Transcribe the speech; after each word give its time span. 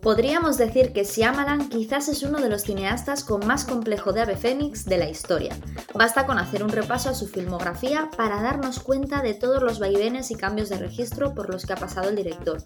Podríamos 0.00 0.58
decir 0.58 0.92
que 0.92 1.02
Shyamalan 1.02 1.68
quizás 1.68 2.08
es 2.08 2.22
uno 2.22 2.38
de 2.38 2.48
los 2.48 2.62
cineastas 2.62 3.24
con 3.24 3.44
más 3.48 3.64
complejo 3.64 4.12
de 4.12 4.20
ave 4.20 4.36
fénix 4.36 4.84
de 4.84 4.98
la 4.98 5.10
historia. 5.10 5.56
Basta 5.98 6.26
con 6.26 6.38
hacer 6.38 6.62
un 6.62 6.68
repaso 6.68 7.10
a 7.10 7.14
su 7.14 7.26
filmografía 7.26 8.08
para 8.16 8.40
darnos 8.40 8.78
cuenta 8.78 9.20
de 9.20 9.34
todos 9.34 9.60
los 9.64 9.80
vaivenes 9.80 10.30
y 10.30 10.36
cambios 10.36 10.68
de 10.68 10.78
registro 10.78 11.34
por 11.34 11.52
los 11.52 11.66
que 11.66 11.72
ha 11.72 11.76
pasado 11.76 12.08
el 12.08 12.14
director. 12.14 12.62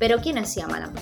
Pero 0.00 0.18
¿quién 0.18 0.36
es 0.36 0.56
Shyamalan? 0.56 0.92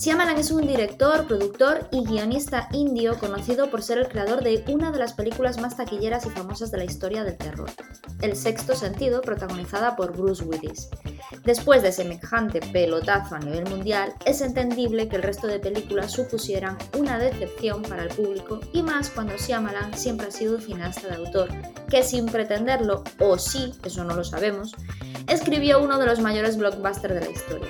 Shyamalan 0.00 0.38
es 0.38 0.52
un 0.52 0.64
director, 0.64 1.26
productor 1.26 1.88
y 1.90 2.04
guionista 2.04 2.68
indio 2.72 3.18
conocido 3.18 3.68
por 3.68 3.82
ser 3.82 3.98
el 3.98 4.06
creador 4.06 4.44
de 4.44 4.62
una 4.68 4.92
de 4.92 4.98
las 5.00 5.12
películas 5.12 5.60
más 5.60 5.76
taquilleras 5.76 6.24
y 6.24 6.30
famosas 6.30 6.70
de 6.70 6.78
la 6.78 6.84
historia 6.84 7.24
del 7.24 7.36
terror, 7.36 7.68
El 8.22 8.36
Sexto 8.36 8.76
Sentido, 8.76 9.22
protagonizada 9.22 9.96
por 9.96 10.16
Bruce 10.16 10.44
Willis. 10.44 10.88
Después 11.44 11.82
de 11.82 11.90
semejante 11.90 12.60
pelotazo 12.60 13.34
a 13.34 13.40
nivel 13.40 13.68
mundial, 13.68 14.14
es 14.24 14.40
entendible 14.40 15.08
que 15.08 15.16
el 15.16 15.24
resto 15.24 15.48
de 15.48 15.58
películas 15.58 16.12
supusieran 16.12 16.78
una 16.96 17.18
decepción 17.18 17.82
para 17.82 18.04
el 18.04 18.10
público 18.10 18.60
y 18.72 18.84
más 18.84 19.10
cuando 19.10 19.36
Shyamalan 19.36 19.98
siempre 19.98 20.28
ha 20.28 20.30
sido 20.30 20.54
un 20.54 20.62
cineasta 20.62 21.08
de 21.08 21.16
autor, 21.16 21.48
que 21.90 22.04
sin 22.04 22.26
pretenderlo, 22.26 23.02
o 23.18 23.36
sí, 23.36 23.74
eso 23.84 24.04
no 24.04 24.14
lo 24.14 24.22
sabemos, 24.22 24.76
escribió 25.26 25.82
uno 25.82 25.98
de 25.98 26.06
los 26.06 26.20
mayores 26.20 26.56
blockbusters 26.56 27.14
de 27.14 27.20
la 27.20 27.30
historia. 27.30 27.68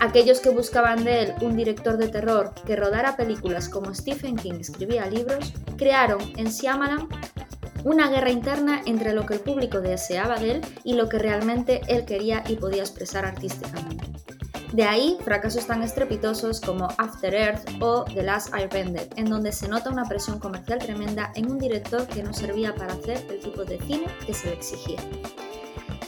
Aquellos 0.00 0.40
que 0.40 0.50
buscaban 0.50 1.04
de 1.04 1.22
él 1.22 1.34
un 1.40 1.56
director 1.56 1.96
de 1.96 2.08
terror 2.08 2.52
que 2.66 2.76
rodara 2.76 3.16
películas 3.16 3.68
como 3.68 3.94
Stephen 3.94 4.36
King 4.36 4.54
escribía 4.60 5.06
libros, 5.06 5.52
crearon 5.76 6.20
en 6.36 6.46
Shyamalan 6.46 7.08
una 7.84 8.08
guerra 8.08 8.30
interna 8.30 8.82
entre 8.86 9.12
lo 9.12 9.26
que 9.26 9.34
el 9.34 9.40
público 9.40 9.80
deseaba 9.80 10.38
de 10.38 10.52
él 10.52 10.60
y 10.84 10.94
lo 10.94 11.08
que 11.08 11.18
realmente 11.18 11.82
él 11.88 12.04
quería 12.04 12.42
y 12.48 12.56
podía 12.56 12.82
expresar 12.82 13.24
artísticamente. 13.24 14.06
De 14.72 14.82
ahí 14.82 15.16
fracasos 15.22 15.66
tan 15.68 15.84
estrepitosos 15.84 16.60
como 16.60 16.88
After 16.98 17.32
Earth 17.32 17.68
o 17.80 18.04
The 18.12 18.24
Last 18.24 18.52
Airbender, 18.52 19.08
en 19.14 19.26
donde 19.26 19.52
se 19.52 19.68
nota 19.68 19.90
una 19.90 20.04
presión 20.04 20.40
comercial 20.40 20.80
tremenda 20.80 21.30
en 21.36 21.48
un 21.48 21.58
director 21.58 22.08
que 22.08 22.24
no 22.24 22.32
servía 22.32 22.74
para 22.74 22.94
hacer 22.94 23.24
el 23.30 23.38
tipo 23.38 23.64
de 23.64 23.78
cine 23.78 24.06
que 24.26 24.34
se 24.34 24.48
le 24.48 24.54
exigía. 24.54 24.98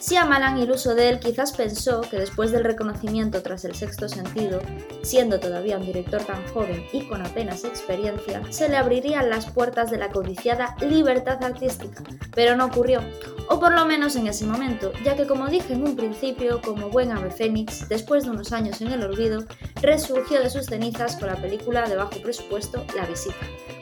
Shyamalan, 0.01 0.59
iluso 0.59 0.95
de 0.95 1.09
él, 1.09 1.21
quizás 1.21 1.53
pensó 1.53 2.03
que 2.03 2.19
después 2.19 2.53
del 2.53 2.65
reconocimiento 2.65 3.43
tras 3.43 3.65
el 3.65 3.75
sexto 3.75 4.09
sentido, 4.09 4.61
siendo 5.03 5.41
todavía 5.41 5.79
un 5.79 5.87
director 5.87 6.23
tan 6.23 6.47
joven 6.49 6.85
y 6.93 7.09
con 7.09 7.25
apenas 7.25 7.65
experiencia, 7.65 8.41
se 8.51 8.69
le 8.69 8.77
abrirían 8.77 9.31
las 9.31 9.47
puertas 9.47 9.91
de 9.91 9.99
la 9.99 10.11
codiciada 10.11 10.77
libertad 10.81 11.43
artística, 11.43 12.05
pero 12.35 12.57
no 12.57 12.67
ocurrió, 12.67 13.01
o 13.49 13.59
por 13.59 13.73
lo 13.73 13.85
menos 13.87 14.17
en 14.17 14.27
ese 14.27 14.47
momento, 14.47 14.93
ya 15.05 15.17
que 15.17 15.27
como 15.27 15.49
dije 15.49 15.73
en 15.73 15.83
un 15.83 15.97
principio, 15.97 16.61
como 16.61 16.91
buen 16.91 17.11
ave 17.11 17.31
fénix, 17.31 17.89
después 17.89 18.25
de 18.25 18.31
unos 18.31 18.53
años 18.53 18.81
en 18.81 18.93
el 18.93 19.03
olvido, 19.03 19.45
resurgió 19.83 20.41
de 20.41 20.51
sus 20.51 20.67
cenizas 20.67 21.17
con 21.17 21.29
la 21.29 21.37
película 21.37 21.89
de 21.89 21.97
bajo 21.97 22.21
presupuesto 22.23 22.85
La 22.95 23.07
Visita, 23.07 23.35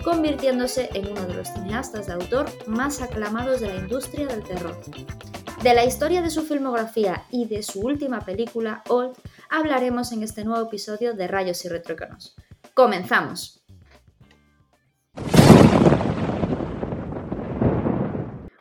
convirtiéndose 0.04 0.90
en 0.94 1.08
uno 1.08 1.22
de 1.26 1.34
los 1.34 1.48
cineastas 1.48 2.06
de 2.06 2.14
autor 2.14 2.46
más 2.66 3.02
aclamados 3.02 3.60
de 3.60 3.68
la 3.68 3.76
industria 3.76 4.26
del 4.26 4.42
terror. 4.42 4.78
De 5.64 5.72
la 5.72 5.86
historia 5.86 6.20
de 6.20 6.28
su 6.28 6.42
filmografía 6.42 7.24
y 7.30 7.46
de 7.46 7.62
su 7.62 7.80
última 7.80 8.20
película, 8.20 8.82
Old, 8.86 9.16
hablaremos 9.48 10.12
en 10.12 10.22
este 10.22 10.44
nuevo 10.44 10.66
episodio 10.66 11.14
de 11.14 11.26
Rayos 11.26 11.64
y 11.64 11.70
Retrócanos. 11.70 12.36
¡Comenzamos! 12.74 13.64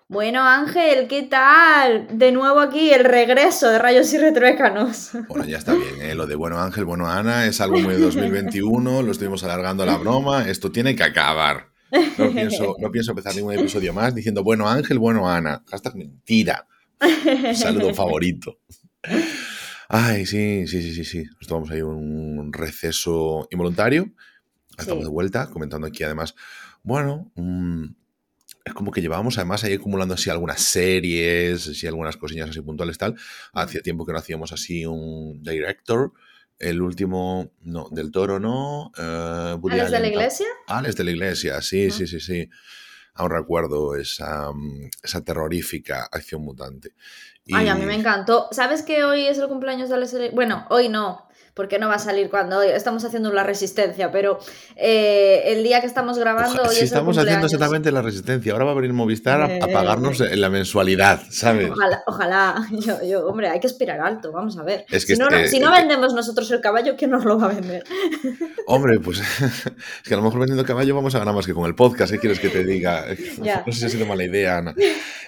Bueno, 0.08 0.44
Ángel, 0.44 1.10
¿qué 1.10 1.24
tal? 1.24 2.08
De 2.10 2.32
nuevo 2.32 2.62
aquí 2.62 2.92
el 2.92 3.04
regreso 3.04 3.70
de 3.70 3.80
Rayos 3.80 4.14
y 4.14 4.20
Retruécanos. 4.20 5.10
Bueno, 5.28 5.44
ya 5.44 5.58
está 5.58 5.74
bien, 5.74 6.02
¿eh? 6.02 6.16
lo 6.16 6.26
de 6.26 6.36
bueno 6.36 6.58
Ángel, 6.58 6.86
bueno 6.86 7.10
Ana, 7.10 7.48
es 7.48 7.60
algo 7.60 7.82
de 7.82 8.00
2021, 8.00 9.02
lo 9.02 9.12
estuvimos 9.12 9.44
alargando 9.44 9.86
la 9.86 9.98
broma, 9.98 10.48
esto 10.48 10.72
tiene 10.72 10.96
que 10.96 11.04
acabar. 11.04 11.68
No 12.18 12.32
pienso, 12.32 12.76
no 12.80 12.90
pienso 12.92 13.12
empezar 13.12 13.36
ningún 13.36 13.56
episodio 13.56 13.94
más 13.94 14.16
diciendo 14.16 14.42
bueno 14.42 14.70
Ángel, 14.70 15.00
bueno 15.00 15.30
Ana. 15.30 15.62
Hashtag 15.70 15.98
mentira. 15.98 16.66
Saludo 17.56 17.94
favorito. 17.94 18.60
Ay, 19.90 20.26
sí, 20.26 20.68
sí, 20.68 20.82
sí, 20.82 20.94
sí, 20.94 21.06
sí. 21.06 21.24
Nos 21.40 21.48
tomamos 21.48 21.72
ahí 21.72 21.82
un 21.82 22.52
receso 22.52 23.48
involuntario. 23.52 24.12
Estamos 24.78 25.04
de 25.04 25.10
vuelta, 25.10 25.50
comentando 25.50 25.86
aquí 25.86 26.04
además, 26.04 26.34
bueno, 26.82 27.32
es 28.66 28.74
como 28.74 28.92
que 28.92 29.02
llevábamos 29.02 29.38
además 29.38 29.64
ahí 29.64 29.74
acumulando 29.74 30.16
así 30.16 30.30
algunas 30.30 30.62
series, 30.62 31.68
así 31.68 31.86
algunas 31.86 32.18
cosillas 32.18 32.50
así 32.50 32.62
puntuales 32.62 32.98
tal. 32.98 33.16
Hacía 33.54 33.82
tiempo 33.82 34.06
que 34.06 34.14
no 34.14 34.20
hacíamos 34.20 34.52
así 34.52 34.86
un 34.86 35.44
director. 35.44 36.14
El 36.58 36.82
último, 36.82 37.52
no, 37.62 37.90
del 37.92 38.12
toro 38.12 38.40
no. 38.40 38.92
Uh, 38.98 39.70
¿Alex 39.70 39.92
de 39.92 40.00
la 40.00 40.08
iglesia? 40.08 40.48
Alex 40.68 40.96
de 40.96 41.04
la 41.04 41.12
iglesia, 41.12 41.62
sí, 41.62 41.92
sí, 41.92 42.08
sí, 42.08 42.20
sí 42.20 42.50
aún 43.16 43.32
recuerdo 43.32 43.96
esa, 43.96 44.52
mm, 44.52 44.90
esa 45.04 45.24
terrorífica 45.24 46.08
acción 46.12 46.42
mutante. 46.42 46.94
Ay, 47.54 47.68
a 47.68 47.76
mí 47.76 47.86
me 47.86 47.96
encantó. 47.96 48.48
¿Sabes 48.52 48.84
que 48.84 49.04
hoy 49.04 49.26
es 49.26 49.38
el 49.38 49.50
cumpleaños 49.50 49.90
de 49.90 49.96
Alex? 49.96 50.16
Bueno, 50.34 50.66
hoy 50.70 50.88
no 50.88 51.28
porque 51.54 51.78
no 51.78 51.88
va 51.88 51.96
a 51.96 52.00
salir 52.00 52.30
cuando 52.30 52.62
estamos 52.62 53.04
haciendo 53.06 53.32
la 53.32 53.44
resistencia, 53.44 54.12
pero 54.12 54.40
eh, 54.76 55.44
el 55.46 55.64
día 55.64 55.82
que 55.82 55.88
estamos 55.88 56.18
grabando... 56.18 56.66
si 56.66 56.84
estamos 56.84 57.18
haciendo 57.18 57.46
exactamente 57.46 57.92
la 57.92 58.02
resistencia, 58.02 58.54
ahora 58.54 58.66
va 58.66 58.72
a 58.72 58.76
venir 58.76 58.94
Movistar 58.94 59.42
a, 59.42 59.64
a 59.64 59.68
pagarnos 59.68 60.22
en 60.22 60.42
la 60.42 60.50
mensualidad, 60.50 61.22
¿sabes? 61.30 61.70
Ojalá, 61.70 62.04
ojalá. 62.08 62.68
Yo, 63.08 63.28
hombre, 63.28 63.50
hay 63.50 63.60
que 63.60 63.68
aspirar 63.68 64.02
alto, 64.02 64.32
vamos 64.32 64.58
a 64.58 64.64
ver. 64.64 64.86
si, 64.90 65.16
no, 65.16 65.28
si 65.48 65.60
no 65.60 65.72
vendemos 65.72 66.14
nosotros 66.14 66.50
el 66.52 66.62
caballo, 66.62 66.96
¿quién 66.98 67.12
nos 67.12 67.24
lo 67.26 67.38
va 67.38 67.46
a 67.46 67.54
vender? 67.54 67.84
Hombre, 68.66 69.00
pues 69.00 69.20
es 69.42 70.08
que 70.08 70.14
a 70.14 70.18
lo 70.18 70.24
mejor 70.24 70.40
vendiendo 70.40 70.66
caballo 70.66 70.96
vamos 70.96 71.14
a 71.16 71.20
ganar 71.20 71.36
más 71.36 71.46
que 71.46 71.54
con 71.54 71.66
el 71.66 71.76
podcast, 71.76 72.12
¿qué 72.14 72.20
quieres 72.20 72.40
que 72.40 72.50
te 72.50 72.64
diga? 72.64 73.06
No 73.66 73.74
sé 73.74 73.80
si 73.80 73.86
ha 73.86 73.90
sido 73.90 74.06
mala 74.06 74.24
idea, 74.24 74.58
Ana. 74.58 74.74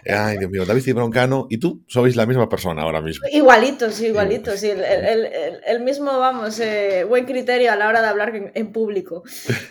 Ay, 0.08 0.38
Dios 0.38 0.50
mío, 0.50 0.66
David 0.66 0.88
y 0.88 0.92
Broncano 0.94 1.48
y 1.50 1.58
tú 1.58 1.84
sois 1.88 2.16
la 2.16 2.26
misma 2.26 2.48
persona 2.48 2.84
ahora 2.84 3.02
mismo. 3.02 3.28
Igualitos, 3.32 4.00
igualitos, 4.02 4.60
sí, 4.60 4.72
el 4.72 5.82
mismo 5.82 6.15
vamos, 6.20 6.60
eh, 6.60 7.06
buen 7.08 7.26
criterio 7.26 7.72
a 7.72 7.76
la 7.76 7.88
hora 7.88 8.02
de 8.02 8.08
hablar 8.08 8.52
en, 8.54 8.72
público. 8.72 9.24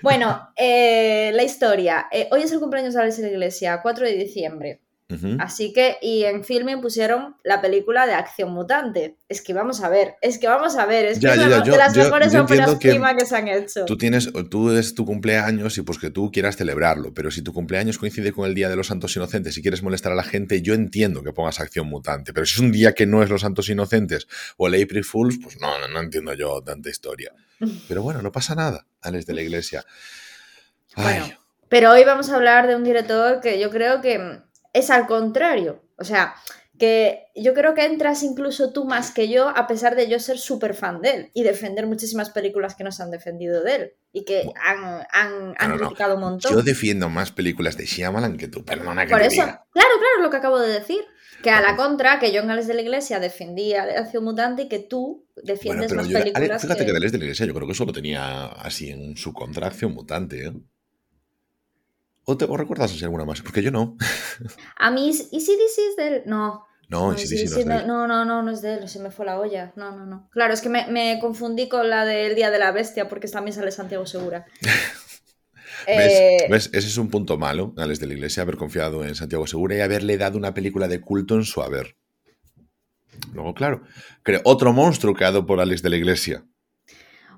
Bueno, 0.02 0.50
eh, 0.56 1.30
la 1.34 1.42
historia. 1.42 2.06
Eh, 2.10 2.28
hoy 2.30 2.42
es 2.42 2.52
el 2.52 2.60
cumpleaños 2.60 2.94
de 2.94 3.00
Alex 3.00 3.18
Iglesia, 3.18 3.80
4 3.82 4.06
de 4.06 4.14
diciembre. 4.14 4.83
Así 5.38 5.72
que, 5.72 5.98
y 6.00 6.24
en 6.24 6.44
filming 6.44 6.80
pusieron 6.80 7.36
la 7.44 7.60
película 7.60 8.06
de 8.06 8.14
Acción 8.14 8.52
Mutante. 8.52 9.16
Es 9.28 9.42
que 9.42 9.52
vamos 9.52 9.82
a 9.82 9.88
ver, 9.88 10.14
es 10.22 10.38
que 10.38 10.48
vamos 10.48 10.76
a 10.76 10.86
ver, 10.86 11.04
es 11.04 11.18
que 11.20 11.26
es 11.26 11.36
una 11.36 11.60
de 11.60 11.76
las 11.76 11.96
mejores 11.96 12.34
óperas 12.34 12.74
prima 12.76 13.14
que 13.14 13.26
se 13.26 13.36
han 13.36 13.48
hecho. 13.48 13.84
Tú 13.84 13.98
tienes, 13.98 14.32
tú 14.50 14.70
es 14.72 14.94
tu 14.94 15.04
cumpleaños 15.04 15.76
y 15.76 15.82
pues 15.82 15.98
que 15.98 16.10
tú 16.10 16.32
quieras 16.32 16.56
celebrarlo, 16.56 17.12
pero 17.12 17.30
si 17.30 17.42
tu 17.42 17.52
cumpleaños 17.52 17.98
coincide 17.98 18.32
con 18.32 18.48
el 18.48 18.54
Día 18.54 18.68
de 18.68 18.76
los 18.76 18.86
Santos 18.86 19.14
Inocentes 19.14 19.56
y 19.58 19.62
quieres 19.62 19.82
molestar 19.82 20.12
a 20.12 20.16
la 20.16 20.24
gente, 20.24 20.62
yo 20.62 20.74
entiendo 20.74 21.22
que 21.22 21.32
pongas 21.32 21.60
Acción 21.60 21.86
Mutante, 21.86 22.32
pero 22.32 22.46
si 22.46 22.54
es 22.54 22.60
un 22.60 22.72
día 22.72 22.94
que 22.94 23.06
no 23.06 23.22
es 23.22 23.28
los 23.28 23.42
Santos 23.42 23.68
Inocentes 23.68 24.26
o 24.56 24.68
el 24.68 24.82
April 24.82 25.04
Fools, 25.04 25.38
pues 25.42 25.60
no, 25.60 25.86
no, 25.86 26.00
entiendo 26.00 26.32
yo 26.34 26.62
tanta 26.62 26.88
historia. 26.88 27.32
Pero 27.88 28.02
bueno, 28.02 28.20
no 28.20 28.32
pasa 28.32 28.54
nada, 28.54 28.86
Alex 29.00 29.26
de 29.26 29.34
la 29.34 29.42
Iglesia. 29.42 29.84
Bueno, 30.96 31.26
pero 31.68 31.92
hoy 31.92 32.04
vamos 32.04 32.30
a 32.30 32.36
hablar 32.36 32.66
de 32.66 32.76
un 32.76 32.84
director 32.84 33.40
que 33.40 33.58
yo 33.58 33.70
creo 33.70 34.00
que 34.00 34.40
es 34.74 34.90
al 34.90 35.06
contrario. 35.06 35.82
O 35.96 36.04
sea, 36.04 36.34
que 36.78 37.26
yo 37.36 37.54
creo 37.54 37.74
que 37.74 37.84
entras 37.84 38.22
incluso 38.22 38.72
tú 38.72 38.84
más 38.84 39.12
que 39.12 39.28
yo, 39.28 39.48
a 39.48 39.66
pesar 39.66 39.94
de 39.94 40.08
yo 40.08 40.18
ser 40.18 40.38
súper 40.38 40.74
fan 40.74 41.00
de 41.00 41.10
él 41.10 41.30
y 41.32 41.44
defender 41.44 41.86
muchísimas 41.86 42.30
películas 42.30 42.74
que 42.74 42.84
nos 42.84 43.00
han 43.00 43.10
defendido 43.10 43.62
de 43.62 43.74
él 43.76 43.92
y 44.12 44.24
que 44.24 44.50
han, 44.60 45.06
han, 45.12 45.78
criticado 45.78 46.16
un 46.16 46.20
montón. 46.20 46.52
Yo 46.52 46.62
defiendo 46.62 47.08
más 47.08 47.30
películas 47.30 47.76
de 47.76 47.86
Shyamalan 47.86 48.36
que 48.36 48.48
tú, 48.48 48.64
perdona 48.64 49.06
que 49.06 49.12
Por 49.12 49.22
eso, 49.22 49.42
claro, 49.42 49.60
claro, 49.70 50.22
lo 50.22 50.30
que 50.30 50.36
acabo 50.36 50.58
de 50.58 50.72
decir. 50.72 51.00
Que 51.42 51.50
a 51.50 51.60
la 51.60 51.76
contra, 51.76 52.18
que 52.20 52.32
yo 52.32 52.40
en 52.40 52.50
Alex 52.50 52.68
de 52.68 52.74
la 52.74 52.80
Iglesia 52.80 53.20
defendía 53.20 53.82
Acción 53.82 54.24
Mutante 54.24 54.62
y 54.62 54.68
que 54.68 54.78
tú 54.78 55.26
defiendes 55.42 55.92
más 55.92 56.08
películas. 56.08 56.62
Fíjate 56.62 56.86
que... 56.86 56.92
de 56.92 56.96
Alex 56.96 57.12
de 57.12 57.18
la 57.18 57.24
Iglesia 57.24 57.44
yo 57.44 57.52
creo 57.52 57.68
que 57.68 57.74
solo 57.74 57.92
tenía 57.92 58.46
así 58.46 58.88
en 58.88 59.14
su 59.16 59.34
contra 59.34 59.66
Acción 59.66 59.92
Mutante. 59.92 60.46
¿eh? 60.46 60.52
¿O, 62.24 62.36
te, 62.36 62.46
recuerdas 62.46 62.92
así 62.92 63.04
alguna 63.04 63.24
más? 63.24 63.42
Porque 63.42 63.62
yo 63.62 63.70
no. 63.70 63.96
A 64.76 64.90
mí, 64.90 65.08
¿y 65.08 65.40
si 65.40 65.52
es 65.52 65.96
de 65.96 66.08
él? 66.08 66.22
No. 66.26 66.66
No, 66.88 67.12
no, 67.12 67.18
sí, 67.18 67.26
sí, 67.26 67.64
no, 67.64 67.86
no, 67.86 68.06
no, 68.06 68.24
no, 68.24 68.42
no 68.42 68.50
es 68.50 68.60
de 68.60 68.74
él, 68.74 68.88
se 68.88 69.00
me 69.00 69.10
fue 69.10 69.24
la 69.24 69.40
olla. 69.40 69.72
No, 69.74 69.96
no, 69.96 70.04
no. 70.04 70.28
Claro, 70.30 70.52
es 70.52 70.60
que 70.60 70.68
me, 70.68 71.18
confundí 71.20 71.68
con 71.68 71.88
la 71.88 72.04
del 72.04 72.34
Día 72.34 72.50
de 72.50 72.58
la 72.58 72.72
Bestia, 72.72 73.08
porque 73.08 73.26
también 73.26 73.54
sale 73.54 73.70
Santiago 73.70 74.06
Segura. 74.06 74.46
Eh, 75.86 76.46
¿Ves? 76.48 76.70
Ese 76.72 76.86
es 76.86 76.96
un 76.96 77.10
punto 77.10 77.36
malo, 77.36 77.74
Alex 77.76 78.00
de 78.00 78.06
la 78.06 78.14
Iglesia, 78.14 78.42
haber 78.42 78.56
confiado 78.56 79.04
en 79.04 79.14
Santiago 79.14 79.46
Segura 79.46 79.76
y 79.76 79.80
haberle 79.80 80.16
dado 80.16 80.38
una 80.38 80.54
película 80.54 80.88
de 80.88 81.02
culto 81.02 81.34
en 81.34 81.44
su 81.44 81.60
haber. 81.60 81.96
Luego, 83.34 83.52
claro, 83.52 83.82
creo 84.22 84.40
otro 84.44 84.72
monstruo 84.72 85.14
creado 85.14 85.44
por 85.44 85.60
Alex 85.60 85.82
de 85.82 85.90
la 85.90 85.96
Iglesia. 85.96 86.46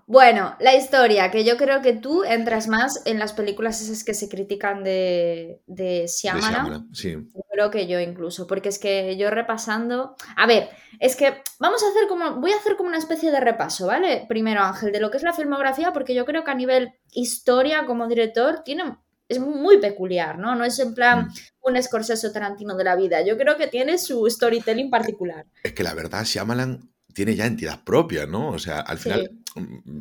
Bueno, 0.09 0.55
la 0.61 0.77
historia, 0.77 1.33
que 1.33 1.45
yo 1.45 1.57
creo 1.57 1.83
que 1.83 1.93
tú 1.93 2.23
entras 2.23 2.69
más 2.69 3.03
en 3.07 3.19
las 3.19 3.33
películas 3.33 3.81
esas 3.81 4.05
que 4.05 4.15
se 4.15 4.29
critican 4.29 4.85
de, 4.85 5.61
de 5.67 6.07
Shyamalan. 6.07 6.89
sí. 6.95 7.17
Creo 7.51 7.71
que 7.71 7.87
yo 7.89 7.99
incluso, 7.99 8.47
porque 8.47 8.69
es 8.69 8.79
que 8.79 9.17
yo 9.17 9.31
repasando... 9.31 10.15
A 10.37 10.47
ver, 10.47 10.69
es 11.01 11.17
que 11.17 11.43
vamos 11.59 11.83
a 11.83 11.89
hacer 11.89 12.07
como... 12.07 12.37
Voy 12.37 12.53
a 12.53 12.57
hacer 12.57 12.77
como 12.77 12.89
una 12.89 12.99
especie 12.99 13.33
de 13.33 13.41
repaso, 13.41 13.87
¿vale? 13.87 14.27
Primero, 14.29 14.61
Ángel, 14.63 14.93
de 14.93 15.01
lo 15.01 15.11
que 15.11 15.17
es 15.17 15.23
la 15.25 15.33
filmografía, 15.33 15.93
porque 15.93 16.15
yo 16.15 16.25
creo 16.25 16.45
que 16.45 16.51
a 16.51 16.55
nivel 16.55 16.93
historia 17.11 17.85
como 17.87 18.07
director 18.07 18.63
tiene... 18.65 18.97
Es 19.29 19.41
muy 19.41 19.79
peculiar, 19.79 20.39
¿no? 20.39 20.55
No 20.55 20.65
es 20.65 20.79
en 20.79 20.95
plan 20.95 21.27
Mm. 21.27 21.33
un 21.63 21.83
Scorsese 21.83 22.29
o 22.29 22.33
Tarantino 22.33 22.77
de 22.77 22.85
la 22.85 22.95
vida. 22.95 23.23
Yo 23.23 23.37
creo 23.37 23.57
que 23.57 23.67
tiene 23.67 23.99
su 23.99 24.25
storytelling 24.31 24.89
particular. 24.89 25.47
Es 25.65 25.73
que 25.73 25.83
la 25.83 25.95
verdad, 25.95 26.23
Shyamalan 26.25 26.89
tiene 27.13 27.35
ya 27.35 27.47
entidad 27.47 27.83
propia, 27.83 28.27
¿no? 28.27 28.51
O 28.51 28.59
sea, 28.61 28.81
al 28.81 28.99
final, 28.99 29.31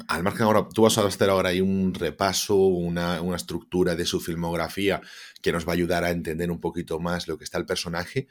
al 0.08 0.24
margen 0.24 0.44
ahora, 0.44 0.68
tú 0.68 0.84
vas 0.84 0.98
a 0.98 1.06
hacer 1.06 1.30
ahora 1.30 1.50
ahí 1.50 1.62
un 1.62 1.94
repaso, 1.94 2.56
una, 2.56 3.22
una 3.22 3.38
estructura 3.38 3.96
de 3.96 4.06
su 4.06 4.20
filmografía 4.20 5.02
que 5.42 5.52
nos 5.52 5.68
va 5.68 5.72
a 5.72 5.76
ayudar 5.76 6.04
a 6.04 6.12
entender 6.12 6.52
un 6.52 6.60
poquito 6.60 7.00
más 7.00 7.28
lo 7.28 7.38
que 7.38 7.44
está 7.44 7.58
el 7.58 7.66
personaje, 7.66 8.28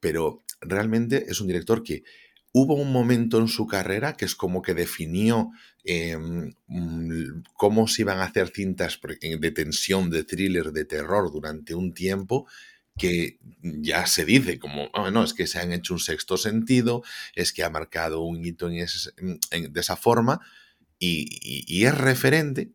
pero 0.00 0.44
realmente 0.60 1.26
es 1.28 1.40
un 1.40 1.46
director 1.46 1.82
que 1.82 2.04
hubo 2.52 2.74
un 2.74 2.92
momento 2.92 3.38
en 3.38 3.48
su 3.48 3.66
carrera 3.66 4.16
que 4.16 4.24
es 4.24 4.34
como 4.34 4.62
que 4.62 4.74
definió 4.74 5.50
eh, 5.84 6.16
mm, 6.16 7.42
cómo 7.54 7.88
se 7.88 8.02
iban 8.02 8.18
a 8.18 8.24
hacer 8.24 8.48
cintas 8.48 9.00
eh, 9.20 9.36
de 9.38 9.50
tensión, 9.50 10.08
de 10.08 10.24
thriller, 10.24 10.72
de 10.72 10.84
terror 10.84 11.30
durante 11.32 11.74
un 11.74 11.92
tiempo 11.92 12.46
que 12.96 13.38
ya 13.62 14.06
se 14.06 14.24
dice 14.24 14.58
como, 14.58 14.88
"Ah, 14.94 15.10
no, 15.10 15.24
es 15.24 15.34
que 15.34 15.46
se 15.46 15.58
han 15.58 15.72
hecho 15.72 15.94
un 15.94 16.00
sexto 16.00 16.36
sentido, 16.36 17.02
es 17.34 17.52
que 17.52 17.64
ha 17.64 17.70
marcado 17.70 18.20
un 18.22 18.44
hito 18.44 18.68
en 18.68 19.72
de 19.72 19.80
esa 19.80 19.96
forma 19.96 20.40
y, 20.98 21.84
es 21.84 21.96
referente, 21.96 22.72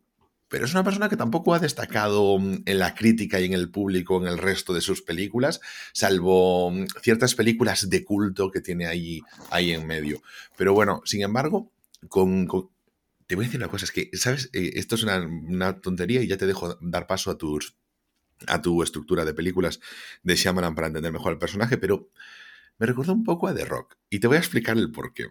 pero 0.48 0.64
es 0.64 0.72
una 0.72 0.84
persona 0.84 1.08
que 1.08 1.16
tampoco 1.16 1.54
ha 1.54 1.58
destacado 1.60 2.38
mm, 2.38 2.62
en 2.66 2.78
la 2.78 2.94
crítica 2.94 3.40
y 3.40 3.46
en 3.46 3.52
el 3.54 3.70
público 3.70 4.20
en 4.20 4.26
el 4.28 4.38
resto 4.38 4.74
de 4.74 4.80
sus 4.80 5.02
películas, 5.02 5.60
salvo 5.92 6.70
mm, 6.70 6.86
ciertas 7.02 7.34
películas 7.34 7.88
de 7.90 8.04
culto 8.04 8.50
que 8.50 8.60
tiene 8.60 8.86
ahí, 8.86 9.20
ahí 9.50 9.72
en 9.72 9.86
medio. 9.86 10.22
Pero 10.56 10.74
bueno, 10.74 11.02
sin 11.04 11.22
embargo, 11.22 11.72
con- 12.08 12.46
te 13.26 13.36
voy 13.36 13.44
a 13.44 13.48
decir 13.48 13.60
una 13.60 13.68
cosa, 13.70 13.84
es 13.84 13.92
que, 13.92 14.10
¿sabes? 14.14 14.50
Eh, 14.52 14.72
esto 14.74 14.96
es 14.96 15.02
una, 15.04 15.18
una 15.20 15.80
tontería 15.80 16.22
y 16.22 16.26
ya 16.26 16.36
te 16.36 16.46
dejo 16.46 16.76
dar 16.80 17.06
paso 17.06 17.30
a 17.30 17.38
tus 17.38 17.76
a 18.46 18.62
tu 18.62 18.82
estructura 18.82 19.24
de 19.24 19.34
películas 19.34 19.80
de 20.22 20.36
Shyamalan 20.36 20.74
para 20.74 20.86
entender 20.88 21.12
mejor 21.12 21.32
el 21.32 21.38
personaje, 21.38 21.76
pero 21.78 22.10
me 22.78 22.86
recuerda 22.86 23.12
un 23.12 23.24
poco 23.24 23.48
a 23.48 23.54
The 23.54 23.64
Rock 23.64 23.96
y 24.08 24.20
te 24.20 24.26
voy 24.26 24.36
a 24.36 24.40
explicar 24.40 24.76
el 24.76 24.90
porqué. 24.90 25.28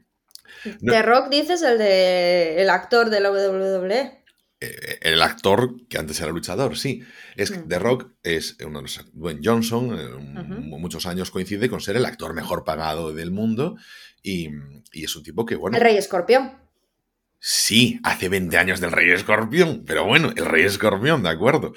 No- 0.82 0.92
The 0.94 1.02
Rock 1.04 1.30
dices 1.30 1.62
el 1.62 1.78
de 1.78 2.62
el 2.62 2.70
actor 2.70 3.10
de 3.10 3.20
la 3.20 3.32
WWE. 3.32 4.16
Eh, 4.62 5.00
el 5.04 5.22
actor 5.22 5.88
que 5.88 5.98
antes 5.98 6.20
era 6.20 6.32
luchador, 6.32 6.78
sí. 6.78 7.02
Es 7.38 7.50
que 7.52 7.60
Mm. 7.60 7.68
The 7.70 7.80
Rock 7.80 8.12
es 8.24 8.58
uno 8.66 8.80
de 8.80 8.84
los. 8.84 9.06
Dwayne 9.14 9.40
Johnson, 9.44 9.98
eh, 9.98 10.10
muchos 10.78 11.06
años 11.06 11.32
coincide 11.32 11.70
con 11.70 11.80
ser 11.80 11.96
el 11.96 12.06
actor 12.06 12.34
mejor 12.34 12.66
pagado 12.66 13.14
del 13.14 13.32
mundo 13.32 13.78
y, 14.22 14.50
y 14.92 15.06
es 15.06 15.16
un 15.16 15.24
tipo 15.24 15.46
que, 15.46 15.56
bueno. 15.56 15.78
El 15.78 15.84
Rey 15.84 15.96
Escorpión. 15.98 16.52
Sí, 17.40 18.02
hace 18.04 18.28
20 18.28 18.58
años 18.58 18.82
del 18.82 18.92
Rey 18.92 19.10
Escorpión, 19.12 19.84
pero 19.88 20.06
bueno, 20.06 20.34
el 20.36 20.46
Rey 20.46 20.66
Escorpión, 20.66 21.24
de 21.24 21.30
acuerdo. 21.30 21.74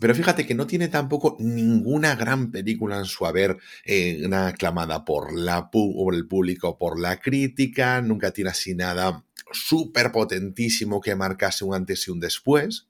Pero 0.00 0.14
fíjate 0.14 0.46
que 0.46 0.54
no 0.54 0.66
tiene 0.66 0.88
tampoco 0.88 1.36
ninguna 1.40 2.14
gran 2.16 2.50
película 2.50 2.98
en 2.98 3.04
su 3.06 3.26
haber, 3.26 3.56
eh, 3.84 4.22
una 4.24 4.48
aclamada 4.48 5.04
por, 5.04 5.32
la 5.38 5.70
por 5.70 6.14
el 6.14 6.26
público, 6.26 6.78
por 6.78 7.00
la 7.00 7.18
crítica, 7.20 8.02
nunca 8.02 8.30
tiene 8.30 8.50
así 8.50 8.74
nada 8.74 9.24
súper 9.52 10.12
potentísimo 10.12 11.00
que 11.00 11.14
marcase 11.14 11.64
un 11.64 11.74
antes 11.74 12.06
y 12.08 12.10
un 12.10 12.20
después, 12.20 12.88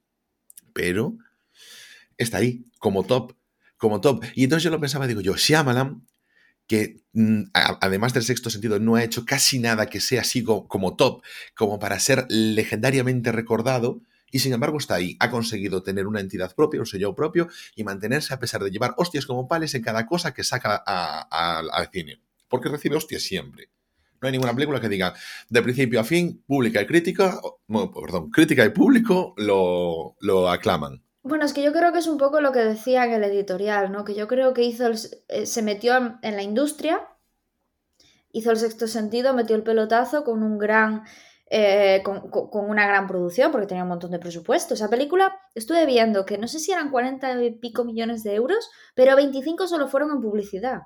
pero 0.75 1.17
está 2.17 2.38
ahí, 2.38 2.64
como 2.79 3.05
top, 3.05 3.32
como 3.76 4.00
top. 4.00 4.25
Y 4.35 4.44
entonces 4.44 4.64
yo 4.64 4.70
lo 4.70 4.81
pensaba, 4.81 5.06
digo 5.06 5.20
yo, 5.20 5.35
Shyamalan, 5.37 6.06
que 6.67 7.03
mm, 7.14 7.44
además 7.55 8.14
del 8.14 8.25
sexto 8.25 8.50
sentido 8.50 8.79
no 8.81 8.97
ha 8.97 9.05
hecho 9.05 9.25
casi 9.26 9.58
nada 9.61 9.87
que 9.87 10.00
sea 10.00 10.23
así 10.23 10.44
co- 10.44 10.69
como 10.69 10.97
top, 10.97 11.23
como 11.56 11.79
para 11.81 12.00
ser 12.00 12.26
legendariamente 12.31 13.32
recordado, 13.32 14.03
y 14.31 14.38
sin 14.40 14.52
embargo 14.52 14.78
está 14.78 14.94
ahí, 14.96 15.17
ha 15.20 15.31
conseguido 15.31 15.82
tener 15.82 16.06
una 16.06 16.20
entidad 16.20 16.55
propia, 16.55 16.81
un 16.81 16.87
sello 16.87 17.14
propio, 17.14 17.49
y 17.75 17.84
mantenerse 17.84 18.34
a 18.34 18.38
pesar 18.38 18.62
de 18.62 18.70
llevar 18.70 18.94
hostias 18.96 19.26
como 19.26 19.49
pales 19.49 19.75
en 19.75 19.82
cada 19.82 20.06
cosa 20.06 20.34
que 20.34 20.44
saca 20.44 20.76
al 20.76 21.88
cine. 21.93 22.20
Porque 22.49 22.69
recibe 22.69 22.96
hostias 22.96 23.23
siempre. 23.23 23.70
No 24.20 24.26
hay 24.26 24.32
ninguna 24.32 24.55
película 24.55 24.81
que 24.81 24.88
diga 24.88 25.14
de 25.49 25.62
principio 25.62 26.00
a 26.00 26.05
fin, 26.05 26.43
pública 26.46 26.81
y 26.81 26.87
crítica, 26.87 27.38
o- 27.43 27.61
no, 27.69 27.93
perdón, 27.93 28.31
crítica 28.31 28.64
y 28.64 28.70
público 28.70 29.34
lo, 29.37 30.17
lo 30.20 30.49
aclaman. 30.49 31.02
Bueno, 31.22 31.44
es 31.44 31.52
que 31.52 31.62
yo 31.62 31.72
creo 31.72 31.93
que 31.93 31.99
es 31.99 32.06
un 32.06 32.19
poco 32.19 32.40
lo 32.40 32.52
que 32.52 32.61
decía 32.61 33.05
en 33.05 33.12
el 33.12 33.25
editorial, 33.25 33.90
¿no? 33.93 34.05
Que 34.05 34.14
yo 34.14 34.26
creo 34.29 34.55
que 34.55 34.62
hizo 34.62 34.87
el- 34.87 34.99
eh, 35.29 35.44
se 35.44 35.61
metió 35.62 36.19
en 36.22 36.37
la 36.37 36.43
industria, 36.43 37.00
hizo 38.32 38.50
el 38.50 38.56
sexto 38.58 38.87
sentido, 38.87 39.34
metió 39.34 39.56
el 39.56 39.62
pelotazo 39.62 40.25
con 40.25 40.43
un 40.43 40.56
gran 40.58 41.02
eh, 41.50 42.02
con, 42.04 42.31
con- 42.31 42.69
una 42.70 42.87
gran 42.87 43.06
producción, 43.06 43.52
porque 43.52 43.66
tenía 43.66 43.82
un 43.84 43.88
montón 43.90 44.10
de 44.10 44.19
presupuesto. 44.19 44.75
Esa 44.75 44.90
película 44.90 45.38
estuve 45.54 45.87
viendo 45.87 46.25
que 46.26 46.38
no 46.38 46.48
sé 46.48 46.58
si 46.58 46.72
eran 46.72 46.90
40 46.90 47.43
y 47.43 47.52
pico 47.58 47.84
millones 47.84 48.22
de 48.25 48.34
euros, 48.34 48.69
pero 48.94 49.16
25 49.16 49.66
solo 49.69 49.88
fueron 49.88 50.10
en 50.12 50.20
publicidad. 50.20 50.82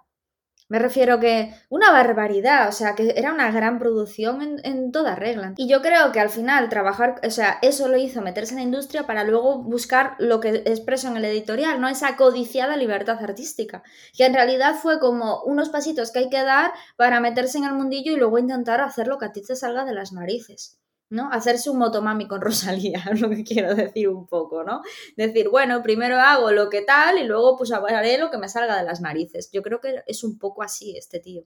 Me 0.70 0.78
refiero 0.78 1.18
que 1.18 1.52
una 1.68 1.90
barbaridad, 1.90 2.68
o 2.68 2.72
sea, 2.72 2.94
que 2.94 3.14
era 3.16 3.32
una 3.32 3.50
gran 3.50 3.80
producción 3.80 4.40
en, 4.40 4.60
en 4.62 4.92
toda 4.92 5.16
regla. 5.16 5.52
Y 5.56 5.68
yo 5.68 5.82
creo 5.82 6.12
que 6.12 6.20
al 6.20 6.30
final 6.30 6.68
trabajar, 6.68 7.20
o 7.26 7.30
sea, 7.30 7.58
eso 7.60 7.88
lo 7.88 7.96
hizo 7.96 8.22
meterse 8.22 8.52
en 8.52 8.58
la 8.58 8.62
industria 8.62 9.04
para 9.04 9.24
luego 9.24 9.64
buscar 9.64 10.14
lo 10.20 10.38
que 10.38 10.62
expreso 10.66 11.08
en 11.08 11.16
el 11.16 11.24
editorial, 11.24 11.80
¿no? 11.80 11.88
Esa 11.88 12.16
codiciada 12.16 12.76
libertad 12.76 13.18
artística, 13.20 13.82
que 14.16 14.26
en 14.26 14.34
realidad 14.34 14.76
fue 14.76 15.00
como 15.00 15.42
unos 15.42 15.70
pasitos 15.70 16.12
que 16.12 16.20
hay 16.20 16.30
que 16.30 16.44
dar 16.44 16.72
para 16.96 17.18
meterse 17.18 17.58
en 17.58 17.64
el 17.64 17.72
mundillo 17.72 18.12
y 18.12 18.16
luego 18.16 18.38
intentar 18.38 18.80
hacer 18.80 19.08
lo 19.08 19.18
que 19.18 19.26
a 19.26 19.32
ti 19.32 19.42
te 19.42 19.56
salga 19.56 19.84
de 19.84 19.94
las 19.94 20.12
narices. 20.12 20.79
¿No? 21.10 21.30
Hacerse 21.30 21.70
un 21.70 21.78
motomami 21.78 22.26
con 22.26 22.40
Rosalía, 22.40 23.04
es 23.12 23.20
lo 23.20 23.28
que 23.28 23.44
quiero 23.44 23.74
decir 23.74 24.08
un 24.08 24.26
poco, 24.26 24.64
¿no? 24.64 24.82
Decir, 25.16 25.48
bueno, 25.48 25.82
primero 25.82 26.18
hago 26.18 26.50
lo 26.52 26.70
que 26.70 26.82
tal 26.82 27.18
y 27.18 27.24
luego 27.24 27.56
pues 27.56 27.72
haré 27.72 28.18
lo 28.18 28.30
que 28.30 28.38
me 28.38 28.48
salga 28.48 28.76
de 28.76 28.84
las 28.84 29.00
narices. 29.00 29.50
Yo 29.52 29.62
creo 29.62 29.80
que 29.80 30.02
es 30.06 30.24
un 30.24 30.38
poco 30.38 30.62
así 30.62 30.96
este 30.96 31.20
tío. 31.20 31.44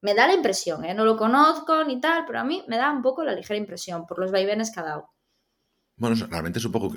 Me 0.00 0.14
da 0.14 0.26
la 0.26 0.34
impresión, 0.34 0.84
¿eh? 0.84 0.94
No 0.94 1.04
lo 1.04 1.16
conozco 1.16 1.84
ni 1.84 2.00
tal, 2.00 2.24
pero 2.26 2.40
a 2.40 2.44
mí 2.44 2.64
me 2.68 2.76
da 2.76 2.90
un 2.90 3.02
poco 3.02 3.24
la 3.24 3.34
ligera 3.34 3.56
impresión 3.56 4.06
por 4.06 4.18
los 4.18 4.32
vaivenes 4.32 4.70
que 4.70 4.80
ha 4.80 4.84
dado. 4.84 5.10
Bueno, 5.96 6.16
realmente 6.28 6.58
es 6.58 6.64
un 6.64 6.72
poco 6.72 6.94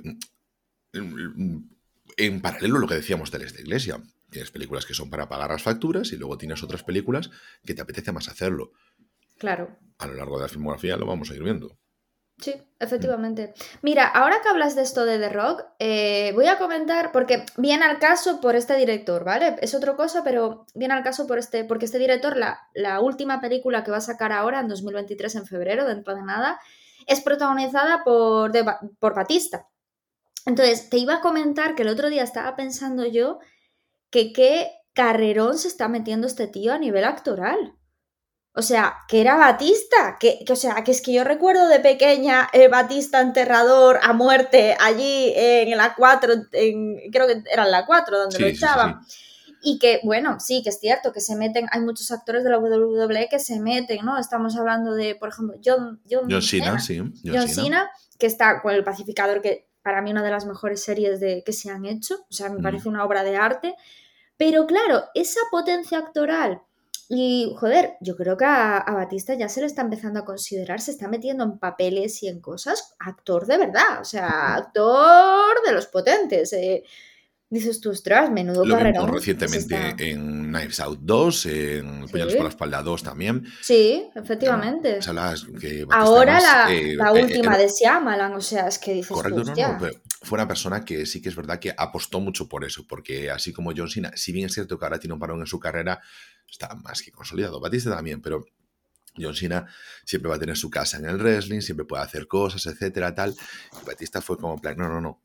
en 2.18 2.42
paralelo 2.42 2.78
a 2.78 2.82
lo 2.82 2.88
que 2.88 2.96
decíamos 2.96 3.32
de 3.32 3.46
esta 3.46 3.62
iglesia. 3.62 4.02
Tienes 4.30 4.52
películas 4.52 4.86
que 4.86 4.94
son 4.94 5.10
para 5.10 5.30
pagar 5.30 5.52
las 5.52 5.64
facturas 5.64 6.12
y 6.12 6.18
luego 6.18 6.38
tienes 6.38 6.62
otras 6.64 6.84
películas 6.84 7.30
que 7.64 7.74
te 7.74 7.82
apetece 7.82 8.12
más 8.12 8.28
hacerlo. 8.28 8.72
Claro. 9.38 9.78
A 10.00 10.08
lo 10.08 10.16
largo 10.16 10.38
de 10.38 10.44
la 10.44 10.50
filmografía 10.50 10.98
lo 10.98 11.06
vamos 11.06 11.32
a 11.32 11.36
ir 11.36 11.44
viendo. 11.44 11.78
Sí, 12.40 12.54
efectivamente. 12.80 13.54
Mira, 13.82 14.06
ahora 14.08 14.42
que 14.44 14.50
hablas 14.50 14.76
de 14.76 14.84
esto 14.84 15.06
de 15.06 15.18
The 15.18 15.30
Rock, 15.30 15.64
eh, 15.80 16.32
voy 16.36 16.46
a 16.46 16.60
comentar, 16.60 17.12
porque 17.12 17.44
viene 17.58 17.86
al 17.86 17.98
caso 17.98 18.40
por 18.42 18.56
este 18.56 18.76
director, 18.76 19.24
¿vale? 19.24 19.56
Es 19.62 19.74
otra 19.74 19.96
cosa, 19.96 20.24
pero 20.24 20.68
viene 20.76 20.94
al 20.94 21.04
caso 21.04 21.26
por 21.26 21.40
este, 21.40 21.64
porque 21.66 21.86
este 21.86 21.98
director, 21.98 22.38
la, 22.38 22.62
la 22.76 23.00
última 23.02 23.42
película 23.42 23.84
que 23.84 23.90
va 23.90 23.98
a 23.98 24.02
sacar 24.02 24.32
ahora, 24.32 24.60
en 24.60 24.68
2023, 24.68 25.34
en 25.36 25.46
febrero, 25.48 25.86
dentro 25.86 26.14
de 26.14 26.22
nada, 26.22 26.60
es 27.08 27.22
protagonizada 27.22 28.04
por, 28.04 28.52
de, 28.52 28.64
por 29.00 29.16
Batista. 29.16 29.68
Entonces, 30.46 30.90
te 30.90 30.98
iba 30.98 31.16
a 31.16 31.22
comentar 31.22 31.74
que 31.74 31.82
el 31.82 31.90
otro 31.90 32.10
día 32.10 32.24
estaba 32.24 32.56
pensando 32.56 33.06
yo 33.08 33.40
que 34.12 34.32
qué 34.32 34.72
carrerón 34.94 35.58
se 35.58 35.70
está 35.70 35.88
metiendo 35.88 36.28
este 36.28 36.48
tío 36.48 36.74
a 36.74 36.78
nivel 36.80 37.04
actoral. 37.06 37.77
O 38.58 38.62
sea, 38.64 38.96
que 39.08 39.22
era 39.22 39.36
Batista, 39.38 40.18
que, 40.20 40.40
que, 40.46 40.52
o 40.54 40.56
sea, 40.56 40.84
que 40.84 40.92
es 40.92 41.02
que 41.02 41.14
yo 41.14 41.24
recuerdo 41.24 41.68
de 41.68 41.80
pequeña 41.80 42.50
eh, 42.54 42.68
Batista 42.70 43.22
enterrador 43.22 44.00
a 44.02 44.14
muerte 44.14 44.76
allí 44.80 45.32
en 45.36 45.78
la 45.78 45.94
4, 45.96 46.34
en, 46.54 46.98
creo 47.12 47.28
que 47.28 47.44
era 47.52 47.66
en 47.66 47.72
la 47.72 47.86
4 47.86 48.18
donde 48.18 48.36
Sí, 48.38 48.42
lo 48.42 48.50
sí, 48.50 48.56
echaban. 48.56 49.06
sí. 49.08 49.24
Y 49.62 49.80
que, 49.80 50.00
bueno, 50.04 50.40
sí, 50.40 50.62
que 50.64 50.70
es 50.70 50.80
cierto, 50.80 51.12
que 51.12 51.20
se 51.20 51.36
meten, 51.36 51.68
hay 51.72 51.82
muchos 51.82 52.12
actores 52.12 52.44
de 52.44 52.50
la 52.50 52.58
WWE 52.60 53.28
que 53.30 53.40
se 53.40 53.60
meten, 53.60 54.06
¿no? 54.06 54.18
Estamos 54.18 54.56
hablando 54.56 54.94
de, 54.94 55.16
por 55.16 55.30
ejemplo, 55.30 55.58
John, 55.64 56.00
John, 56.10 56.28
John 56.30 56.42
Cena, 56.42 56.80
Cena, 56.80 56.80
sí. 56.80 56.98
John, 56.98 57.14
John 57.26 57.48
Cena. 57.48 57.64
Cena, 57.64 57.92
que 58.20 58.28
está 58.28 58.62
con 58.62 58.74
El 58.74 58.84
Pacificador, 58.84 59.42
que 59.42 59.68
para 59.82 60.02
mí 60.02 60.12
una 60.12 60.24
de 60.24 60.32
las 60.32 60.46
mejores 60.46 60.84
series 60.84 61.20
de, 61.20 61.44
que 61.46 61.54
se 61.54 61.70
han 61.70 61.86
hecho, 61.86 62.16
o 62.30 62.34
sea, 62.34 62.50
me 62.50 62.60
Mm. 62.60 62.64
parece 62.64 62.90
una 62.90 63.04
obra 63.04 63.24
de 63.24 63.36
arte. 63.38 63.76
Pero 64.38 64.68
claro, 64.68 65.06
esa 65.16 65.40
potencia 65.50 65.98
actoral 65.98 66.62
y, 67.10 67.56
joder, 67.58 67.96
yo 68.02 68.18
creo 68.18 68.36
que 68.36 68.46
a, 68.46 68.84
Batista 68.88 69.34
ya 69.34 69.48
se 69.48 69.62
le 69.62 69.68
está 69.68 69.82
empezando 69.82 70.20
a 70.20 70.26
considerar, 70.26 70.82
se 70.82 70.92
está 70.92 71.08
metiendo 71.08 71.46
en 71.46 71.58
papeles 71.58 72.22
y 72.24 72.28
en 72.28 72.42
cosas, 72.42 72.96
actor 73.00 73.46
de 73.46 73.58
verdad, 73.58 74.02
o 74.02 74.04
sea, 74.04 74.56
actor 74.56 75.56
de 75.66 75.72
los 75.74 75.88
potentes. 75.88 76.52
Eh. 76.54 76.84
Dices 77.50 77.80
tú, 77.80 77.92
ostras, 77.92 78.30
menudo 78.30 78.66
Lo 78.66 78.78
vimos 78.78 79.10
recientemente 79.10 79.96
en 80.12 80.50
Knives 80.52 80.80
Out 80.82 81.00
2, 81.02 81.46
en 81.46 82.06
Sí. 82.08 82.12
Puñales 82.12 82.36
por 82.36 82.44
la 82.44 82.50
espalda 82.50 82.82
2 82.84 83.04
también. 83.04 83.46
Sí, 83.62 84.10
efectivamente. 84.16 85.00
Las 85.14 85.46
que 85.60 85.86
Ahora 85.92 86.40
la, 86.40 86.74
eh, 86.74 86.96
la 86.96 87.10
eh, 87.10 87.24
última 87.24 87.54
era- 87.56 87.58
de 87.64 87.70
Shyamalan, 87.70 88.34
o 88.34 88.42
sea, 88.42 88.68
es 88.68 88.78
que 88.80 88.94
dices 88.94 89.12
Correcto, 89.12 89.44
tú, 89.44 89.52
no, 89.56 89.78
no, 89.80 89.88
fue 90.22 90.38
una 90.38 90.48
persona 90.48 90.84
que 90.84 91.06
sí 91.06 91.22
que 91.22 91.30
es 91.30 91.36
verdad 91.36 91.60
que 91.60 91.74
apostó 91.78 92.20
mucho 92.20 92.48
por 92.50 92.66
eso, 92.66 92.86
porque 92.88 93.30
así 93.32 93.54
como 93.54 93.72
John 93.76 93.90
Cena, 93.90 94.12
si 94.16 94.32
bien 94.32 94.48
es 94.48 94.54
cierto 94.54 94.78
que 94.78 94.86
ahora 94.86 95.00
tiene 95.00 95.14
un 95.14 95.20
parón 95.20 95.40
en 95.40 95.46
su 95.48 95.60
carrera, 95.60 96.02
está 96.50 96.74
más 96.76 97.02
que 97.02 97.12
consolidado. 97.12 97.60
Batista 97.60 97.92
también, 97.96 98.22
pero 98.22 98.46
John 99.20 99.36
Cena 99.36 99.66
siempre 100.06 100.30
va 100.30 100.36
a 100.36 100.40
tener 100.40 100.58
su 100.58 100.70
casa 100.70 100.98
en 100.98 101.06
el 101.06 101.18
wrestling, 101.18 101.62
siempre 101.62 101.86
puede 101.86 102.04
hacer 102.04 102.28
cosas, 102.28 102.66
etcétera, 102.66 103.14
tal. 103.16 103.36
Y 103.82 103.86
Batista 103.86 104.22
fue 104.22 104.38
como 104.38 104.54
en 104.56 104.60
plan, 104.60 104.76
no, 104.78 104.88
no, 104.90 105.02
no, 105.02 105.22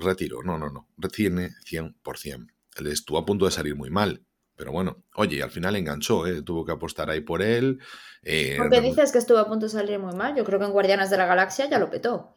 retiro, 0.00 0.42
no, 0.42 0.58
no, 0.58 0.70
no, 0.70 0.88
retiene 0.96 1.50
100%. 1.64 2.46
Él 2.76 2.86
estuvo 2.88 3.18
a 3.18 3.24
punto 3.26 3.44
de 3.44 3.50
salir 3.50 3.74
muy 3.74 3.90
mal, 3.90 4.24
pero 4.56 4.72
bueno, 4.72 5.04
oye, 5.14 5.42
al 5.42 5.50
final 5.50 5.76
enganchó, 5.76 6.26
¿eh? 6.26 6.42
tuvo 6.42 6.64
que 6.64 6.72
apostar 6.72 7.10
ahí 7.10 7.20
por 7.20 7.42
él. 7.42 7.78
eh, 8.22 8.56
Porque 8.58 8.80
dices 8.80 9.12
que 9.12 9.18
estuvo 9.18 9.38
a 9.38 9.48
punto 9.48 9.66
de 9.66 9.70
salir 9.72 9.98
muy 9.98 10.14
mal. 10.14 10.34
Yo 10.36 10.44
creo 10.44 10.58
que 10.58 10.64
en 10.66 10.72
Guardianes 10.72 11.10
de 11.10 11.16
la 11.16 11.26
Galaxia 11.26 11.68
ya 11.68 11.78
lo 11.78 11.90
petó. 11.90 12.34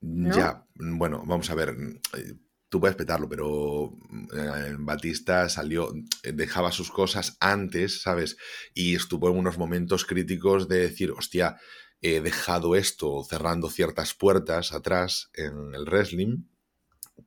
¿no? 0.00 0.34
Ya, 0.36 0.64
bueno, 0.74 1.22
vamos 1.26 1.50
a 1.50 1.54
ver. 1.54 1.70
eh, 2.16 2.34
Tú 2.68 2.80
puedes 2.80 2.96
petarlo, 2.96 3.28
pero 3.28 3.92
eh, 4.34 4.74
Batista 4.78 5.46
salió, 5.50 5.92
dejaba 6.22 6.72
sus 6.72 6.90
cosas 6.90 7.36
antes, 7.38 8.00
¿sabes? 8.00 8.38
Y 8.72 8.94
estuvo 8.94 9.28
en 9.28 9.36
unos 9.36 9.58
momentos 9.58 10.06
críticos 10.06 10.68
de 10.68 10.78
decir, 10.78 11.10
hostia, 11.10 11.58
he 12.00 12.22
dejado 12.22 12.74
esto 12.74 13.24
cerrando 13.28 13.68
ciertas 13.68 14.14
puertas 14.14 14.72
atrás 14.72 15.28
en 15.34 15.74
el 15.74 15.84
wrestling, 15.84 16.44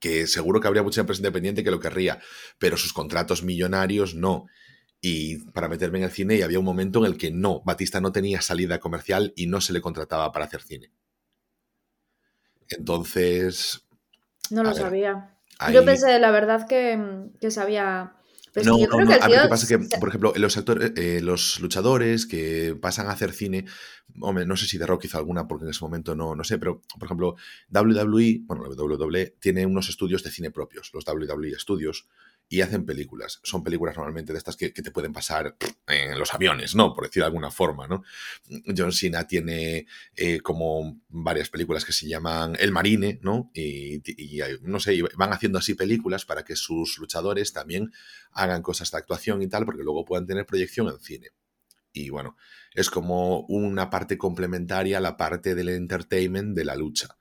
que 0.06 0.28
seguro 0.28 0.60
que 0.62 0.68
habría 0.68 0.84
mucha 0.84 1.02
empresa 1.02 1.20
independiente 1.22 1.64
que 1.64 1.72
lo 1.72 1.80
querría, 1.80 2.20
pero 2.60 2.78
sus 2.78 2.94
contratos 2.94 3.42
millonarios 3.42 4.14
no. 4.14 4.46
Y 5.02 5.40
para 5.52 5.68
meterme 5.68 5.98
en 5.98 6.04
el 6.04 6.12
cine, 6.12 6.36
y 6.36 6.44
había 6.44 6.60
un 6.60 6.66
momento 6.66 7.00
en 7.00 7.12
el 7.12 7.18
que 7.18 7.32
no, 7.32 7.62
Batista 7.66 8.00
no 8.02 8.12
tenía 8.12 8.40
salida 8.42 8.80
comercial 8.80 9.34
y 9.36 9.48
no 9.48 9.62
se 9.62 9.74
le 9.74 9.82
contrataba 9.82 10.32
para 10.32 10.46
hacer 10.46 10.62
cine. 10.62 10.92
Entonces, 12.70 13.82
No 14.52 14.62
lo 14.64 14.70
ver, 14.70 14.78
sabía. 14.78 15.36
ahí- 15.58 15.74
Yo 15.74 15.86
pensé, 15.86 16.20
la 16.20 16.30
verdad, 16.30 16.68
que, 16.68 17.00
que 17.42 17.50
sabía. 17.50 18.14
Pero 18.56 18.62
es 18.62 18.68
no, 18.68 18.80
yo 18.80 18.86
no, 18.86 18.96
creo 18.96 19.06
no, 19.06 19.12
que 19.12 19.22
a 19.22 19.28
ver. 19.28 19.42
¿qué 19.42 19.48
pasa? 19.50 19.68
Que, 19.68 19.78
por 20.00 20.08
ejemplo, 20.08 20.34
los 20.38 20.58
actores, 20.58 20.94
eh, 20.96 21.20
los 21.22 21.60
luchadores 21.60 22.26
que 22.26 22.78
pasan 22.82 23.08
a 23.08 23.12
hacer 23.12 23.34
cine, 23.34 23.66
hombre, 24.22 24.46
no 24.46 24.56
sé 24.56 24.66
si 24.66 24.80
The 24.80 24.86
Rock 24.86 25.06
hizo 25.06 25.18
alguna, 25.18 25.46
porque 25.46 25.66
en 25.66 25.72
ese 25.72 25.84
momento 25.84 26.16
no, 26.16 26.36
no 26.36 26.44
sé, 26.46 26.58
pero, 26.58 26.82
por 26.98 27.06
ejemplo, 27.06 27.36
WWE, 27.70 28.44
bueno, 28.46 28.64
WWE 28.64 29.36
tiene 29.40 29.66
unos 29.66 29.90
estudios 29.90 30.24
de 30.24 30.32
cine 30.32 30.52
propios, 30.52 30.90
los 30.94 31.06
WWE 31.06 31.60
Studios, 31.60 32.08
y 32.48 32.62
hacen 32.62 32.86
películas. 32.86 33.40
Son 33.44 33.64
películas 33.64 33.96
normalmente 33.98 34.32
de 34.32 34.38
estas 34.38 34.56
que, 34.56 34.72
que 34.72 34.82
te 34.82 34.92
pueden 34.92 35.14
pasar 35.14 35.56
en 35.88 36.18
los 36.20 36.34
aviones, 36.34 36.76
¿no? 36.76 36.94
Por 36.94 37.06
decir 37.06 37.22
de 37.22 37.28
alguna 37.28 37.50
forma, 37.50 37.88
¿no? 37.88 38.04
John 38.76 38.92
Cena 38.92 39.28
tiene 39.28 39.88
eh, 40.16 40.40
como 40.42 41.02
varias 41.10 41.50
películas 41.50 41.86
que 41.86 41.94
se 41.94 42.08
llaman 42.08 42.56
El 42.60 42.72
Marine, 42.72 43.20
¿no? 43.24 43.52
Y, 43.54 44.02
no 44.62 44.80
sé, 44.80 45.02
van 45.18 45.34
haciendo 45.34 45.58
así 45.58 45.74
películas 45.74 46.26
para 46.26 46.44
que 46.44 46.56
sus 46.56 46.98
luchadores 47.00 47.52
también 47.52 47.92
hagan 48.32 48.62
cosas 48.62 48.92
de 48.92 48.98
actuación 48.98 49.42
y 49.42 49.48
tal, 49.48 49.66
porque 49.66 49.84
luego 49.84 50.06
puedan 50.06 50.28
tener 50.28 50.46
proyección 50.46 50.88
en 50.88 51.00
cine. 51.00 51.30
Y 51.94 52.10
bueno, 52.10 52.36
es 52.74 52.90
como 52.90 53.42
una 53.48 53.90
parte 53.90 54.18
complementaria 54.18 54.98
a 54.98 55.02
la 55.02 55.18
parte 55.18 55.56
del 55.56 55.70
entertainment 55.70 56.56
de 56.56 56.66
la 56.66 56.76
lucha. 56.76 57.18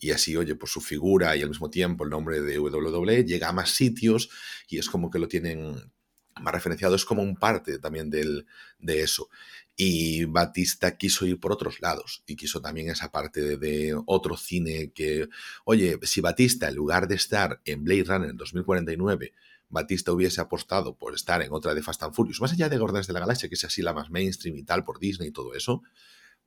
Y 0.00 0.10
así, 0.12 0.36
oye, 0.36 0.56
pues 0.56 0.72
su 0.72 0.80
figura 0.80 1.36
y 1.36 1.42
al 1.42 1.50
mismo 1.50 1.70
tiempo 1.70 2.04
el 2.04 2.10
nombre 2.10 2.40
de 2.40 2.58
WWE 2.58 3.24
llega 3.24 3.50
a 3.50 3.52
más 3.52 3.70
sitios 3.70 4.30
y 4.68 4.78
es 4.78 4.88
como 4.88 5.10
que 5.10 5.18
lo 5.18 5.28
tienen 5.28 5.92
más 6.40 6.54
referenciado, 6.54 6.96
es 6.96 7.04
como 7.04 7.22
un 7.22 7.36
parte 7.36 7.78
también 7.78 8.08
del, 8.10 8.46
de 8.78 9.02
eso. 9.02 9.28
Y 9.76 10.24
Batista 10.24 10.96
quiso 10.96 11.26
ir 11.26 11.38
por 11.38 11.52
otros 11.52 11.80
lados 11.80 12.22
y 12.26 12.36
quiso 12.36 12.60
también 12.62 12.90
esa 12.90 13.12
parte 13.12 13.42
de, 13.42 13.56
de, 13.58 13.94
otro 14.06 14.36
cine 14.36 14.90
que, 14.94 15.28
oye, 15.64 15.98
si 16.02 16.20
Batista 16.20 16.68
en 16.68 16.74
lugar 16.74 17.06
de 17.06 17.16
estar 17.16 17.60
en 17.64 17.84
Blade 17.84 18.04
Runner 18.04 18.30
en 18.30 18.36
2049, 18.36 19.32
Batista 19.70 20.12
hubiese 20.12 20.40
apostado 20.40 20.96
por 20.96 21.14
estar 21.14 21.42
en 21.42 21.52
otra 21.52 21.74
de 21.74 21.82
Fast 21.82 22.02
and 22.02 22.14
Furious, 22.14 22.40
más 22.40 22.52
allá 22.52 22.68
de 22.68 22.76
Guardianes 22.76 23.06
de 23.06 23.12
la 23.12 23.20
Galaxia, 23.20 23.48
que 23.48 23.54
es 23.54 23.64
así 23.64 23.82
la 23.82 23.92
más 23.92 24.10
mainstream 24.10 24.56
y 24.56 24.64
tal 24.64 24.84
por 24.84 24.98
Disney 24.98 25.28
y 25.28 25.32
todo 25.32 25.54
eso, 25.54 25.82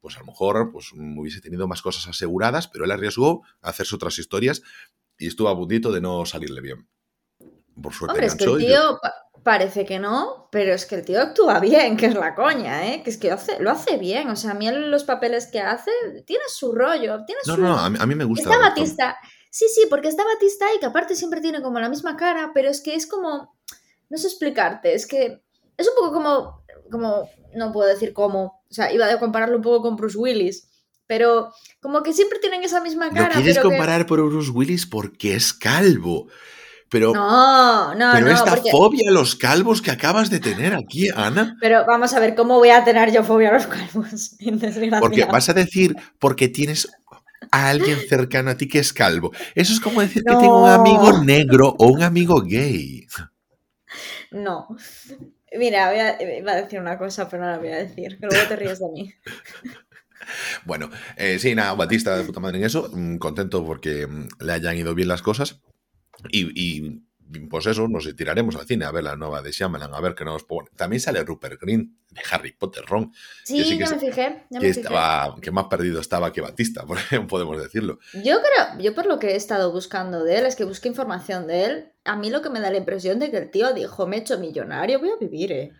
pues 0.03 0.17
a 0.17 0.19
lo 0.19 0.25
mejor 0.25 0.69
pues, 0.73 0.91
hubiese 0.91 1.39
tenido 1.39 1.65
más 1.65 1.81
cosas 1.81 2.05
aseguradas, 2.09 2.67
pero 2.67 2.83
él 2.83 2.91
arriesgó 2.91 3.43
a 3.61 3.69
hacerse 3.69 3.95
otras 3.95 4.19
historias 4.19 4.61
y 5.17 5.27
estuvo 5.27 5.47
a 5.47 5.55
puntito 5.55 5.93
de 5.93 6.01
no 6.01 6.25
salirle 6.25 6.59
bien. 6.59 6.89
Por 7.81 7.93
suerte 7.93 8.11
Hombre, 8.11 8.27
es 8.27 8.35
que 8.35 8.43
el 8.43 8.57
tío 8.57 8.99
pa 9.01 9.13
parece 9.43 9.85
que 9.85 9.99
no, 9.99 10.49
pero 10.51 10.73
es 10.73 10.85
que 10.85 10.95
el 10.95 11.05
tío 11.05 11.21
actúa 11.21 11.61
bien, 11.61 11.95
que 11.97 12.07
es 12.07 12.15
la 12.15 12.35
coña, 12.35 12.85
¿eh? 12.85 13.01
Que 13.01 13.11
es 13.11 13.17
que 13.17 13.29
lo 13.29 13.35
hace, 13.35 13.59
lo 13.61 13.71
hace 13.71 13.97
bien. 13.97 14.29
O 14.29 14.35
sea, 14.35 14.51
a 14.51 14.55
mí 14.55 14.69
los 14.69 15.05
papeles 15.05 15.47
que 15.47 15.61
hace, 15.61 15.91
tiene 16.25 16.43
su 16.47 16.73
rollo, 16.73 17.23
tiene 17.25 17.39
no, 17.47 17.55
su... 17.55 17.61
No, 17.61 17.69
no, 17.69 17.79
a 17.79 17.89
mí, 17.89 17.97
a 17.97 18.05
mí 18.05 18.13
me 18.13 18.25
gusta. 18.25 18.49
Está 18.49 18.61
Batista. 18.61 19.17
Sí, 19.49 19.67
sí, 19.73 19.87
porque 19.89 20.09
está 20.09 20.25
Batista 20.25 20.65
y 20.75 20.79
que 20.79 20.85
aparte 20.85 21.15
siempre 21.15 21.39
tiene 21.39 21.61
como 21.61 21.79
la 21.79 21.87
misma 21.87 22.17
cara, 22.17 22.51
pero 22.53 22.69
es 22.69 22.81
que 22.81 22.93
es 22.93 23.07
como... 23.07 23.55
No 24.09 24.17
sé 24.17 24.27
explicarte, 24.27 24.93
es 24.93 25.07
que 25.07 25.41
es 25.77 25.87
un 25.87 25.95
poco 25.95 26.11
como... 26.11 26.62
como 26.93 27.27
no 27.55 27.71
puedo 27.71 27.89
decir 27.89 28.13
cómo, 28.13 28.61
o 28.69 28.73
sea, 28.73 28.93
iba 28.93 29.11
a 29.11 29.19
compararlo 29.19 29.57
un 29.57 29.63
poco 29.63 29.81
con 29.81 29.95
Bruce 29.95 30.17
Willis, 30.17 30.69
pero 31.07 31.51
como 31.81 32.03
que 32.03 32.13
siempre 32.13 32.37
tienen 32.39 32.63
esa 32.63 32.81
misma 32.81 33.09
cara. 33.09 33.29
¿Lo 33.29 33.33
quieres 33.33 33.57
pero 33.57 33.69
comparar 33.69 34.01
que... 34.01 34.05
por 34.05 34.21
Bruce 34.21 34.51
Willis 34.51 34.85
porque 34.85 35.35
es 35.35 35.53
calvo? 35.53 36.27
Pero, 36.89 37.11
no, 37.11 37.95
no, 37.95 38.11
pero 38.13 38.27
no, 38.27 38.31
esta 38.31 38.55
porque... 38.55 38.69
fobia 38.69 39.09
a 39.09 39.11
los 39.11 39.35
calvos 39.35 39.81
que 39.81 39.89
acabas 39.89 40.29
de 40.29 40.39
tener 40.39 40.75
aquí, 40.75 41.09
Ana. 41.09 41.57
Pero 41.59 41.85
vamos 41.87 42.13
a 42.13 42.19
ver, 42.19 42.35
¿cómo 42.35 42.59
voy 42.59 42.69
a 42.69 42.83
tener 42.83 43.11
yo 43.11 43.23
fobia 43.23 43.49
a 43.49 43.53
los 43.53 43.65
calvos? 43.65 44.35
Porque 44.99 45.25
vas 45.25 45.49
a 45.49 45.53
decir, 45.53 45.95
porque 46.19 46.49
tienes 46.49 46.87
a 47.51 47.69
alguien 47.69 47.97
cercano 48.07 48.51
a 48.51 48.57
ti 48.57 48.67
que 48.67 48.77
es 48.77 48.93
calvo. 48.93 49.31
Eso 49.55 49.73
es 49.73 49.79
como 49.79 50.01
decir 50.01 50.21
no. 50.23 50.33
que 50.33 50.39
tengo 50.43 50.63
un 50.63 50.69
amigo 50.69 51.23
negro 51.23 51.75
o 51.79 51.87
un 51.87 52.03
amigo 52.03 52.41
gay. 52.41 53.07
No. 54.31 54.67
Mira, 55.57 55.89
voy 55.89 55.99
a, 55.99 56.37
iba 56.39 56.51
a 56.51 56.61
decir 56.61 56.79
una 56.79 56.97
cosa, 56.97 57.29
pero 57.29 57.43
no 57.43 57.51
la 57.51 57.57
voy 57.59 57.69
a 57.69 57.77
decir, 57.77 58.17
que 58.19 58.25
luego 58.25 58.47
te 58.47 58.55
ríes 58.55 58.79
de 58.79 58.89
mí. 58.89 59.13
Bueno, 60.63 60.89
eh, 61.17 61.37
sí, 61.37 61.53
nada, 61.53 61.73
Batista 61.73 62.15
de 62.15 62.23
puta 62.23 62.39
madre 62.39 62.57
en 62.57 62.63
eso, 62.63 62.89
mm, 62.93 63.17
contento 63.17 63.65
porque 63.65 64.07
mm, 64.07 64.27
le 64.39 64.53
hayan 64.53 64.77
ido 64.77 64.95
bien 64.95 65.09
las 65.09 65.21
cosas 65.21 65.61
y, 66.29 66.47
y, 66.55 67.03
pues 67.49 67.65
eso, 67.65 67.87
nos 67.87 68.15
tiraremos 68.15 68.55
al 68.55 68.65
cine 68.65 68.85
a 68.85 68.91
ver 68.91 69.03
la 69.03 69.15
nueva 69.15 69.41
de 69.41 69.51
Shyamalan, 69.51 69.93
a 69.93 69.99
ver 70.01 70.15
qué 70.15 70.25
nos 70.25 70.43
pone. 70.43 70.69
También 70.75 70.99
sale 70.99 71.23
Rupert 71.23 71.59
Green 71.59 71.97
de 72.09 72.21
Harry 72.31 72.51
Potter, 72.51 72.85
Ron. 72.85 73.11
Sí, 73.43 73.63
sí 73.63 73.77
ya 73.77 73.89
me 73.89 73.99
fijé. 73.99 74.45
Ya 74.49 74.59
que, 74.59 74.65
me 74.65 74.71
estaba, 74.71 75.29
fijé. 75.29 75.41
que 75.41 75.51
más 75.51 75.65
perdido 75.65 75.99
estaba 75.99 76.31
que 76.31 76.41
Batista, 76.41 76.85
podemos 77.29 77.61
decirlo. 77.61 77.99
Yo 78.13 78.37
creo, 78.41 78.79
yo 78.79 78.93
por 78.93 79.05
lo 79.05 79.19
que 79.19 79.31
he 79.31 79.35
estado 79.35 79.71
buscando 79.71 80.23
de 80.23 80.37
él, 80.37 80.45
es 80.45 80.55
que 80.55 80.65
busqué 80.65 80.89
información 80.89 81.47
de 81.47 81.65
él, 81.65 81.91
a 82.03 82.15
mí 82.15 82.29
lo 82.29 82.41
que 82.41 82.49
me 82.49 82.59
da 82.59 82.71
la 82.71 82.77
impresión 82.77 83.19
de 83.19 83.31
que 83.31 83.37
el 83.37 83.49
tío 83.49 83.73
dijo, 83.73 84.05
me 84.07 84.17
he 84.17 84.19
hecho 84.19 84.37
millonario, 84.39 84.99
voy 84.99 85.09
a 85.09 85.17
vivir, 85.17 85.51
eh. 85.51 85.73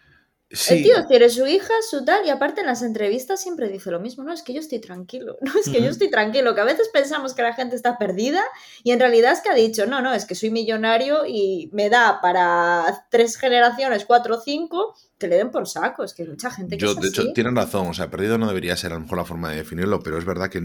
Sí. 0.55 0.75
El 0.75 0.83
tío 0.83 1.07
tiene 1.07 1.29
su 1.29 1.48
hija, 1.48 1.74
su 1.89 2.05
tal, 2.05 2.25
y 2.27 2.29
aparte 2.29 2.62
en 2.62 2.67
las 2.67 2.83
entrevistas 2.83 3.41
siempre 3.41 3.67
dice 3.69 3.89
lo 3.89 4.00
mismo, 4.00 4.24
no, 4.24 4.31
es 4.31 4.43
que 4.43 4.53
yo 4.53 4.60
estoy 4.60 4.79
tranquilo, 4.79 5.38
no, 5.41 5.51
es 5.60 5.65
que 5.65 5.72
uh 5.72 5.74
-huh. 5.81 5.86
yo 5.86 5.89
estoy 5.89 6.12
tranquilo, 6.12 6.53
que 6.53 6.62
a 6.62 6.65
veces 6.65 6.89
pensamos 6.93 7.33
que 7.33 7.41
la 7.41 7.53
gente 7.53 7.75
está 7.75 7.98
perdida 7.98 8.43
y 8.83 8.91
en 8.91 9.00
realidad 9.00 9.31
es 9.33 9.41
que 9.41 9.50
ha 9.50 9.55
dicho, 9.55 9.88
no, 9.88 10.01
no, 10.01 10.13
es 10.13 10.25
que 10.25 10.36
soy 10.36 10.51
millonario 10.51 11.25
y 11.27 11.69
me 11.74 11.89
da 11.89 12.22
para 12.22 13.05
tres 13.10 13.36
generaciones, 13.38 14.05
cuatro 14.05 14.36
o 14.36 14.41
cinco, 14.41 14.95
que 15.17 15.27
le 15.27 15.38
den 15.38 15.50
por 15.50 15.67
saco, 15.67 16.03
es 16.03 16.13
que 16.13 16.22
hay 16.24 16.29
mucha 16.29 16.51
gente 16.51 16.77
que 16.77 16.86
Yo, 16.86 16.91
es 16.91 16.98
de 16.98 17.07
así. 17.07 17.22
hecho, 17.22 17.33
tienen 17.33 17.55
razón, 17.55 17.88
o 17.88 17.93
sea, 17.95 18.12
perdido 18.12 18.38
no 18.38 18.48
debería 18.48 18.77
ser 18.77 18.91
a 18.91 18.95
lo 18.95 19.01
mejor 19.01 19.17
la 19.17 19.25
forma 19.25 19.50
de 19.50 19.57
definirlo, 19.57 20.01
pero 20.03 20.19
es 20.19 20.25
verdad 20.25 20.50
que 20.50 20.62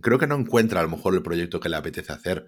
creo 0.00 0.18
que 0.18 0.26
no 0.26 0.36
encuentra 0.36 0.80
a 0.80 0.84
lo 0.84 0.88
mejor 0.88 1.14
el 1.14 1.22
proyecto 1.22 1.60
que 1.60 1.68
le 1.68 1.76
apetece 1.76 2.12
hacer. 2.12 2.46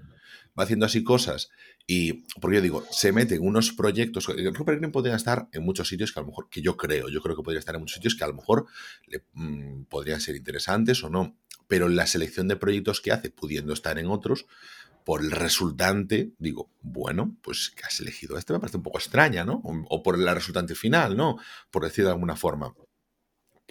Va 0.58 0.64
haciendo 0.64 0.84
así 0.84 1.02
cosas 1.02 1.48
y, 1.86 2.24
porque 2.40 2.56
yo 2.56 2.62
digo, 2.62 2.86
se 2.90 3.12
mete 3.12 3.34
en 3.34 3.46
unos 3.46 3.72
proyectos. 3.72 4.26
Rupert 4.26 4.78
Green 4.78 4.92
podría 4.92 5.16
estar 5.16 5.48
en 5.52 5.64
muchos 5.64 5.88
sitios 5.88 6.12
que 6.12 6.20
a 6.20 6.22
lo 6.22 6.28
mejor, 6.28 6.48
que 6.48 6.62
yo 6.62 6.76
creo, 6.76 7.08
yo 7.08 7.20
creo 7.20 7.36
que 7.36 7.42
podría 7.42 7.58
estar 7.58 7.74
en 7.74 7.80
muchos 7.80 7.96
sitios 7.96 8.14
que 8.14 8.24
a 8.24 8.28
lo 8.28 8.34
mejor 8.34 8.66
le, 9.06 9.24
mmm, 9.32 9.84
podrían 9.84 10.20
ser 10.20 10.36
interesantes 10.36 11.02
o 11.04 11.10
no. 11.10 11.36
Pero 11.68 11.88
la 11.88 12.06
selección 12.06 12.48
de 12.48 12.56
proyectos 12.56 13.00
que 13.00 13.12
hace, 13.12 13.30
pudiendo 13.30 13.72
estar 13.72 13.98
en 13.98 14.06
otros, 14.06 14.46
por 15.04 15.20
el 15.20 15.32
resultante, 15.32 16.32
digo, 16.38 16.70
bueno, 16.80 17.36
pues 17.42 17.70
que 17.70 17.84
has 17.84 17.98
elegido 18.00 18.38
este 18.38 18.52
me 18.52 18.60
parece 18.60 18.76
un 18.76 18.84
poco 18.84 18.98
extraña, 18.98 19.44
¿no? 19.44 19.54
O, 19.64 19.84
o 19.88 20.02
por 20.02 20.18
la 20.18 20.34
resultante 20.34 20.74
final, 20.74 21.16
¿no? 21.16 21.38
Por 21.70 21.82
decir 21.82 22.04
de 22.04 22.10
alguna 22.10 22.36
forma 22.36 22.72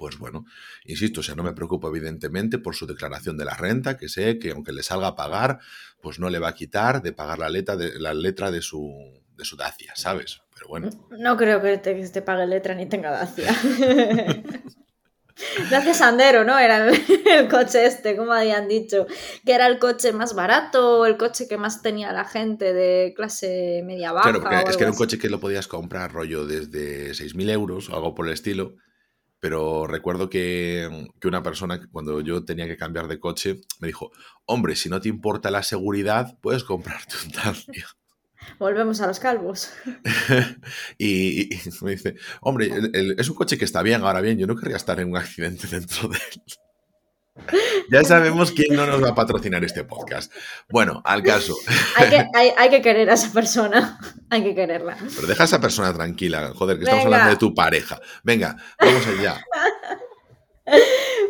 pues 0.01 0.18
bueno, 0.18 0.46
insisto, 0.86 1.20
o 1.20 1.24
sea, 1.24 1.36
no 1.36 1.44
me 1.44 1.53
preocupo 1.53 1.88
evidentemente 1.88 2.58
por 2.58 2.75
su 2.75 2.88
declaración 2.88 3.38
de 3.38 3.46
la 3.46 3.56
renta, 3.56 3.98
que 3.98 4.10
sé 4.10 4.39
que 4.39 4.50
aunque 4.50 4.72
le 4.72 4.82
salga 4.82 5.10
a 5.10 5.15
pagar, 5.15 5.60
pues 6.01 6.20
no 6.20 6.29
le 6.29 6.39
va 6.39 6.50
a 6.50 6.55
quitar 6.55 7.01
de 7.01 7.13
pagar 7.13 7.39
la 7.39 7.50
letra 7.50 7.75
de, 7.75 8.00
la 8.00 8.13
letra 8.13 8.51
de 8.51 8.62
su, 8.62 9.22
de 9.36 9.46
su 9.46 9.55
dacia, 9.55 9.93
¿sabes? 9.96 10.41
Pero 10.53 10.67
bueno. 10.67 10.89
No 11.12 11.38
creo 11.38 11.62
que 11.62 11.77
te, 11.77 11.96
que 11.96 12.08
te 12.08 12.22
pague 12.22 12.48
letra 12.48 12.75
ni 12.75 12.88
tenga 12.88 13.12
dacia. 13.12 13.55
Gracias 15.70 15.98
Sandero, 15.98 16.43
¿no? 16.43 16.58
Era 16.60 16.89
el, 16.89 17.48
coche 17.48 17.86
este, 17.86 18.15
como 18.15 18.34
habían 18.34 18.67
dicho, 18.67 19.08
que 19.46 19.53
era 19.53 19.67
el 19.67 19.79
coche 19.79 20.12
más 20.13 20.34
barato, 20.34 21.05
el 21.05 21.17
coche 21.17 21.48
que 21.48 21.58
más 21.58 21.81
tenía 21.81 22.12
la 22.12 22.25
gente 22.25 22.74
de 22.74 23.13
clase 23.15 23.81
media 23.86 24.12
baja. 24.12 24.31
Claro, 24.39 24.70
es 24.70 24.77
que 24.77 24.84
era 24.84 24.91
un 24.91 24.98
coche 24.98 25.17
que 25.17 25.29
lo 25.29 25.39
podías 25.39 25.67
comprar 25.67 26.12
rollo 26.12 26.46
desde 26.46 27.12
6.000 27.12 27.50
euros 27.51 27.89
o 27.89 27.96
algo 27.96 28.13
por 28.13 28.27
el 28.27 28.34
estilo. 28.34 28.75
Pero 29.41 29.88
recuerdo 29.88 30.29
que, 30.29 31.10
que, 31.19 31.27
una 31.27 31.41
persona, 31.41 31.81
cuando 31.91 32.21
yo 32.21 32.45
tenía 32.45 32.67
que 32.67 32.77
cambiar 32.77 33.07
de 33.07 33.19
coche, 33.19 33.62
me 33.79 33.88
dijo, 33.88 34.12
hombre, 34.45 34.75
si 34.75 34.88
no 34.88 35.01
te 35.01 35.10
importa 35.10 35.50
la 35.50 35.63
seguridad, 35.63 36.38
puedes 36.41 36.63
comprarte 36.63 37.15
un 37.25 37.31
Dacia. 37.31 37.88
Volvemos 38.60 39.01
a 39.01 39.07
los 39.07 39.19
calvos. 39.19 39.71
y, 41.00 41.50
me 41.81 41.91
dice, 41.91 42.15
hombre, 42.41 42.71
es 43.17 43.29
un 43.29 43.36
coche 43.36 43.57
que 43.57 43.65
está 43.65 43.81
bien, 43.81 44.03
ahora 44.03 44.21
bien, 44.21 44.38
yo 44.38 44.45
no 44.45 44.55
querría 44.55 44.77
estar 44.77 45.00
en 45.00 45.10
un 45.10 45.17
accidente 45.17 45.67
dentro 45.67 46.07
de 46.07 46.17
él. 46.17 46.41
Ya 47.89 48.03
sabemos 48.03 48.51
quién 48.51 48.75
no 48.75 48.86
nos 48.86 49.03
va 49.03 49.10
a 49.10 49.15
patrocinar 49.15 49.63
este 49.63 49.83
podcast. 49.83 50.31
Bueno, 50.69 51.01
al 51.05 51.24
caso. 51.24 51.55
Hay 51.98 52.69
que, 52.69 52.81
querer 52.81 53.10
a 53.10 53.13
esa 53.13 53.31
persona. 53.31 54.00
Hay 54.29 54.43
que 54.43 54.55
quererla. 54.55 54.98
Pero 55.15 55.27
deja 55.27 55.43
a 55.43 55.45
esa 55.45 55.60
persona 55.60 55.93
tranquila, 55.93 56.53
joder, 56.55 56.77
que 56.77 56.83
estamos 56.83 57.05
hablando 57.05 57.31
de 57.31 57.38
tu 57.38 57.53
pareja. 57.53 58.00
Venga, 58.24 58.55
vamos 58.79 59.05
allá. 59.07 59.43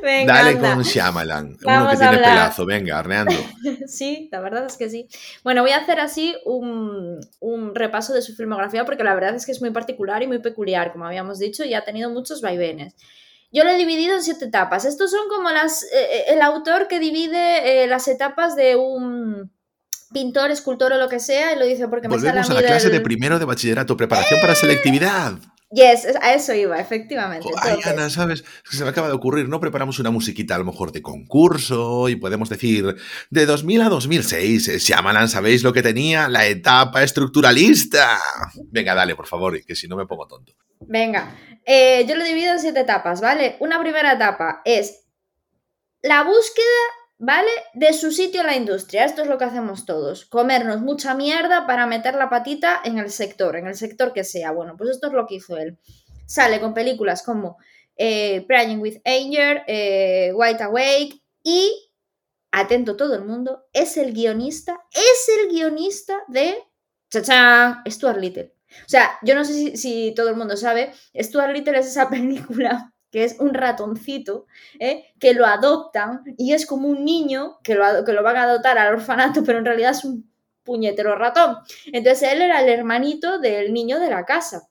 Dale 0.02 0.60
con 0.60 0.82
Shyamalan, 0.82 1.58
uno 1.64 1.90
que 1.90 1.98
tiene 1.98 2.18
pelazo, 2.18 2.66
venga, 2.66 3.00
arneando. 3.00 3.36
sí, 3.88 4.30
la 4.32 4.42
verdad 4.42 4.66
es 4.66 4.78
que 4.78 4.90
sí. 4.90 5.08
Bueno, 5.44 5.62
voy 5.62 5.72
a 5.72 5.78
hacer 5.78 6.00
así 6.00 6.36
un, 6.46 7.20
repaso 7.74 8.14
de 8.14 8.22
su 8.22 8.36
filmografía 8.36 8.86
porque 8.86 9.04
la 9.04 9.14
verdad 9.14 9.36
es 9.36 9.46
que 9.46 9.52
es 9.52 9.62
muy 9.62 9.72
particular 9.72 10.22
y 10.24 10.28
muy 10.28 10.40
peculiar, 10.40 10.92
como 10.92 11.06
habíamos 11.06 11.40
dicho, 11.40 11.64
y 11.64 11.74
ha 11.74 11.84
tenido 11.84 12.10
muchos 12.10 12.42
vaivenes. 12.42 12.96
Yo 13.52 13.66
lo 13.66 13.70
he 13.72 13.78
dividido 13.78 14.16
en 14.16 14.24
siete 14.24 14.46
etapas. 14.46 14.86
Estos 14.86 15.12
son 15.12 15.28
como 15.30 15.50
las, 15.52 15.84
eh, 15.84 15.88
eh, 15.94 16.24
el 16.30 16.42
autor 16.42 16.88
que 16.88 17.00
divide 17.00 17.84
eh, 17.84 17.88
las 17.88 18.08
etapas 18.08 18.56
de 18.56 18.78
un 18.78 19.52
pintor, 20.14 20.52
escultor 20.52 20.94
o 20.94 20.98
lo 20.98 21.10
que 21.10 21.20
sea, 21.20 21.54
y 21.54 21.60
lo 21.60 21.66
dice 21.66 21.88
porque 21.88 22.08
me 22.08 22.18
sale 22.20 22.40
a, 22.40 22.44
la 22.44 22.62
clase 22.62 22.90
de 22.90 23.02
primero 23.02 23.40
de 23.40 23.46
bachillerato, 23.46 23.98
preparación 23.98 24.40
para 24.40 24.56
selectividad. 24.56 25.34
Yes, 25.72 26.06
a 26.22 26.34
eso 26.34 26.54
iba, 26.54 26.78
efectivamente. 26.80 27.48
Ay, 27.62 27.80
Ana, 27.86 28.10
¿sabes? 28.10 28.44
Se 28.70 28.84
me 28.84 28.90
acaba 28.90 29.08
de 29.08 29.14
ocurrir, 29.14 29.48
¿no? 29.48 29.62
Preparamos 29.62 30.00
una 30.00 30.12
musiquita 30.12 30.56
a 30.56 30.58
lo 30.58 30.66
mejor 30.66 30.92
de 30.92 31.02
concurso 31.02 32.10
y 32.10 32.18
podemos 32.18 32.50
decir, 32.50 32.96
de 33.30 33.46
2000 33.46 33.82
a 33.84 33.90
2006, 33.90 34.68
Shyamalan, 34.84 35.30
¿sabéis 35.30 35.64
lo 35.64 35.72
que 35.72 35.82
tenía? 35.82 36.28
La 36.28 36.46
etapa 36.46 37.04
estructuralista. 37.04 38.20
Venga, 38.70 38.94
dale, 38.94 39.16
por 39.16 39.28
favor, 39.28 39.64
que 39.64 39.76
si 39.76 39.88
no 39.88 39.96
me 39.96 40.06
pongo 40.06 40.28
tonto. 40.28 40.54
Venga, 40.82 41.38
eh, 41.66 42.06
yo 42.06 42.16
lo 42.16 42.26
divido 42.26 42.52
en 42.52 42.60
siete 42.60 42.82
etapas, 42.82 43.22
¿vale? 43.22 43.56
Una 43.60 43.80
primera 43.80 44.14
etapa 44.14 44.62
es 44.66 45.06
la 46.02 46.24
búsqueda 46.24 46.66
¿vale? 47.22 47.52
De 47.76 47.94
su 47.94 48.12
sitio 48.12 48.42
en 48.42 48.48
la 48.48 48.56
industria. 48.56 49.06
Esto 49.06 49.22
es 49.22 49.28
lo 49.28 49.38
que 49.38 49.46
hacemos 49.46 49.86
todos. 49.86 50.26
Comernos 50.26 50.82
mucha 50.82 51.14
mierda 51.14 51.68
para 51.68 51.86
meter 51.86 52.16
la 52.16 52.30
patita 52.30 52.82
en 52.84 52.98
el 52.98 53.12
sector, 53.12 53.56
en 53.56 53.68
el 53.68 53.76
sector 53.76 54.12
que 54.12 54.24
sea. 54.24 54.52
Bueno, 54.52 54.76
pues 54.76 54.90
esto 54.90 55.08
es 55.08 55.14
lo 55.14 55.28
que 55.28 55.36
hizo 55.36 55.56
él. 55.56 55.78
Sale 56.26 56.60
con 56.60 56.74
películas 56.74 57.22
como 57.22 57.58
eh, 57.96 58.44
Praying 58.48 58.80
with 58.80 58.98
Anger, 59.06 59.64
eh, 59.68 60.32
White 60.34 60.64
Awake 60.64 61.22
y, 61.44 61.92
atento 62.52 62.98
todo 62.98 63.14
el 63.14 63.24
mundo, 63.24 63.66
es 63.72 63.98
el 63.98 64.14
guionista, 64.14 64.80
es 64.92 65.30
el 65.38 65.52
guionista 65.52 66.18
de 66.28 66.56
¡Chachán! 67.12 67.84
Stuart 67.88 68.18
Little. 68.18 68.56
O 68.70 68.90
sea, 68.90 69.20
yo 69.22 69.36
no 69.36 69.46
sé 69.46 69.54
si, 69.54 69.78
si 69.78 70.14
todo 70.16 70.30
el 70.30 70.38
mundo 70.38 70.58
sabe, 70.58 70.92
Stuart 71.16 71.54
Little 71.54 71.78
es 71.78 71.86
esa 71.86 72.10
película 72.10 72.92
que 73.12 73.26
es 73.26 73.40
un 73.40 73.54
ratoncito, 73.54 74.48
¿eh? 74.80 75.06
que 75.20 75.34
lo 75.34 75.46
adoptan 75.46 76.24
y 76.38 76.54
es 76.54 76.66
como 76.66 76.88
un 76.88 77.06
niño 77.06 77.60
que 77.62 77.76
lo, 77.76 78.06
que 78.06 78.14
lo 78.14 78.24
van 78.24 78.38
a 78.38 78.44
adoptar 78.44 78.78
al 78.78 78.94
orfanato, 78.94 79.44
pero 79.44 79.60
en 79.60 79.66
realidad 79.66 79.92
es 79.92 80.06
un 80.06 80.32
puñetero 80.64 81.16
ratón. 81.16 81.58
Entonces 81.88 82.32
él 82.32 82.42
era 82.42 82.62
el 82.62 82.70
hermanito 82.70 83.40
del 83.40 83.74
niño 83.74 84.00
de 84.00 84.10
la 84.10 84.26
casa. 84.26 84.70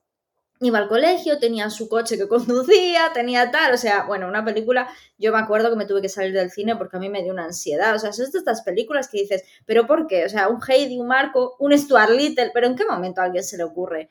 Iba 0.63 0.79
al 0.79 0.89
colegio, 0.89 1.39
tenía 1.39 1.71
su 1.71 1.89
coche 1.89 2.19
que 2.19 2.29
conducía, 2.29 3.13
tenía 3.15 3.51
tal, 3.51 3.73
o 3.73 3.79
sea, 3.79 4.05
bueno, 4.05 4.29
una 4.29 4.45
película, 4.45 4.89
yo 5.17 5.33
me 5.33 5.39
acuerdo 5.39 5.71
que 5.71 5.77
me 5.77 5.87
tuve 5.87 6.03
que 6.03 6.11
salir 6.11 6.35
del 6.35 6.51
cine 6.51 6.77
porque 6.77 6.99
a 6.99 7.01
mí 7.01 7.09
me 7.09 7.23
dio 7.23 7.33
una 7.33 7.47
ansiedad, 7.47 7.95
o 7.95 7.99
sea, 7.99 8.13
son 8.13 8.27
estas 8.27 8.61
películas 8.61 9.09
que 9.09 9.23
dices, 9.23 9.43
pero 9.65 9.87
¿por 9.87 10.07
qué? 10.07 10.27
O 10.27 10.29
sea, 10.29 10.49
un 10.49 10.61
Heidi, 10.67 10.99
un 10.99 11.07
Marco, 11.07 11.57
un 11.61 11.77
Stuart 11.77 12.11
Little, 12.11 12.51
pero 12.53 12.67
¿en 12.67 12.77
qué 12.77 12.85
momento 12.85 13.23
a 13.23 13.25
alguien 13.25 13.43
se 13.43 13.57
le 13.57 13.65
ocurre 13.65 14.11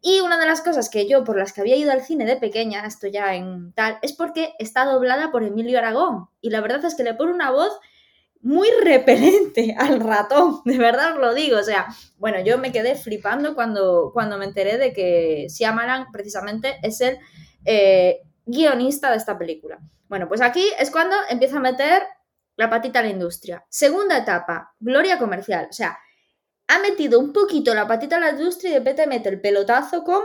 y 0.00 0.20
una 0.20 0.38
de 0.38 0.46
las 0.46 0.60
cosas 0.60 0.90
que 0.90 1.08
yo, 1.08 1.24
por 1.24 1.36
las 1.36 1.52
que 1.52 1.60
había 1.60 1.76
ido 1.76 1.90
al 1.90 2.02
cine 2.02 2.24
de 2.24 2.36
pequeña, 2.36 2.86
esto 2.86 3.08
ya 3.08 3.34
en 3.34 3.72
tal, 3.72 3.98
es 4.02 4.12
porque 4.12 4.54
está 4.58 4.84
doblada 4.84 5.30
por 5.30 5.42
Emilio 5.42 5.78
Aragón. 5.78 6.28
Y 6.40 6.50
la 6.50 6.60
verdad 6.60 6.84
es 6.84 6.94
que 6.94 7.02
le 7.02 7.14
pone 7.14 7.32
una 7.32 7.50
voz 7.50 7.72
muy 8.40 8.68
repelente 8.82 9.74
al 9.78 10.00
ratón, 10.00 10.60
de 10.64 10.78
verdad 10.78 11.14
os 11.14 11.18
lo 11.18 11.34
digo. 11.34 11.58
O 11.58 11.62
sea, 11.62 11.88
bueno, 12.16 12.40
yo 12.40 12.58
me 12.58 12.72
quedé 12.72 12.94
flipando 12.94 13.54
cuando, 13.54 14.10
cuando 14.12 14.38
me 14.38 14.44
enteré 14.44 14.78
de 14.78 14.92
que 14.92 15.46
Siamalan 15.48 16.12
precisamente 16.12 16.78
es 16.82 17.00
el 17.00 17.18
eh, 17.64 18.20
guionista 18.46 19.10
de 19.10 19.16
esta 19.16 19.36
película. 19.36 19.80
Bueno, 20.08 20.28
pues 20.28 20.40
aquí 20.40 20.64
es 20.78 20.90
cuando 20.90 21.16
empieza 21.28 21.56
a 21.56 21.60
meter 21.60 22.02
la 22.56 22.70
patita 22.70 23.00
a 23.00 23.02
la 23.02 23.10
industria. 23.10 23.64
Segunda 23.68 24.18
etapa, 24.18 24.74
gloria 24.80 25.18
comercial. 25.18 25.66
O 25.70 25.72
sea, 25.72 25.98
ha 26.68 26.78
metido 26.78 27.18
un 27.18 27.32
poquito 27.32 27.74
la 27.74 27.88
patita 27.88 28.16
a 28.16 28.20
la 28.20 28.30
industria 28.30 28.70
y 28.70 28.72
de 28.74 28.78
repente 28.78 29.06
mete 29.06 29.28
el 29.28 29.40
pelotazo 29.40 30.04
con 30.04 30.22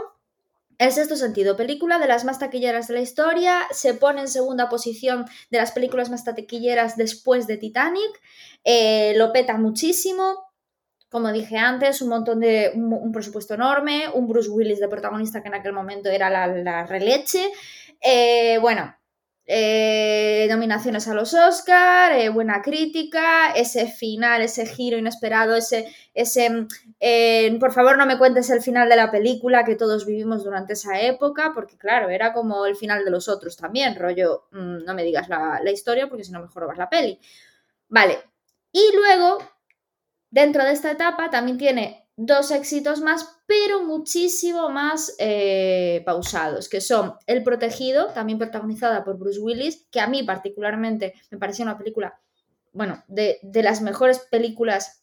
el 0.78 0.92
sexto 0.92 1.16
sentido, 1.16 1.56
película 1.56 1.98
de 1.98 2.08
las 2.08 2.24
más 2.24 2.38
taquilleras 2.38 2.88
de 2.88 2.94
la 2.94 3.00
historia, 3.00 3.60
se 3.70 3.94
pone 3.94 4.22
en 4.22 4.28
segunda 4.28 4.68
posición 4.68 5.24
de 5.50 5.58
las 5.58 5.72
películas 5.72 6.10
más 6.10 6.24
taquilleras 6.24 6.96
después 6.96 7.46
de 7.46 7.58
Titanic, 7.58 8.20
eh, 8.64 9.14
lo 9.16 9.32
peta 9.32 9.56
muchísimo, 9.56 10.44
como 11.08 11.30
dije 11.30 11.58
antes, 11.58 12.02
un 12.02 12.08
montón 12.08 12.40
de, 12.40 12.72
un, 12.74 13.12
presupuesto 13.12 13.54
enorme, 13.54 14.08
un 14.14 14.26
Bruce 14.26 14.50
Willis 14.50 14.80
de 14.80 14.88
protagonista 14.88 15.42
que 15.42 15.48
en 15.48 15.54
aquel 15.54 15.72
momento 15.72 16.08
era 16.08 16.28
la, 16.28 16.86
releche, 16.86 17.52
eh, 18.00 18.58
bueno, 18.58 18.96
eh, 19.46 20.46
nominaciones 20.48 21.06
a 21.06 21.12
los 21.14 21.34
Oscar, 21.34 22.12
eh, 22.12 22.30
buena 22.30 22.62
crítica, 22.62 23.52
ese 23.54 23.88
final, 23.88 24.40
ese 24.40 24.64
giro 24.64 24.96
inesperado, 24.96 25.54
ese, 25.54 25.94
ese 26.14 26.66
eh, 26.98 27.54
por 27.60 27.72
favor 27.72 27.98
no 27.98 28.06
me 28.06 28.16
cuentes 28.16 28.48
el 28.48 28.62
final 28.62 28.88
de 28.88 28.96
la 28.96 29.10
película 29.10 29.64
que 29.64 29.76
todos 29.76 30.06
vivimos 30.06 30.44
durante 30.44 30.72
esa 30.72 30.98
época, 31.00 31.52
porque 31.54 31.76
claro, 31.76 32.08
era 32.08 32.32
como 32.32 32.64
el 32.64 32.76
final 32.76 33.04
de 33.04 33.10
los 33.10 33.28
otros 33.28 33.56
también, 33.56 33.96
rollo, 33.96 34.46
mm, 34.52 34.84
no 34.84 34.94
me 34.94 35.04
digas 35.04 35.28
la, 35.28 35.60
historia 35.70 36.08
porque 36.08 36.24
si 36.24 36.32
no 36.32 36.40
mejor 36.40 36.66
vas 36.66 36.78
la 36.78 36.88
peli. 36.88 37.20
Vale, 37.88 38.18
y 38.72 38.82
luego, 38.94 39.38
dentro 40.30 40.64
de 40.64 40.72
esta 40.72 40.90
etapa 40.90 41.30
también 41.30 41.58
tiene 41.58 42.03
dos 42.16 42.50
éxitos 42.50 43.00
más, 43.00 43.40
pero 43.46 43.82
muchísimo 43.82 44.68
más 44.68 45.14
eh, 45.18 46.02
pausados, 46.06 46.68
que 46.68 46.80
son 46.80 47.14
El 47.26 47.42
Protegido, 47.42 48.12
también 48.12 48.38
protagonizada 48.38 49.04
por 49.04 49.18
Bruce 49.18 49.40
Willis, 49.40 49.86
que 49.90 50.00
a 50.00 50.06
mí 50.06 50.22
particularmente 50.22 51.14
me 51.30 51.38
pareció 51.38 51.64
una 51.64 51.76
película, 51.76 52.20
bueno, 52.72 53.02
de, 53.08 53.40
las 53.54 53.82
mejores 53.82 54.20
películas 54.30 55.02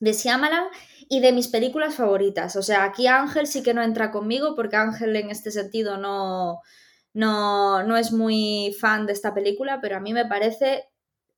de 0.00 0.12
Shyamalan 0.12 0.64
y 1.08 1.20
de 1.20 1.32
mis 1.32 1.46
películas 1.46 1.94
favoritas. 1.94 2.56
O 2.56 2.62
sea, 2.62 2.84
aquí 2.84 3.06
Ángel 3.06 3.46
sí 3.46 3.62
que 3.62 3.74
no 3.74 3.82
entra 3.82 4.10
conmigo 4.10 4.56
porque 4.56 4.76
Ángel 4.76 5.14
en 5.14 5.30
este 5.30 5.52
sentido 5.52 5.96
no, 5.96 6.60
no, 7.14 7.84
no 7.84 7.96
es 7.96 8.10
muy 8.10 8.76
fan 8.80 9.06
de 9.06 9.12
esta 9.12 9.32
película, 9.32 9.80
pero 9.80 9.96
a 9.96 10.00
mí 10.00 10.12
me 10.12 10.26
parece 10.26 10.88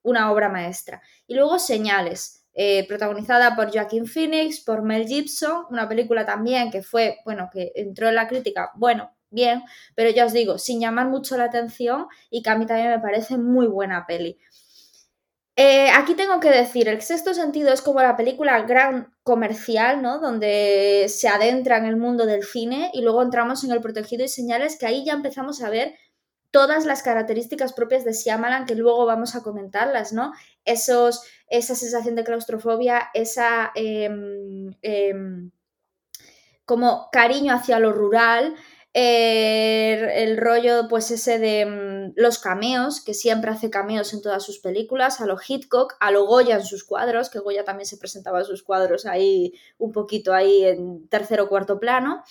una 0.03 0.33
obra 0.33 0.49
maestra. 0.49 1.03
Y 1.27 1.35
luego 1.35 1.59
Señales, 1.59 2.44
eh, 2.55 2.87
protagonizada 2.87 3.57
por 3.57 3.73
Joaquin 3.73 4.07
Phoenix, 4.07 4.61
por 4.61 4.83
Mel 4.83 5.07
Gibson, 5.07 5.67
una 5.71 5.88
película 5.88 6.25
también 6.25 6.71
que 6.71 6.83
fue, 6.83 7.19
bueno, 7.25 7.51
que 7.53 7.73
entró 7.75 8.09
en 8.09 8.14
la 8.14 8.29
crítica, 8.29 8.71
bueno, 8.77 9.11
bien, 9.31 9.62
pero 9.95 10.11
ya 10.11 10.25
os 10.25 10.33
digo, 10.33 10.59
sin 10.59 10.81
llamar 10.81 11.09
mucho 11.09 11.37
la 11.37 11.45
atención 11.45 12.07
y 12.31 12.43
que 12.43 12.51
a 12.51 12.57
mí 12.57 12.67
también 12.67 12.90
me 12.90 13.01
parece 13.01 13.37
muy 13.37 13.67
buena 13.67 14.07
peli. 14.07 14.38
Eh, 15.57 15.88
aquí 15.90 16.14
tengo 16.14 16.40
que 16.40 16.51
decir, 16.51 16.88
el 16.88 17.01
sexto 17.01 17.33
sentido 17.33 17.73
es 17.73 17.81
como 17.81 18.03
la 18.03 18.17
película 18.17 18.61
gran 18.62 19.14
comercial, 19.23 20.03
¿no? 20.03 20.19
Donde 20.19 21.07
se 21.09 21.29
adentra 21.29 21.79
en 21.79 21.85
el 21.85 21.97
mundo 21.97 22.27
del 22.27 22.43
cine 22.43 22.90
y 22.93 23.03
luego 23.03 23.23
entramos 23.23 23.62
en 23.62 23.71
el 23.71 23.81
protegido 23.81 24.25
y 24.25 24.29
señales 24.29 24.77
que 24.77 24.87
ahí 24.87 25.05
ya 25.05 25.12
empezamos 25.12 25.62
a 25.62 25.71
ver 25.71 25.95
todas 26.55 26.85
las 26.85 27.03
características 27.03 27.73
propias 27.73 28.05
de 28.05 28.12
Shyamalan 28.12 28.64
que 28.64 28.77
luego 28.77 29.05
vamos 29.07 29.35
a 29.35 29.43
comentarlas, 29.43 30.12
¿no? 30.12 30.33
Esos, 30.64 31.23
esa 31.49 31.75
sensación 31.75 32.14
de 32.14 32.23
claustrofobia, 32.23 33.09
esa 33.12 33.73
em, 33.75 34.71
em, 34.81 35.51
como 36.64 37.09
cariño 37.11 37.53
hacia 37.53 37.81
lo 37.81 37.90
rural, 37.90 38.55
el 38.93 40.37
rollo 40.37 40.87
pues 40.88 41.11
ese 41.11 41.40
de 41.40 41.61
em, 41.62 42.12
los 42.14 42.38
cameos, 42.38 43.03
que 43.05 43.14
siempre 43.14 43.51
hace 43.51 43.69
cameos 43.69 44.14
en 44.14 44.23
todas 44.23 44.45
sus 44.45 44.61
películas, 44.61 45.21
a 45.21 45.27
lo 45.27 45.37
Hitchcock, 45.45 45.97
a 45.99 46.12
lo 46.12 46.25
Goya 46.25 46.55
en 46.55 46.64
sus 46.64 46.85
cuadros, 46.85 47.31
que 47.31 47.40
Goya 47.40 47.64
también 47.64 47.87
se 47.87 47.97
presentaba 47.97 48.38
en 48.38 48.45
sus 48.45 48.62
cuadros 48.62 49.07
ahí 49.07 49.55
un 49.79 49.90
poquito 49.90 50.33
ahí 50.33 50.64
en 50.64 51.09
tercero 51.09 51.45
o 51.45 51.49
cuarto 51.49 51.81
plano. 51.81 52.23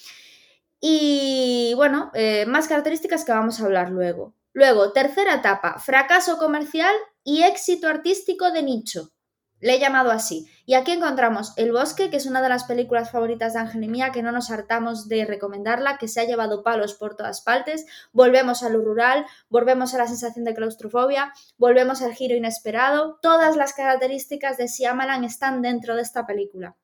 Y 0.85 1.71
bueno, 1.75 2.11
eh, 2.13 2.45
más 2.45 2.67
características 2.67 3.23
que 3.23 3.31
vamos 3.31 3.61
a 3.61 3.63
hablar 3.63 3.89
luego. 3.89 4.35
Luego, 4.51 4.91
tercera 4.91 5.35
etapa, 5.35 5.79
fracaso 5.79 6.37
comercial 6.37 6.93
y 7.23 7.43
éxito 7.43 7.87
artístico 7.87 8.51
de 8.51 8.63
nicho. 8.63 9.13
Le 9.61 9.75
he 9.75 9.79
llamado 9.79 10.11
así. 10.11 10.45
Y 10.65 10.73
aquí 10.73 10.91
encontramos 10.91 11.53
El 11.55 11.71
Bosque, 11.71 12.09
que 12.09 12.17
es 12.17 12.25
una 12.25 12.41
de 12.41 12.49
las 12.49 12.65
películas 12.65 13.11
favoritas 13.11 13.53
de 13.53 13.59
Ángel 13.59 13.85
y 13.85 13.87
mía, 13.87 14.11
que 14.11 14.23
no 14.23 14.33
nos 14.33 14.51
hartamos 14.51 15.07
de 15.07 15.23
recomendarla, 15.23 15.97
que 15.97 16.09
se 16.09 16.19
ha 16.19 16.25
llevado 16.25 16.63
palos 16.63 16.95
por 16.95 17.15
todas 17.15 17.39
partes. 17.39 17.85
Volvemos 18.11 18.61
a 18.61 18.67
lo 18.67 18.81
rural, 18.81 19.25
volvemos 19.47 19.93
a 19.93 19.99
la 19.99 20.07
sensación 20.07 20.43
de 20.43 20.53
claustrofobia, 20.53 21.31
volvemos 21.57 22.01
al 22.01 22.13
giro 22.13 22.35
inesperado. 22.35 23.19
Todas 23.21 23.55
las 23.55 23.71
características 23.71 24.57
de 24.57 24.67
Siamalan 24.67 25.23
están 25.23 25.61
dentro 25.61 25.95
de 25.95 26.01
esta 26.01 26.27
película. 26.27 26.75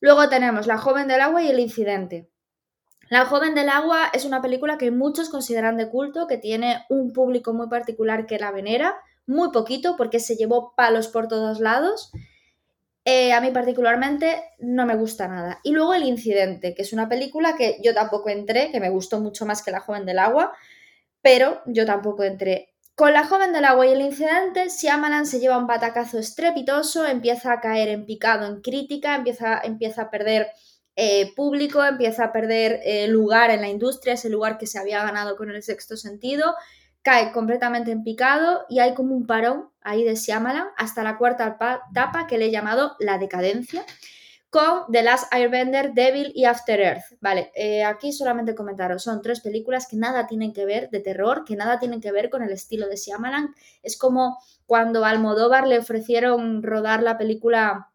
Luego 0.00 0.28
tenemos 0.28 0.66
La 0.66 0.78
joven 0.78 1.06
del 1.06 1.20
agua 1.20 1.44
y 1.44 1.48
El 1.48 1.60
incidente. 1.60 2.28
La 3.08 3.26
joven 3.26 3.54
del 3.54 3.68
agua 3.68 4.10
es 4.12 4.24
una 4.24 4.40
película 4.40 4.78
que 4.78 4.90
muchos 4.90 5.28
consideran 5.28 5.76
de 5.76 5.88
culto, 5.88 6.26
que 6.26 6.38
tiene 6.38 6.84
un 6.88 7.12
público 7.12 7.52
muy 7.52 7.68
particular 7.68 8.26
que 8.26 8.38
la 8.38 8.50
venera 8.50 8.96
muy 9.26 9.50
poquito 9.50 9.96
porque 9.96 10.20
se 10.20 10.36
llevó 10.36 10.74
palos 10.76 11.08
por 11.08 11.28
todos 11.28 11.60
lados. 11.60 12.12
Eh, 13.04 13.32
a 13.32 13.40
mí 13.40 13.50
particularmente 13.50 14.42
no 14.58 14.86
me 14.86 14.96
gusta 14.96 15.28
nada. 15.28 15.60
Y 15.62 15.72
luego 15.72 15.94
El 15.94 16.04
Incidente, 16.04 16.74
que 16.74 16.82
es 16.82 16.92
una 16.92 17.08
película 17.08 17.54
que 17.56 17.78
yo 17.82 17.94
tampoco 17.94 18.30
entré, 18.30 18.70
que 18.70 18.80
me 18.80 18.90
gustó 18.90 19.20
mucho 19.20 19.44
más 19.44 19.62
que 19.62 19.70
La 19.70 19.80
Joven 19.80 20.06
del 20.06 20.18
Agua, 20.18 20.52
pero 21.20 21.60
yo 21.66 21.84
tampoco 21.84 22.22
entré. 22.24 22.70
Con 22.94 23.12
La 23.12 23.26
Joven 23.26 23.52
del 23.52 23.64
Agua 23.64 23.86
y 23.86 23.92
El 23.92 24.00
Incidente, 24.00 24.70
Siamalan 24.70 25.26
se 25.26 25.40
lleva 25.40 25.58
un 25.58 25.66
batacazo 25.66 26.18
estrepitoso, 26.18 27.04
empieza 27.06 27.52
a 27.52 27.60
caer 27.60 27.88
en 27.88 28.06
picado, 28.06 28.46
en 28.46 28.62
crítica, 28.62 29.16
empieza, 29.16 29.60
empieza 29.62 30.02
a 30.02 30.10
perder 30.10 30.48
eh, 30.96 31.34
público, 31.34 31.82
empieza 31.84 32.24
a 32.24 32.32
perder 32.32 32.80
eh, 32.84 33.08
lugar 33.08 33.50
en 33.50 33.60
la 33.60 33.68
industria, 33.68 34.14
ese 34.14 34.30
lugar 34.30 34.58
que 34.58 34.66
se 34.66 34.78
había 34.78 35.02
ganado 35.02 35.36
con 35.36 35.50
el 35.50 35.62
sexto 35.62 35.96
sentido, 35.96 36.54
cae 37.02 37.32
completamente 37.32 37.90
en 37.90 38.02
picado 38.02 38.64
y 38.68 38.78
hay 38.78 38.94
como 38.94 39.14
un 39.14 39.26
parón 39.26 39.70
ahí 39.82 40.04
de 40.04 40.14
Shyamalan 40.14 40.68
hasta 40.76 41.02
la 41.02 41.18
cuarta 41.18 41.58
etapa 41.90 42.26
que 42.26 42.38
le 42.38 42.46
he 42.46 42.50
llamado 42.50 42.96
La 42.98 43.18
decadencia 43.18 43.84
con 44.54 44.84
The 44.92 45.02
Last 45.02 45.34
Airbender, 45.34 45.94
Devil 45.94 46.30
y 46.32 46.44
After 46.44 46.80
Earth. 46.80 47.18
Vale, 47.20 47.50
eh, 47.56 47.82
aquí 47.82 48.12
solamente 48.12 48.54
comentaros, 48.54 49.02
son 49.02 49.20
tres 49.20 49.40
películas 49.40 49.88
que 49.88 49.96
nada 49.96 50.28
tienen 50.28 50.52
que 50.52 50.64
ver 50.64 50.90
de 50.90 51.00
terror, 51.00 51.44
que 51.44 51.56
nada 51.56 51.80
tienen 51.80 52.00
que 52.00 52.12
ver 52.12 52.30
con 52.30 52.40
el 52.40 52.52
estilo 52.52 52.86
de 52.86 52.94
Shyamalan. 52.94 53.52
Es 53.82 53.98
como 53.98 54.38
cuando 54.64 55.04
a 55.04 55.10
Almodóvar 55.10 55.66
le 55.66 55.80
ofrecieron 55.80 56.62
rodar 56.62 57.02
la 57.02 57.18
película 57.18 57.90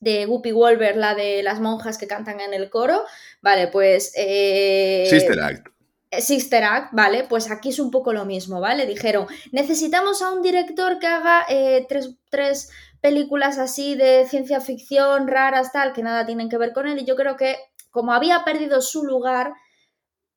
de 0.00 0.26
Whoopi 0.26 0.52
Wolver, 0.52 0.96
la 0.96 1.14
de 1.14 1.42
las 1.42 1.60
monjas 1.60 1.98
que 1.98 2.06
cantan 2.06 2.40
en 2.40 2.54
el 2.54 2.70
coro. 2.70 3.04
Vale, 3.42 3.68
pues... 3.68 4.12
Eh, 4.16 5.06
Sister 5.08 5.40
Act. 5.40 5.68
Sister 6.18 6.64
Act, 6.64 6.92
¿vale? 6.92 7.24
Pues 7.28 7.50
aquí 7.50 7.68
es 7.68 7.78
un 7.78 7.90
poco 7.90 8.12
lo 8.12 8.24
mismo, 8.24 8.60
¿vale? 8.60 8.86
Dijeron, 8.86 9.26
necesitamos 9.52 10.22
a 10.22 10.32
un 10.32 10.42
director 10.42 10.98
que 10.98 11.06
haga 11.06 11.44
eh, 11.48 11.86
tres, 12.30 12.70
películas 13.00 13.58
así 13.58 13.94
de 13.94 14.26
ciencia 14.28 14.60
ficción, 14.60 15.28
raras, 15.28 15.72
tal, 15.72 15.92
que 15.92 16.02
nada 16.02 16.26
tienen 16.26 16.48
que 16.48 16.58
ver 16.58 16.72
con 16.72 16.86
él. 16.86 16.98
Y 16.98 17.04
yo 17.04 17.16
creo 17.16 17.36
que 17.36 17.56
como 17.90 18.12
había 18.12 18.44
perdido 18.44 18.82
su 18.82 19.04
lugar, 19.04 19.52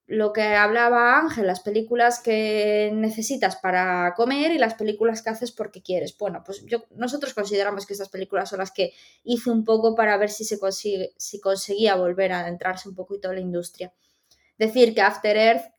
lo 0.06 0.34
que 0.34 0.56
hablaba 0.56 1.18
Ángel, 1.18 1.48
las 1.48 1.62
películas 1.62 2.20
que 2.20 2.92
necesitas 2.94 3.56
para 3.56 4.13
comer 4.16 4.52
y 4.52 4.58
las 4.58 4.74
películas 4.74 5.22
que 5.22 5.30
haces 5.30 5.52
porque 5.52 5.82
quieres. 5.82 6.18
Bueno, 6.18 6.44
pues 6.46 6.66
yo, 6.66 6.84
nosotros 6.92 7.34
consideramos 7.34 7.86
que 7.86 7.94
estas 7.94 8.10
películas 8.10 8.50
son 8.50 8.60
las 8.60 8.72
que 8.72 8.94
hice 9.24 9.50
un 9.50 9.63
poco 9.63 9.96
para 9.96 10.18
ver 10.18 10.30
si, 10.30 10.44
se 10.44 10.60
si 11.18 11.39
conseguía 11.39 11.96
volver 11.96 12.34
a 12.34 12.42
adentrarse 12.42 12.89
un 12.89 12.96
poquito 12.96 13.30
en 13.30 13.36
la 13.36 13.42
industria. 13.42 13.94
Decir 14.58 14.94
que 14.94 15.02
After 15.02 15.38
Earth 15.38 15.74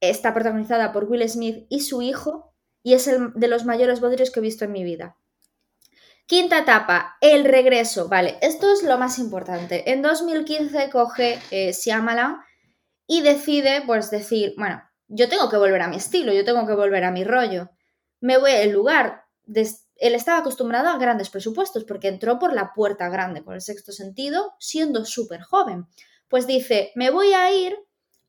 está 0.00 0.32
protagonizada 0.32 0.92
por 0.92 1.04
Will 1.04 1.28
Smith 1.28 1.66
y 1.68 1.80
su 1.80 2.02
hijo 2.02 2.54
y 2.82 2.94
es 2.94 3.08
el 3.08 3.32
de 3.34 3.48
los 3.48 3.64
mayores 3.64 4.00
bodrios 4.00 4.30
que 4.30 4.40
he 4.40 4.42
visto 4.42 4.64
en 4.64 4.72
mi 4.72 4.84
vida. 4.84 5.16
Quinta 6.26 6.60
etapa, 6.60 7.16
el 7.20 7.44
regreso. 7.44 8.08
Vale, 8.08 8.38
esto 8.40 8.72
es 8.72 8.82
lo 8.82 8.96
más 8.98 9.18
importante. 9.18 9.90
En 9.90 10.00
2015 10.00 10.88
coge 10.90 11.38
eh, 11.50 11.72
y 13.06 13.22
decide, 13.22 13.82
pues 13.86 14.10
decir, 14.10 14.54
bueno, 14.56 14.82
yo 15.08 15.28
tengo 15.28 15.50
que 15.50 15.56
volver 15.56 15.82
a 15.82 15.88
mi 15.88 15.96
estilo, 15.96 16.32
yo 16.32 16.44
tengo 16.44 16.66
que 16.66 16.74
volver 16.74 17.04
a 17.04 17.10
mi 17.10 17.24
rollo. 17.24 17.70
Me 18.20 18.38
voy 18.38 18.52
al 18.52 18.70
lugar. 18.70 19.24
Él 19.46 20.14
estaba 20.14 20.38
acostumbrado 20.38 20.88
a 20.88 20.98
grandes 20.98 21.30
presupuestos 21.30 21.84
porque 21.84 22.08
entró 22.08 22.38
por 22.38 22.52
la 22.52 22.72
puerta 22.72 23.08
grande 23.08 23.44
con 23.44 23.54
el 23.54 23.60
sexto 23.60 23.92
sentido 23.92 24.54
siendo 24.58 25.04
súper 25.04 25.42
joven. 25.42 25.86
Pues 26.28 26.46
dice, 26.46 26.92
me 26.94 27.10
voy 27.10 27.32
a 27.34 27.52
ir 27.54 27.76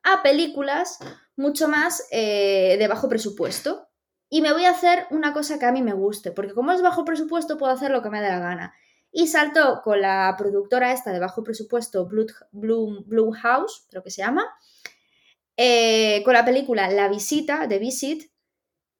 a 0.03 0.21
películas 0.21 0.99
mucho 1.35 1.67
más 1.67 2.05
eh, 2.11 2.75
de 2.77 2.87
bajo 2.87 3.09
presupuesto. 3.09 3.87
Y 4.29 4.41
me 4.41 4.51
voy 4.51 4.65
a 4.65 4.71
hacer 4.71 5.05
una 5.11 5.33
cosa 5.33 5.59
que 5.59 5.65
a 5.65 5.71
mí 5.71 5.81
me 5.81 5.93
guste, 5.93 6.31
porque 6.31 6.53
como 6.53 6.71
es 6.71 6.81
bajo 6.81 7.05
presupuesto 7.05 7.57
puedo 7.57 7.71
hacer 7.71 7.91
lo 7.91 8.01
que 8.01 8.09
me 8.09 8.21
dé 8.21 8.29
la 8.29 8.39
gana. 8.39 8.73
Y 9.17 9.27
saltó 9.27 9.79
con 9.81 10.01
la 10.01 10.35
productora 10.37 10.91
esta 10.91 11.13
de 11.13 11.19
bajo 11.19 11.41
presupuesto, 11.41 12.05
Blue, 12.05 12.27
Blue, 13.05 13.31
House, 13.31 13.87
creo 13.89 14.03
que 14.03 14.11
se 14.11 14.21
llama, 14.21 14.45
eh, 15.55 16.21
con 16.25 16.33
la 16.33 16.43
película 16.43 16.89
La 16.89 17.07
Visita, 17.07 17.65
de 17.65 17.79
Visit, 17.79 18.29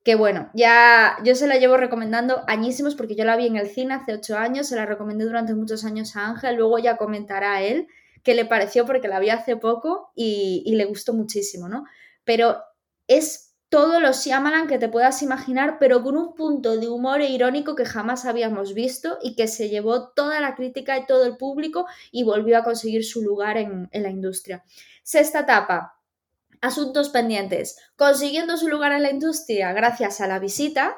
que 0.06 0.15
bueno, 0.15 0.49
ya 0.54 1.17
yo 1.25 1.36
se 1.36 1.47
la 1.47 1.58
llevo 1.58 1.75
recomendando 1.75 2.45
añísimos 2.47 2.95
porque 2.95 3.17
yo 3.17 3.25
la 3.25 3.36
vi 3.36 3.47
en 3.47 3.58
el 3.58 3.67
cine 3.67 3.95
hace 3.95 4.13
ocho 4.13 4.38
años, 4.38 4.69
se 4.69 4.78
la 4.78 4.86
recomendé 4.86 5.25
durante 5.25 5.54
muchos 5.54 5.84
años 5.84 6.15
a 6.15 6.28
Ángel, 6.28 6.56
luego 6.56 6.80
ya 6.80 6.95
comentará 6.95 7.62
él 7.62 7.88
qué 8.23 8.36
le 8.36 8.45
pareció 8.45 8.86
porque 8.86 9.10
la 9.10 9.19
vi 9.19 9.32
hace 9.32 9.58
poco 9.58 10.13
y, 10.15 10.63
le 10.78 10.86
gustó 10.86 11.13
muchísimo, 11.13 11.67
¿no? 11.67 11.84
Pero 12.23 12.58
es 13.10 13.44
todo 13.75 13.99
lo 13.99 14.13
Shyamalan 14.13 14.67
que 14.67 14.77
te 14.77 14.88
puedas 14.88 15.21
imaginar, 15.21 15.79
pero 15.81 16.01
con 16.01 16.15
un 16.15 16.33
punto 16.33 16.77
de 16.77 16.88
humor 16.88 17.19
e 17.19 17.27
irónico 17.27 17.75
que 17.75 17.83
jamás 17.83 18.23
habíamos 18.23 18.73
visto 18.73 19.19
y 19.21 19.35
que 19.35 19.49
se 19.49 19.67
llevó 19.67 20.11
toda 20.11 20.39
la 20.39 20.55
crítica 20.55 20.97
y 20.97 21.05
todo 21.05 21.25
el 21.25 21.35
público 21.35 21.85
y 22.09 22.23
volvió 22.23 22.57
a 22.57 22.63
conseguir 22.63 23.03
su 23.03 23.21
lugar 23.21 23.57
en, 23.57 23.89
en 23.91 24.03
la 24.03 24.09
industria. 24.09 24.63
Sexta 25.03 25.41
etapa, 25.41 25.99
asuntos 26.61 27.09
pendientes. 27.09 27.77
Consiguiendo 27.97 28.55
su 28.55 28.69
lugar 28.69 28.93
en 28.93 29.03
la 29.03 29.11
industria 29.11 29.73
gracias 29.73 30.21
a 30.21 30.27
la 30.27 30.39
visita, 30.39 30.95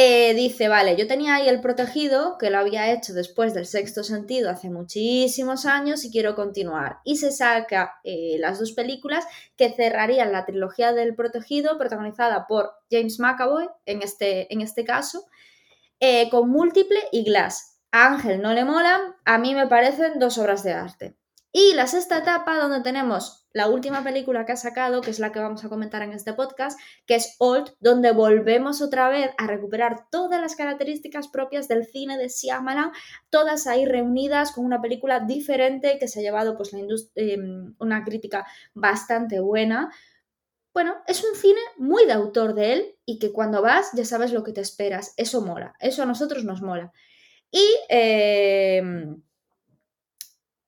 eh, 0.00 0.32
dice, 0.32 0.68
vale, 0.68 0.94
yo 0.94 1.08
tenía 1.08 1.34
ahí 1.34 1.48
el 1.48 1.60
protegido, 1.60 2.38
que 2.38 2.50
lo 2.50 2.58
había 2.58 2.92
hecho 2.92 3.12
después 3.14 3.52
del 3.52 3.66
sexto 3.66 4.04
sentido 4.04 4.48
hace 4.48 4.70
muchísimos 4.70 5.66
años 5.66 6.04
y 6.04 6.12
quiero 6.12 6.36
continuar. 6.36 7.00
Y 7.02 7.16
se 7.16 7.32
saca 7.32 7.98
eh, 8.04 8.36
las 8.38 8.60
dos 8.60 8.70
películas 8.70 9.26
que 9.56 9.72
cerrarían 9.72 10.30
la 10.30 10.46
trilogía 10.46 10.92
del 10.92 11.16
protegido, 11.16 11.78
protagonizada 11.78 12.46
por 12.46 12.74
James 12.88 13.18
McAvoy, 13.18 13.68
en 13.86 14.02
este, 14.02 14.46
en 14.54 14.60
este 14.60 14.84
caso, 14.84 15.24
eh, 15.98 16.30
con 16.30 16.48
múltiple 16.48 17.00
y 17.10 17.24
Glass. 17.24 17.80
A 17.90 18.06
Ángel 18.06 18.40
no 18.40 18.54
le 18.54 18.64
molan, 18.64 19.00
a 19.24 19.38
mí 19.38 19.52
me 19.56 19.66
parecen 19.66 20.20
dos 20.20 20.38
obras 20.38 20.62
de 20.62 20.74
arte. 20.74 21.16
Y 21.60 21.74
la 21.74 21.88
sexta 21.88 22.18
etapa, 22.18 22.56
donde 22.56 22.82
tenemos 22.82 23.44
la 23.52 23.66
última 23.66 24.04
película 24.04 24.46
que 24.46 24.52
ha 24.52 24.56
sacado, 24.56 25.00
que 25.00 25.10
es 25.10 25.18
la 25.18 25.32
que 25.32 25.40
vamos 25.40 25.64
a 25.64 25.68
comentar 25.68 26.02
en 26.02 26.12
este 26.12 26.32
podcast, 26.32 26.78
que 27.04 27.16
es 27.16 27.34
Old, 27.40 27.74
donde 27.80 28.12
volvemos 28.12 28.80
otra 28.80 29.08
vez 29.08 29.32
a 29.38 29.48
recuperar 29.48 30.08
todas 30.08 30.40
las 30.40 30.54
características 30.54 31.26
propias 31.26 31.66
del 31.66 31.84
cine 31.84 32.16
de 32.16 32.28
Shyamalan, 32.28 32.92
todas 33.28 33.66
ahí 33.66 33.86
reunidas 33.86 34.52
con 34.52 34.64
una 34.64 34.80
película 34.80 35.18
diferente 35.18 35.98
que 35.98 36.06
se 36.06 36.20
ha 36.20 36.22
llevado 36.22 36.56
pues, 36.56 36.72
la 36.72 36.78
em, 37.16 37.74
una 37.80 38.04
crítica 38.04 38.46
bastante 38.74 39.40
buena. 39.40 39.92
Bueno, 40.72 40.94
es 41.08 41.24
un 41.24 41.34
cine 41.34 41.60
muy 41.76 42.06
de 42.06 42.12
autor 42.12 42.54
de 42.54 42.72
él 42.72 42.96
y 43.04 43.18
que 43.18 43.32
cuando 43.32 43.62
vas 43.62 43.90
ya 43.94 44.04
sabes 44.04 44.30
lo 44.30 44.44
que 44.44 44.52
te 44.52 44.60
esperas. 44.60 45.12
Eso 45.16 45.40
mola, 45.40 45.74
eso 45.80 46.04
a 46.04 46.06
nosotros 46.06 46.44
nos 46.44 46.62
mola. 46.62 46.92
Y 47.50 47.64
em, 47.88 49.22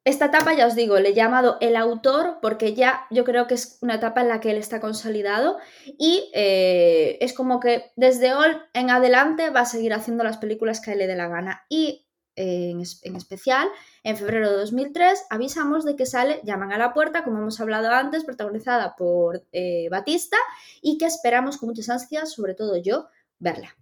esta 0.05 0.27
etapa, 0.27 0.55
ya 0.55 0.67
os 0.67 0.75
digo, 0.75 0.99
le 0.99 1.11
he 1.11 1.15
llamado 1.15 1.59
el 1.61 1.77
autor 1.77 2.39
porque 2.41 2.75
ya 2.75 3.07
yo 3.11 3.25
creo 3.25 3.47
que 3.47 3.55
es 3.55 3.79
una 3.83 3.97
etapa 3.97 4.23
en 4.23 4.29
la 4.29 4.41
que 4.41 4.51
él 4.51 4.57
está 4.57 4.81
consolidado 4.81 5.59
y 5.87 6.31
eh, 6.33 7.19
es 7.21 7.35
como 7.35 7.61
que 7.61 7.93
desde 7.97 8.33
hoy 8.35 8.57
en 8.73 8.89
adelante 8.89 9.51
va 9.51 9.61
a 9.61 9.67
seguir 9.67 9.93
haciendo 9.93 10.25
las 10.25 10.39
películas 10.39 10.81
que 10.81 10.91
a 10.91 10.93
él 10.95 11.01
le 11.01 11.07
dé 11.07 11.17
la 11.17 11.29
gana. 11.29 11.67
Y 11.69 12.07
eh, 12.37 12.71
en, 12.71 13.17
especial, 13.17 13.69
en 14.03 14.17
febrero 14.17 14.51
de 14.51 14.57
2003 14.57 15.27
avisamos 15.29 15.85
de 15.85 15.97
que 15.97 16.07
sale 16.07 16.41
Llaman 16.45 16.73
a 16.73 16.79
la 16.79 16.95
puerta, 16.95 17.23
como 17.23 17.39
hemos 17.39 17.61
hablado 17.61 17.91
antes, 17.91 18.25
protagonizada 18.25 18.97
por 18.97 19.45
eh, 19.53 19.89
Batista 19.91 20.39
y 20.81 20.97
que 20.97 21.05
esperamos 21.05 21.59
con 21.59 21.69
muchas 21.69 21.91
ansias, 21.91 22.33
sobre 22.33 22.55
todo 22.55 22.79
yo, 22.79 23.09
verla. 23.39 23.77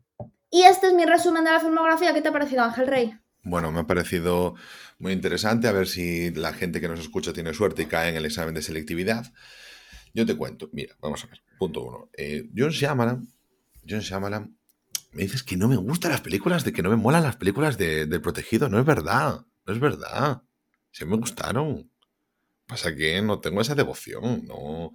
Y 0.50 0.62
este 0.62 0.88
es 0.88 0.94
mi 0.94 1.04
resumen 1.04 1.44
de 1.44 1.52
la 1.52 1.61
filmografía. 1.61 2.12
¿Qué 2.12 2.22
te 2.22 2.28
ha 2.31 2.33
parecido, 2.33 2.64
Ángel 2.64 2.88
Rey? 2.88 3.18
Bueno, 3.42 3.70
me 3.72 3.81
ha 3.81 3.87
parecido 3.87 4.55
muy 4.98 5.12
interesante 5.12 5.68
a 5.68 5.72
ver 5.72 5.87
si 5.87 6.31
la 6.33 6.53
gente 6.53 6.81
que 6.81 6.88
nos 6.88 7.01
escucha 7.01 7.33
tiene 7.33 7.55
suerte 7.55 7.83
y 7.83 7.87
cae 7.87 8.11
en 8.11 8.16
el 8.16 8.27
examen 8.27 8.55
de 8.55 8.62
selectividad. 8.62 9.33
Yo 10.12 10.27
te 10.27 10.37
cuento, 10.37 10.68
mira, 10.72 10.96
vamos 11.01 11.24
a 11.24 11.29
ver, 11.29 11.42
punto 11.59 11.83
uno. 11.83 12.11
Eh, 12.16 12.48
John 12.57 12.70
Shyamalan, 12.70 13.29
John 13.88 14.01
Shyamalan, 14.01 14.57
me 15.12 15.22
dices 15.22 15.42
que 15.42 15.57
no 15.57 15.68
me 15.68 15.77
gustan 15.77 16.11
las 16.11 16.20
películas, 16.20 16.64
de 16.64 16.72
que 16.72 16.83
no 16.83 16.90
me 16.90 16.96
molan 16.96 17.22
las 17.22 17.37
películas 17.37 17.79
de, 17.79 18.07
del 18.07 18.20
protegido. 18.20 18.68
No 18.68 18.79
es 18.79 18.85
verdad, 18.85 19.46
no 19.66 19.72
es 19.72 19.81
verdad. 19.81 20.42
Sí 20.90 21.05
me 21.05 21.16
gustaron. 21.16 21.90
Pasa 22.66 22.94
que 22.94 23.22
no 23.22 23.40
tengo 23.40 23.62
esa 23.62 23.74
devoción, 23.74 24.44
no, 24.46 24.92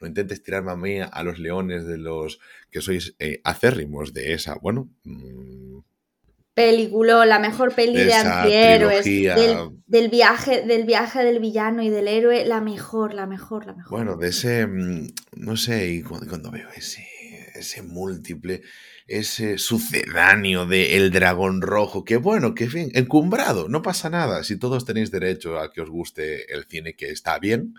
no 0.00 0.06
intentes 0.06 0.42
tirarme 0.42 0.70
a 0.72 0.76
mí 0.76 1.00
a 1.00 1.22
los 1.24 1.38
leones 1.40 1.84
de 1.84 1.98
los 1.98 2.38
que 2.70 2.80
sois 2.80 3.16
eh, 3.18 3.40
acérrimos 3.42 4.12
de 4.12 4.34
esa, 4.34 4.54
bueno... 4.56 4.90
Mm, 5.04 5.78
Película, 6.56 7.26
la 7.26 7.38
mejor 7.38 7.74
peli 7.74 8.02
de, 8.02 8.14
antihéroes, 8.14 9.04
del, 9.04 10.08
viaje, 10.08 10.62
del 10.62 10.84
viaje 10.84 11.22
del 11.22 11.38
villano 11.38 11.82
y 11.82 11.90
del 11.90 12.08
héroe, 12.08 12.46
la 12.46 12.62
mejor, 12.62 13.12
la 13.12 13.26
mejor, 13.26 13.66
la 13.66 13.74
mejor. 13.74 13.90
Bueno, 13.90 14.16
de 14.16 14.28
ese, 14.28 14.66
mm, 14.66 15.06
no 15.36 15.56
sé, 15.58 15.90
y 15.90 16.02
cuando, 16.02 16.50
veo 16.50 16.68
ese, 16.74 17.06
ese 17.54 17.82
múltiple, 17.82 18.62
ese 19.06 19.58
sucedáneo 19.58 20.64
de 20.64 20.96
El 20.96 21.10
Dragón 21.10 21.60
Rojo, 21.60 22.04
que 22.04 22.16
bueno, 22.16 22.54
que 22.54 22.70
fin, 22.70 22.90
encumbrado, 22.94 23.68
no 23.68 23.82
pasa 23.82 24.08
nada, 24.08 24.42
si 24.42 24.58
todos 24.58 24.86
tenéis 24.86 25.10
derecho 25.10 25.60
a 25.60 25.70
que 25.70 25.82
os 25.82 25.90
guste 25.90 26.50
el 26.54 26.64
cine, 26.64 26.96
que 26.96 27.10
está 27.10 27.38
bien, 27.38 27.74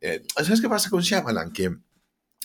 eh, 0.00 0.22
¿Sabes 0.36 0.60
qué 0.60 0.68
pasa 0.68 0.90
con 0.90 1.02
Shyamalan? 1.02 1.52
Que, 1.52 1.74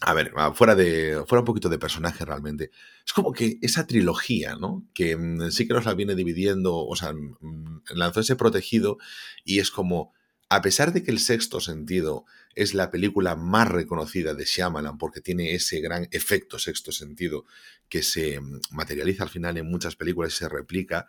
a 0.02 0.14
ver, 0.14 0.34
fuera, 0.54 0.76
de, 0.76 1.24
fuera 1.26 1.42
un 1.42 1.46
poquito 1.46 1.70
de 1.70 1.80
personaje 1.80 2.26
realmente, 2.26 2.72
es 3.06 3.14
como 3.14 3.32
que 3.34 3.60
esa 3.62 3.86
trilogía, 3.86 4.56
¿no? 4.56 4.88
Que 4.94 5.16
mm, 5.16 5.52
sí 5.52 5.68
que 5.68 5.74
nos 5.74 5.86
la 5.86 5.94
viene 5.94 6.16
dividiendo, 6.16 6.76
o 6.78 6.96
sea, 6.96 7.14
mm, 7.14 7.84
lanzó 7.94 8.22
ese 8.22 8.36
protegido 8.36 8.98
y 9.44 9.60
es 9.60 9.70
como, 9.72 10.14
a 10.50 10.62
pesar 10.62 10.94
de 10.94 11.04
que 11.04 11.12
el 11.12 11.20
sexto 11.20 11.60
sentido 11.60 12.26
es 12.56 12.74
la 12.74 12.90
película 12.92 13.36
más 13.36 13.68
reconocida 13.68 14.34
de 14.34 14.46
Shyamalan 14.46 14.98
porque 14.98 15.22
tiene 15.22 15.54
ese 15.54 15.82
gran 15.82 16.08
efecto 16.12 16.58
sexto 16.60 16.92
sentido 16.92 17.46
que 17.90 18.02
se 18.02 18.40
mm, 18.40 18.62
materializa 18.72 19.24
al 19.24 19.30
final 19.30 19.58
en 19.58 19.70
muchas 19.70 19.96
películas 19.96 20.34
y 20.34 20.38
se 20.38 20.50
replica, 20.50 21.08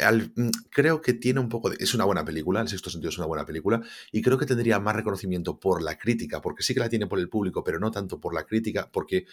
Mm, 0.00 0.50
creo 0.70 1.00
que 1.02 1.12
tiene 1.12 1.40
un 1.40 1.48
poco 1.48 1.70
de... 1.70 1.76
Es 1.80 1.94
una 1.94 2.04
buena 2.04 2.24
película, 2.24 2.60
el 2.60 2.68
sexto 2.68 2.88
sentido 2.90 3.10
es 3.10 3.18
una 3.18 3.26
buena 3.26 3.44
película, 3.44 3.82
y 4.12 4.22
creo 4.22 4.38
que 4.38 4.46
tendría 4.46 4.78
más 4.78 4.94
reconocimiento 4.94 5.58
por 5.58 5.82
la 5.82 5.98
crítica, 5.98 6.40
porque 6.40 6.62
sí 6.62 6.72
que 6.72 6.80
la 6.80 6.88
tiene 6.88 7.06
por 7.06 7.18
el 7.18 7.28
público, 7.28 7.64
pero 7.64 7.80
no 7.80 7.90
tanto 7.90 8.20
por 8.20 8.32
la 8.34 8.44
crítica, 8.44 8.90
porque 8.92 9.26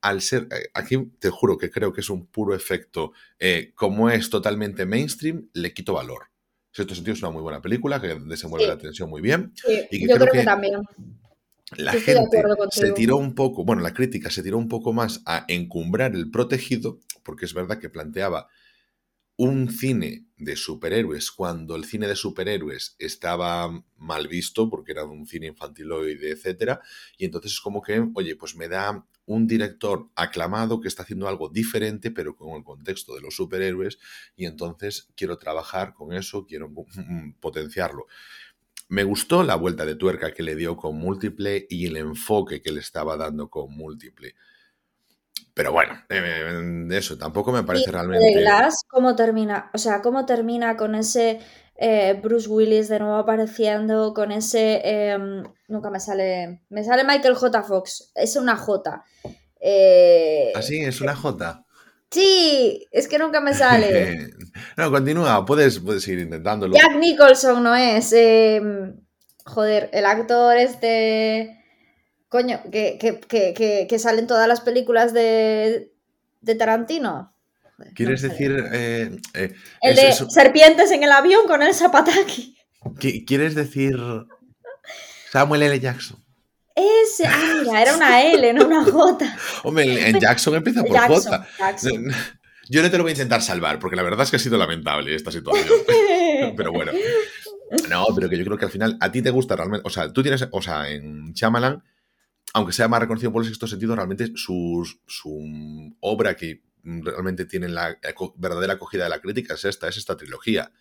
al 0.00 0.22
ser... 0.22 0.48
Eh, 0.50 0.70
aquí 0.74 0.96
te 1.18 1.30
juro 1.30 1.58
que 1.58 1.70
creo 1.70 1.92
que 1.92 2.00
es 2.00 2.10
un 2.10 2.26
puro 2.26 2.54
efecto, 2.54 3.12
eh, 3.38 3.72
como 3.74 4.10
es 4.10 4.30
totalmente 4.30 4.86
mainstream, 4.86 5.48
le 5.52 5.72
quito 5.72 5.94
valor. 5.94 6.24
Sexto 6.70 6.94
sentido 6.94 7.14
es 7.14 7.22
una 7.22 7.30
muy 7.30 7.42
buena 7.42 7.60
película, 7.60 8.00
que 8.00 8.14
desenvuelve 8.14 8.68
la 8.68 8.78
tensión 8.78 9.10
muy 9.10 9.20
bien. 9.20 9.52
y 9.90 10.08
yo 10.08 10.16
creo, 10.16 10.32
que, 10.32 10.44
también. 10.44 10.80
La 11.76 11.92
gente 11.92 12.42
se 12.70 12.92
tiró 12.92 13.16
un 13.16 13.34
poco, 13.34 13.64
bueno, 13.64 13.82
la 13.82 13.92
crítica 13.92 14.30
se 14.30 14.42
tiró 14.42 14.58
un 14.58 14.68
poco 14.68 14.92
más 14.92 15.22
a 15.26 15.44
encumbrar 15.48 16.14
el 16.14 16.30
protegido, 16.30 17.00
porque 17.22 17.44
es 17.44 17.54
verdad 17.54 17.78
que 17.78 17.90
planteaba 17.90 18.48
un 19.36 19.70
cine 19.70 20.26
de 20.36 20.56
superhéroes 20.56 21.30
cuando 21.30 21.76
el 21.76 21.84
cine 21.84 22.08
de 22.08 22.16
superhéroes 22.16 22.96
estaba 22.98 23.84
mal 23.96 24.26
visto 24.26 24.68
porque 24.68 24.92
era 24.92 25.04
un 25.04 25.26
cine 25.26 25.46
infantiloide, 25.46 26.32
etcétera, 26.32 26.80
y 27.16 27.24
entonces 27.24 27.52
es 27.52 27.60
como 27.60 27.80
que, 27.80 28.04
oye, 28.14 28.34
pues 28.34 28.56
me 28.56 28.68
da 28.68 29.06
un 29.28 29.46
director 29.46 30.08
aclamado 30.16 30.80
que 30.80 30.88
está 30.88 31.02
haciendo 31.02 31.28
algo 31.28 31.48
diferente 31.48 32.10
pero 32.10 32.34
con 32.34 32.56
el 32.56 32.64
contexto 32.64 33.14
de 33.14 33.20
los 33.20 33.36
superhéroes 33.36 33.98
y 34.34 34.46
entonces 34.46 35.08
quiero 35.14 35.38
trabajar 35.38 35.94
con 35.94 36.12
eso, 36.12 36.46
quiero 36.46 36.72
potenciarlo. 37.40 38.06
Me 38.88 39.04
gustó 39.04 39.42
la 39.42 39.54
vuelta 39.54 39.84
de 39.84 39.96
tuerca 39.96 40.32
que 40.32 40.42
le 40.42 40.56
dio 40.56 40.76
con 40.76 40.96
múltiple 40.96 41.66
y 41.68 41.86
el 41.86 41.98
enfoque 41.98 42.62
que 42.62 42.72
le 42.72 42.80
estaba 42.80 43.18
dando 43.18 43.50
con 43.50 43.70
múltiple. 43.76 44.34
Pero 45.52 45.72
bueno, 45.72 45.92
eh, 46.08 46.86
eso 46.92 47.18
tampoco 47.18 47.52
me 47.52 47.64
parece 47.64 47.90
realmente. 47.90 48.44
¿cómo 48.88 49.14
termina? 49.14 49.70
O 49.74 49.78
sea, 49.78 50.00
¿cómo 50.00 50.24
termina 50.24 50.76
con 50.76 50.94
ese 50.94 51.40
eh, 51.78 52.18
Bruce 52.20 52.48
Willis 52.48 52.88
de 52.88 52.98
nuevo 52.98 53.16
apareciendo? 53.16 54.12
Con 54.12 54.32
ese. 54.32 54.80
Em, 54.84 55.44
nunca 55.68 55.90
me 55.90 56.00
sale. 56.00 56.62
Me 56.68 56.84
sale 56.84 57.04
Michael 57.04 57.34
J. 57.34 57.62
Fox. 57.62 58.12
Es 58.14 58.36
una 58.36 58.56
J. 58.56 59.04
Eh, 59.60 60.52
¿Ah, 60.54 60.62
sí? 60.62 60.80
¿Es 60.80 61.00
una 61.00 61.14
J? 61.14 61.64
Sí, 62.10 62.86
es 62.90 63.06
que 63.06 63.18
nunca 63.18 63.40
me 63.40 63.54
sale. 63.54 64.30
no, 64.76 64.90
continúa, 64.90 65.44
puedes, 65.46 65.78
puedes 65.78 66.06
ir 66.08 66.18
intentándolo. 66.18 66.74
Jack 66.74 66.96
Nicholson 66.96 67.62
no 67.62 67.74
es. 67.76 68.12
Em, 68.12 68.96
joder, 69.44 69.88
el 69.92 70.04
actor 70.04 70.56
este 70.56 71.58
coño, 72.28 72.60
que, 72.70 72.98
que, 72.98 73.86
que, 73.88 73.98
salen 73.98 74.26
todas 74.26 74.48
las 74.48 74.60
películas 74.60 75.12
de, 75.12 75.92
de 76.40 76.54
Tarantino. 76.54 77.34
¿Quieres 77.94 78.22
decir... 78.22 78.64
Eh, 78.72 79.10
eh, 79.34 79.54
el 79.80 79.96
de 79.96 80.12
serpientes 80.12 80.90
en 80.90 81.02
el 81.02 81.12
avión 81.12 81.46
con 81.46 81.62
el 81.62 81.74
zapataki. 81.74 82.56
¿Quieres 83.26 83.54
decir 83.54 83.96
Samuel 85.30 85.62
L. 85.62 85.80
Jackson? 85.80 86.24
Ese, 86.74 87.26
ah, 87.26 87.60
mira, 87.64 87.82
era 87.82 87.96
una 87.96 88.22
L, 88.22 88.52
no 88.52 88.66
una 88.66 88.84
J. 88.84 89.36
Hombre, 89.64 90.08
en 90.08 90.20
Jackson 90.20 90.54
empieza 90.54 90.82
por 90.84 90.96
J. 90.96 91.46
Yo 92.70 92.82
no 92.82 92.90
te 92.90 92.98
lo 92.98 93.02
voy 93.02 93.10
a 93.10 93.14
intentar 93.14 93.42
salvar, 93.42 93.78
porque 93.78 93.96
la 93.96 94.02
verdad 94.02 94.22
es 94.22 94.30
que 94.30 94.36
ha 94.36 94.40
sido 94.40 94.58
lamentable 94.58 95.14
esta 95.14 95.32
situación. 95.32 95.78
pero 96.56 96.70
bueno. 96.70 96.92
No, 97.88 98.06
pero 98.14 98.28
que 98.28 98.38
yo 98.38 98.44
creo 98.44 98.58
que 98.58 98.66
al 98.66 98.70
final 98.70 98.96
a 99.00 99.10
ti 99.10 99.22
te 99.22 99.30
gusta 99.30 99.56
realmente. 99.56 99.86
O 99.86 99.90
sea, 99.90 100.12
tú 100.12 100.22
tienes. 100.22 100.46
O 100.52 100.62
sea, 100.62 100.88
en 100.88 101.32
Shyamalan 101.32 101.82
aunque 102.54 102.72
sea 102.72 102.88
más 102.88 103.00
reconocido 103.00 103.32
por 103.32 103.42
el 103.42 103.48
sexto 103.48 103.66
sentido, 103.66 103.94
realmente 103.94 104.32
su, 104.34 104.88
su 105.06 105.94
obra 106.00 106.34
que 106.34 106.62
realmente 107.02 107.44
tiene 107.44 107.68
la 107.68 107.98
verdadera 108.36 108.74
acogida 108.74 109.04
de 109.04 109.10
la 109.10 109.20
crítica 109.20 109.54
es 109.54 109.64
esta, 109.64 109.88
es 109.88 109.96
esta 109.96 110.16
trilogía. 110.16 110.72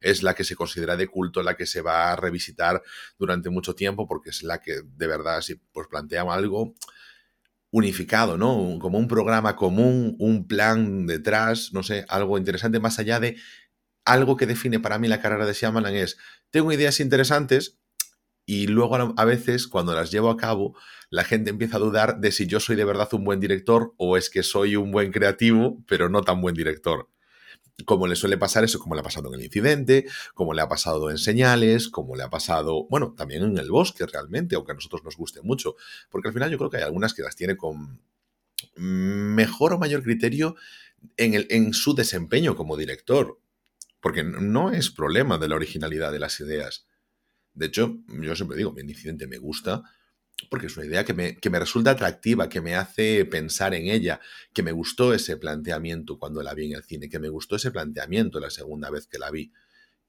Es 0.00 0.22
la 0.22 0.34
que 0.34 0.44
se 0.44 0.56
considera 0.56 0.96
de 0.96 1.06
culto, 1.06 1.42
la 1.42 1.56
que 1.56 1.66
se 1.66 1.80
va 1.80 2.12
a 2.12 2.16
revisitar 2.16 2.82
durante 3.18 3.48
mucho 3.48 3.74
tiempo, 3.74 4.06
porque 4.06 4.30
es 4.30 4.42
la 4.42 4.60
que 4.60 4.82
de 4.84 5.06
verdad 5.06 5.40
si 5.40 5.54
pues 5.54 5.88
plantea 5.88 6.22
algo 6.22 6.74
unificado, 7.70 8.36
¿no? 8.38 8.78
Como 8.78 8.98
un 8.98 9.08
programa 9.08 9.56
común, 9.56 10.16
un 10.18 10.46
plan 10.46 11.06
detrás, 11.06 11.72
no 11.72 11.82
sé, 11.82 12.04
algo 12.08 12.38
interesante, 12.38 12.78
más 12.78 12.98
allá 12.98 13.20
de 13.20 13.36
algo 14.04 14.36
que 14.36 14.46
define 14.46 14.80
para 14.80 14.98
mí 14.98 15.08
la 15.08 15.20
carrera 15.20 15.46
de 15.46 15.52
Shyamalan 15.52 15.94
es, 15.94 16.16
tengo 16.50 16.72
ideas 16.72 17.00
interesantes, 17.00 17.78
y 18.46 18.68
luego 18.68 18.96
a 19.16 19.24
veces 19.24 19.66
cuando 19.66 19.92
las 19.92 20.12
llevo 20.12 20.30
a 20.30 20.36
cabo 20.36 20.76
la 21.10 21.24
gente 21.24 21.50
empieza 21.50 21.76
a 21.76 21.80
dudar 21.80 22.20
de 22.20 22.30
si 22.32 22.46
yo 22.46 22.60
soy 22.60 22.76
de 22.76 22.84
verdad 22.84 23.12
un 23.12 23.24
buen 23.24 23.40
director 23.40 23.92
o 23.96 24.16
es 24.16 24.30
que 24.30 24.44
soy 24.44 24.76
un 24.76 24.92
buen 24.92 25.12
creativo 25.12 25.82
pero 25.86 26.08
no 26.08 26.22
tan 26.22 26.40
buen 26.40 26.54
director. 26.54 27.10
Como 27.84 28.06
le 28.06 28.16
suele 28.16 28.38
pasar 28.38 28.64
eso, 28.64 28.78
como 28.78 28.94
le 28.94 29.02
ha 29.02 29.04
pasado 29.04 29.28
en 29.28 29.38
el 29.38 29.44
incidente, 29.44 30.06
como 30.32 30.54
le 30.54 30.62
ha 30.62 30.68
pasado 30.68 31.10
en 31.10 31.18
señales, 31.18 31.88
como 31.88 32.16
le 32.16 32.22
ha 32.22 32.30
pasado, 32.30 32.86
bueno, 32.88 33.14
también 33.14 33.42
en 33.42 33.58
el 33.58 33.70
bosque 33.70 34.06
realmente, 34.06 34.56
aunque 34.56 34.72
a 34.72 34.76
nosotros 34.76 35.04
nos 35.04 35.16
guste 35.16 35.42
mucho, 35.42 35.76
porque 36.08 36.28
al 36.28 36.34
final 36.34 36.50
yo 36.50 36.56
creo 36.56 36.70
que 36.70 36.78
hay 36.78 36.84
algunas 36.84 37.12
que 37.12 37.20
las 37.20 37.36
tiene 37.36 37.54
con 37.54 38.00
mejor 38.76 39.74
o 39.74 39.78
mayor 39.78 40.02
criterio 40.02 40.56
en, 41.18 41.34
el, 41.34 41.46
en 41.50 41.74
su 41.74 41.94
desempeño 41.94 42.56
como 42.56 42.78
director, 42.78 43.38
porque 44.00 44.24
no 44.24 44.70
es 44.70 44.90
problema 44.90 45.36
de 45.36 45.48
la 45.48 45.56
originalidad 45.56 46.12
de 46.12 46.20
las 46.20 46.40
ideas 46.40 46.85
de 47.56 47.66
hecho, 47.66 47.98
yo 48.08 48.36
siempre 48.36 48.56
digo, 48.56 48.72
mi 48.72 48.82
incidente 48.82 49.26
me 49.26 49.38
gusta 49.38 49.82
porque 50.50 50.66
es 50.66 50.76
una 50.76 50.84
idea 50.84 51.04
que 51.04 51.14
me, 51.14 51.36
que 51.36 51.48
me, 51.48 51.58
resulta 51.58 51.92
atractiva, 51.92 52.48
que 52.48 52.60
me 52.60 52.76
hace 52.76 53.24
pensar 53.24 53.72
en 53.72 53.86
ella, 53.86 54.20
que 54.52 54.62
me 54.62 54.70
gustó 54.70 55.14
ese 55.14 55.38
planteamiento 55.38 56.18
cuando 56.18 56.42
la 56.42 56.52
vi 56.52 56.66
en 56.66 56.76
el 56.76 56.84
cine, 56.84 57.08
que 57.08 57.18
me 57.18 57.30
gustó 57.30 57.56
ese 57.56 57.70
planteamiento 57.70 58.38
la 58.38 58.50
segunda 58.50 58.90
vez 58.90 59.06
que 59.06 59.18
la 59.18 59.30
vi. 59.30 59.52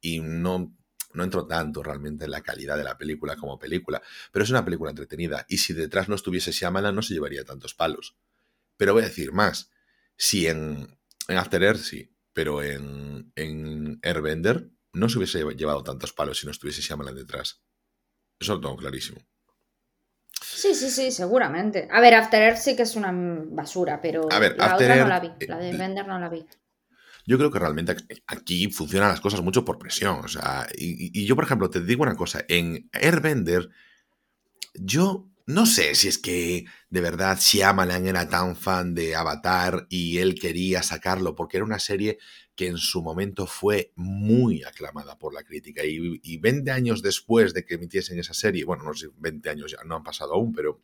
Y 0.01 0.19
no, 0.19 0.75
no 1.13 1.23
entro 1.23 1.47
tanto 1.47 1.81
realmente 1.81 2.25
en 2.25 2.31
la 2.31 2.41
calidad 2.41 2.77
de 2.77 2.83
la 2.83 2.97
película 2.97 3.37
como 3.37 3.57
película, 3.57 4.01
pero 4.31 4.43
es 4.43 4.49
una 4.49 4.65
película 4.65 4.89
entretenida 4.89 5.45
y 5.47 5.59
si 5.59 5.73
detrás 5.73 6.09
no 6.09 6.15
estuviese 6.15 6.51
Shyamalan 6.51 6.93
no 6.93 7.01
se 7.01 7.13
llevaría 7.13 7.45
tantos 7.45 7.73
palos. 7.73 8.17
Pero 8.75 8.93
voy 8.93 9.03
a 9.03 9.07
decir 9.07 9.31
más, 9.31 9.71
si 10.17 10.47
en, 10.47 10.99
en 11.29 11.37
After 11.37 11.63
Earth 11.63 11.79
sí, 11.79 12.13
pero 12.33 12.61
en, 12.61 13.31
en 13.35 13.99
Airbender 14.03 14.69
no 14.93 15.09
se 15.09 15.17
hubiese 15.17 15.43
llevado 15.55 15.83
tantos 15.83 16.13
palos 16.13 16.39
si 16.39 16.45
no 16.45 16.51
estuviese 16.51 16.81
Shyamalan 16.81 17.15
detrás. 17.15 17.61
Eso 18.39 18.55
lo 18.55 18.61
tengo 18.61 18.77
clarísimo. 18.77 19.19
Sí, 20.41 20.73
sí, 20.73 20.89
sí, 20.89 21.11
seguramente. 21.11 21.87
A 21.91 21.99
ver, 21.99 22.15
After 22.15 22.41
Earth 22.41 22.57
sí 22.57 22.75
que 22.75 22.83
es 22.83 22.95
una 22.95 23.11
basura, 23.11 24.01
pero 24.01 24.31
a 24.31 24.39
ver, 24.39 24.57
la 24.57 24.75
otra 24.75 24.95
no 24.95 25.07
la 25.07 25.19
vi. 25.19 25.31
La 25.47 25.57
de 25.57 25.75
Bender 25.75 26.05
eh, 26.05 26.07
no 26.07 26.19
la 26.19 26.29
vi. 26.29 26.45
Yo 27.25 27.37
creo 27.37 27.51
que 27.51 27.59
realmente 27.59 27.95
aquí 28.27 28.71
funcionan 28.71 29.09
las 29.09 29.19
cosas 29.19 29.41
mucho 29.41 29.65
por 29.65 29.77
presión. 29.77 30.21
O 30.23 30.27
sea, 30.27 30.67
y, 30.75 31.25
yo, 31.25 31.35
por 31.35 31.43
ejemplo, 31.43 31.69
te 31.69 31.81
digo 31.81 32.03
una 32.03 32.15
cosa. 32.15 32.45
En 32.47 32.89
Airbender, 32.93 33.69
yo 34.73 35.29
no 35.45 35.65
sé 35.65 35.95
si 35.95 36.07
es 36.07 36.17
que 36.17 36.65
de 36.89 37.01
verdad 37.01 37.37
Shyamalan 37.39 38.07
era 38.07 38.29
tan 38.29 38.55
fan 38.55 38.93
de 38.93 39.15
Avatar 39.15 39.87
y 39.89 40.19
él 40.19 40.35
quería 40.35 40.83
sacarlo 40.83 41.35
porque 41.35 41.57
era 41.57 41.65
una 41.65 41.79
serie 41.79 42.17
que 42.57 42.67
en 42.67 42.77
su 42.77 43.03
momento 43.03 43.45
fue 43.45 43.93
muy 43.95 44.63
aclamada 44.63 45.19
por 45.19 45.33
la 45.33 45.43
crítica. 45.43 45.83
Y, 45.85 46.37
20 46.37 46.71
años 46.71 47.03
después 47.03 47.53
de 47.53 47.63
que 47.63 47.75
emitiesen 47.75 48.17
esa 48.17 48.33
serie, 48.33 48.65
bueno, 48.65 48.83
no 48.83 48.95
sé, 48.95 49.09
20 49.15 49.49
años 49.49 49.71
ya 49.71 49.77
no 49.85 49.95
han 49.95 50.03
pasado 50.03 50.33
aún, 50.33 50.53
pero 50.53 50.81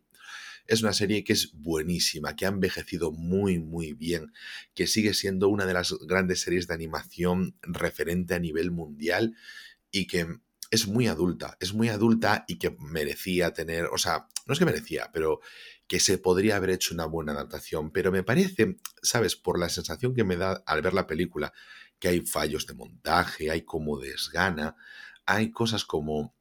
es 0.68 0.82
una 0.82 0.92
serie 0.92 1.24
que 1.24 1.32
es 1.32 1.52
buenísima, 1.52 2.36
que 2.36 2.46
ha 2.46 2.50
envejecido 2.50 3.10
muy, 3.10 3.58
muy 3.58 3.92
bien, 3.92 4.32
que 4.72 4.86
sigue 4.86 5.14
siendo 5.14 5.48
una 5.48 5.66
de 5.66 5.74
las 5.74 5.92
grandes 6.06 6.42
series 6.42 6.68
de 6.68 6.74
animación 6.74 7.58
referente 7.62 8.34
a 8.34 8.38
nivel 8.38 8.70
mundial 8.70 9.34
y 9.90 10.06
que 10.06 10.28
es 10.70 10.86
muy 10.86 11.08
adulta, 11.08 11.56
es 11.58 11.74
muy 11.74 11.88
adulta 11.88 12.44
y 12.46 12.58
que 12.58 12.76
merecía 12.78 13.52
tener, 13.52 13.86
o 13.86 13.98
sea, 13.98 14.28
no 14.46 14.52
es 14.52 14.60
que 14.60 14.64
merecía, 14.64 15.10
pero 15.12 15.40
que 15.94 16.00
se 16.00 16.18
podría 16.18 16.56
haber 16.56 16.70
hecho 16.70 16.92
una 16.92 17.06
buena 17.06 17.30
adaptación, 17.30 17.92
pero 17.92 18.10
me 18.10 18.24
parece, 18.24 18.78
sabes, 19.00 19.36
por 19.36 19.60
la 19.60 19.68
sensación 19.68 20.12
que 20.12 20.24
me 20.24 20.36
da 20.36 20.60
al 20.66 20.82
ver 20.82 20.92
la 20.92 21.06
película, 21.06 21.52
que 22.00 22.08
hay 22.08 22.20
fallos 22.22 22.66
de 22.66 22.74
montaje, 22.74 23.48
hay 23.48 23.62
como 23.62 24.00
desgana, 24.00 24.74
hay 25.24 25.52
cosas 25.52 25.84
como, 25.84 26.34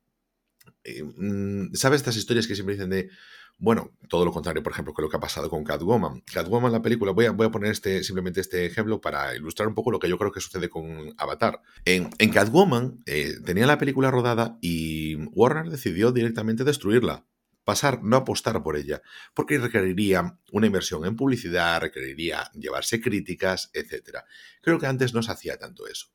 eh, 0.83 1.03
mm, 1.03 1.75
¿sabes? 1.75 1.97
Estas 1.97 2.17
historias 2.17 2.47
que 2.47 2.55
siempre 2.55 2.73
dicen 2.73 2.89
de, 2.89 3.11
bueno, 3.59 3.91
todo 4.09 4.25
lo 4.25 4.31
contrario, 4.31 4.63
por 4.63 4.73
ejemplo, 4.73 4.91
que 4.91 5.03
lo 5.03 5.09
que 5.09 5.17
ha 5.17 5.19
pasado 5.19 5.51
con 5.51 5.63
Catwoman. 5.63 6.21
Catwoman, 6.21 6.71
la 6.71 6.81
película, 6.81 7.11
voy 7.11 7.27
a, 7.27 7.31
voy 7.31 7.45
a 7.45 7.51
poner 7.51 7.73
este, 7.73 8.03
simplemente 8.03 8.41
este 8.41 8.65
ejemplo 8.65 9.01
para 9.01 9.35
ilustrar 9.35 9.67
un 9.67 9.75
poco 9.75 9.91
lo 9.91 9.99
que 9.99 10.09
yo 10.09 10.17
creo 10.17 10.31
que 10.31 10.41
sucede 10.41 10.67
con 10.67 11.13
Avatar. 11.19 11.61
En, 11.85 12.09
Catwoman 12.31 13.03
eh, 13.05 13.35
tenía 13.45 13.67
la 13.67 13.77
película 13.77 14.09
rodada 14.09 14.57
y 14.61 15.13
Warner 15.27 15.69
decidió 15.69 16.11
directamente 16.11 16.63
destruirla 16.63 17.27
pasar, 17.63 18.03
no 18.03 18.17
apostar 18.17 18.61
por 18.63 18.77
ella, 18.77 19.01
porque 19.33 19.57
requeriría 19.57 20.39
una 20.51 20.67
inversión 20.67 21.05
en 21.05 21.15
publicidad, 21.15 21.81
requeriría 21.81 22.49
llevarse 22.53 23.01
críticas, 23.01 23.69
etc. 23.73 24.19
Creo 24.61 24.79
que 24.79 24.87
antes 24.87 25.13
no 25.13 25.23
se 25.23 25.31
hacía 25.31 25.57
tanto 25.57 25.87
eso. 25.87 26.07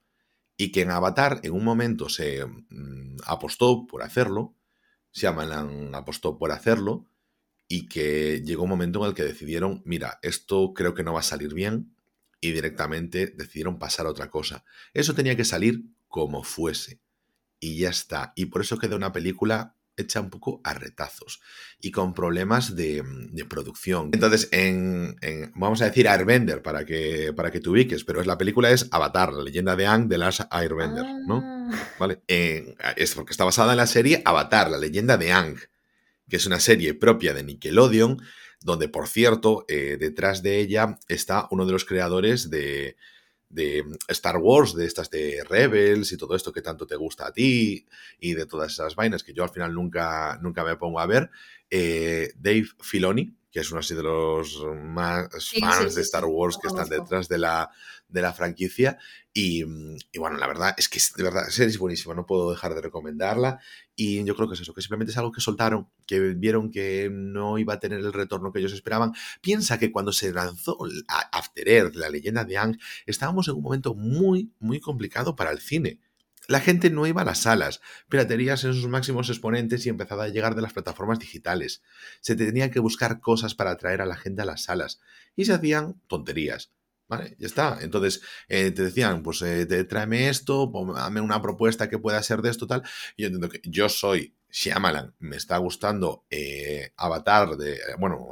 Y 0.57 0.73
que 0.73 0.83
en 0.83 0.91
Avatar 0.91 1.41
en 1.43 1.53
un 1.53 1.65
momento 1.65 2.09
se 2.09 2.45
mm, 2.45 3.19
apostó 3.25 3.87
por 3.87 4.03
hacerlo, 4.03 4.57
Shyamalan 5.13 5.95
apostó 5.95 6.39
por 6.39 6.53
hacerlo, 6.53 7.07
y 7.69 7.87
que 7.87 8.43
llegó 8.45 8.65
un 8.65 8.71
momento 8.71 9.01
en 9.01 9.09
el 9.09 9.15
que 9.15 9.25
decidieron, 9.25 9.83
mira, 9.85 10.19
esto 10.23 10.73
creo 10.75 10.95
que 10.95 11.05
no 11.05 11.13
va 11.13 11.21
a 11.21 11.25
salir 11.25 11.55
bien, 11.55 11.95
y 12.41 12.53
directamente 12.53 13.27
decidieron 13.27 13.79
pasar 13.79 14.07
a 14.07 14.11
otra 14.11 14.31
cosa. 14.31 14.65
Eso 14.95 15.15
tenía 15.15 15.37
que 15.37 15.45
salir 15.45 15.85
como 16.09 16.45
fuese. 16.45 17.01
Y 17.61 17.79
ya 17.79 17.91
está. 17.91 18.33
Y 18.37 18.47
por 18.47 18.63
eso 18.63 18.79
queda 18.79 18.97
una 18.97 19.13
película 19.13 19.75
hecha 19.99 20.21
un 20.21 20.31
poco 20.31 20.61
a 20.65 20.75
retazos 20.75 21.41
y 21.81 21.91
con 21.91 22.15
problemas 22.15 22.75
de, 22.77 23.05
producción. 23.49 24.11
Entonces, 24.13 24.49
en, 24.53 25.17
vamos 25.55 25.83
a 25.83 25.87
decir 25.87 26.09
Airbender 26.09 26.63
para 26.63 26.85
que, 26.85 27.33
para 27.35 27.51
que 27.51 27.61
te 27.61 27.69
ubiques, 27.69 28.05
pero 28.05 28.21
es, 28.21 28.27
la 28.27 28.39
película 28.39 28.71
es 28.71 28.89
Avatar, 28.91 29.33
la 29.33 29.43
leyenda 29.43 29.77
de 29.77 29.87
Ang 29.87 30.09
de 30.09 30.19
las 30.19 30.47
Airbender, 30.51 31.05
¿no? 31.27 31.43
Ah. 31.45 31.71
Vale. 31.99 32.23
es 32.27 33.15
porque 33.15 33.33
está 33.33 33.45
basada 33.45 33.73
en 33.73 33.79
la 33.79 33.87
serie 33.87 34.23
Avatar, 34.25 34.71
la 34.71 34.79
leyenda 34.79 35.17
de 35.19 35.33
Ang, 35.33 35.59
que 36.29 36.37
es 36.37 36.47
una 36.47 36.61
serie 36.61 36.95
propia 36.95 37.35
de 37.35 37.43
Nickelodeon, 37.43 38.23
donde, 38.61 38.89
por 38.89 39.07
cierto, 39.07 39.65
eh, 39.69 39.97
detrás 40.01 40.43
de 40.43 40.59
ella 40.59 40.99
está 41.09 41.47
uno 41.51 41.67
de 41.67 41.73
los 41.73 41.85
creadores 41.85 42.51
de, 42.51 42.97
de 43.49 43.85
Star 44.09 44.37
Wars, 44.37 44.75
de 44.75 44.87
estas 44.87 45.11
de 45.11 45.45
Rebels 45.49 46.13
y 46.13 46.17
todo 46.17 46.37
esto 46.37 46.53
que 46.53 46.63
tanto 46.63 46.87
te 46.87 46.97
gusta 46.97 47.27
a 47.27 47.33
ti 47.33 47.87
y 48.19 48.35
de 48.35 48.47
todas 48.47 48.73
esas 48.73 48.95
vainas 48.95 49.23
que 49.23 49.33
yo 49.33 49.43
al 49.43 49.51
final 49.51 49.73
nunca, 49.73 50.39
nunca 50.43 50.65
me 50.65 50.77
pongo 50.77 51.01
a 51.01 51.07
ver, 51.07 51.31
eh, 51.71 52.33
Dave 52.37 52.67
Filoni, 52.81 53.35
que 53.51 53.61
es 53.61 53.71
uno 53.71 53.81
así 53.81 53.95
de 53.95 54.03
los 54.03 54.63
más 54.77 55.29
fans 55.59 55.95
de 55.95 56.03
Star 56.03 56.27
Wars 56.27 56.59
que 56.61 56.69
están 56.69 56.89
detrás 56.89 57.29
de 57.29 57.39
la, 57.39 57.71
de 58.09 58.23
la 58.23 58.33
franquicia. 58.33 58.99
Y, 59.33 59.63
bueno, 60.19 60.37
la 60.37 60.47
verdad 60.47 60.75
es 60.77 60.89
que 60.89 61.01
de 61.17 61.23
verdad, 61.23 61.45
es 61.49 61.79
buenísima, 61.79 62.15
no 62.15 62.27
puedo 62.27 62.51
dejar 62.51 62.75
de 62.75 62.81
recomendarla. 62.81 63.61
Y 63.95 64.25
yo 64.25 64.35
creo 64.35 64.49
que 64.49 64.55
es 64.55 64.61
eso, 64.61 64.75
que 64.75 64.83
simplemente 64.83 65.13
es 65.13 65.19
algo 65.19 65.33
que 65.33 65.41
soltaron, 65.41 65.89
que 66.07 66.19
vieron 66.21 66.71
que 66.71 67.09
no 67.13 67.59
iba 67.59 67.75
a 67.75 67.81
tener 67.81 68.01
el 68.01 68.13
retorno 68.13 68.53
que 68.53 68.59
ellos 68.59 68.73
esperaban. 68.73 69.13
Piensa 69.41 69.79
que 69.79 69.93
cuando 69.93 70.13
se 70.13 70.33
lanzó 70.33 70.79
After 71.33 71.69
Earth, 71.69 71.95
la 71.95 72.11
leyenda 72.11 72.45
de 72.45 72.57
Ang, 72.57 72.79
estábamos 73.07 73.49
en 73.49 73.55
un 73.55 73.63
momento 73.63 73.95
muy, 73.95 74.53
muy 74.59 74.81
complicado 74.81 75.37
para 75.37 75.51
el 75.51 75.61
cine. 75.61 76.01
La 76.49 76.61
gente 76.61 76.89
no 76.89 77.07
iba 77.07 77.21
a 77.21 77.27
las 77.27 77.41
salas, 77.41 77.83
piraterías 78.09 78.65
en 78.65 78.73
sus 78.73 78.89
máximos 78.89 79.29
exponentes 79.29 79.85
y 79.85 79.91
empezaba 79.91 80.25
a 80.25 80.29
llegar 80.29 80.55
de 80.55 80.63
las 80.63 80.73
plataformas 80.73 81.19
digitales. 81.19 81.83
Se 82.23 82.37
tenía 82.37 82.71
que 82.71 82.81
buscar 82.81 83.21
cosas 83.21 83.55
para 83.55 83.73
atraer 83.73 84.01
a 84.01 84.07
la 84.07 84.17
gente 84.17 84.41
a 84.41 84.47
las 84.47 84.63
salas 84.63 84.99
y 85.37 85.45
se 85.45 85.53
hacían 85.53 86.01
tonterías. 86.07 86.73
Vale, 87.09 87.37
ya 87.39 87.47
está. 87.47 87.79
Entonces 87.81 88.21
eh, 88.49 88.71
te 88.71 88.83
decían, 88.83 89.23
pues 89.23 89.41
eh, 89.43 89.67
tráeme 89.85 90.29
esto, 90.29 90.71
dame 90.95 91.23
una 91.23 91.41
propuesta 91.41 91.89
que 91.89 91.99
pueda 91.99 92.23
ser 92.23 92.43
de 92.43 92.51
esto, 92.51 92.67
tal. 92.67 92.83
Y 93.17 93.23
yo 93.23 93.29
entiendo 93.29 93.49
que 93.49 93.61
yo 93.65 93.89
soy 93.89 94.35
Shyamalan, 94.51 95.15
me 95.19 95.37
está 95.37 95.57
gustando 95.57 96.27
eh, 96.31 96.93
Avatar, 96.97 97.57
de, 97.57 97.79
bueno, 97.99 98.29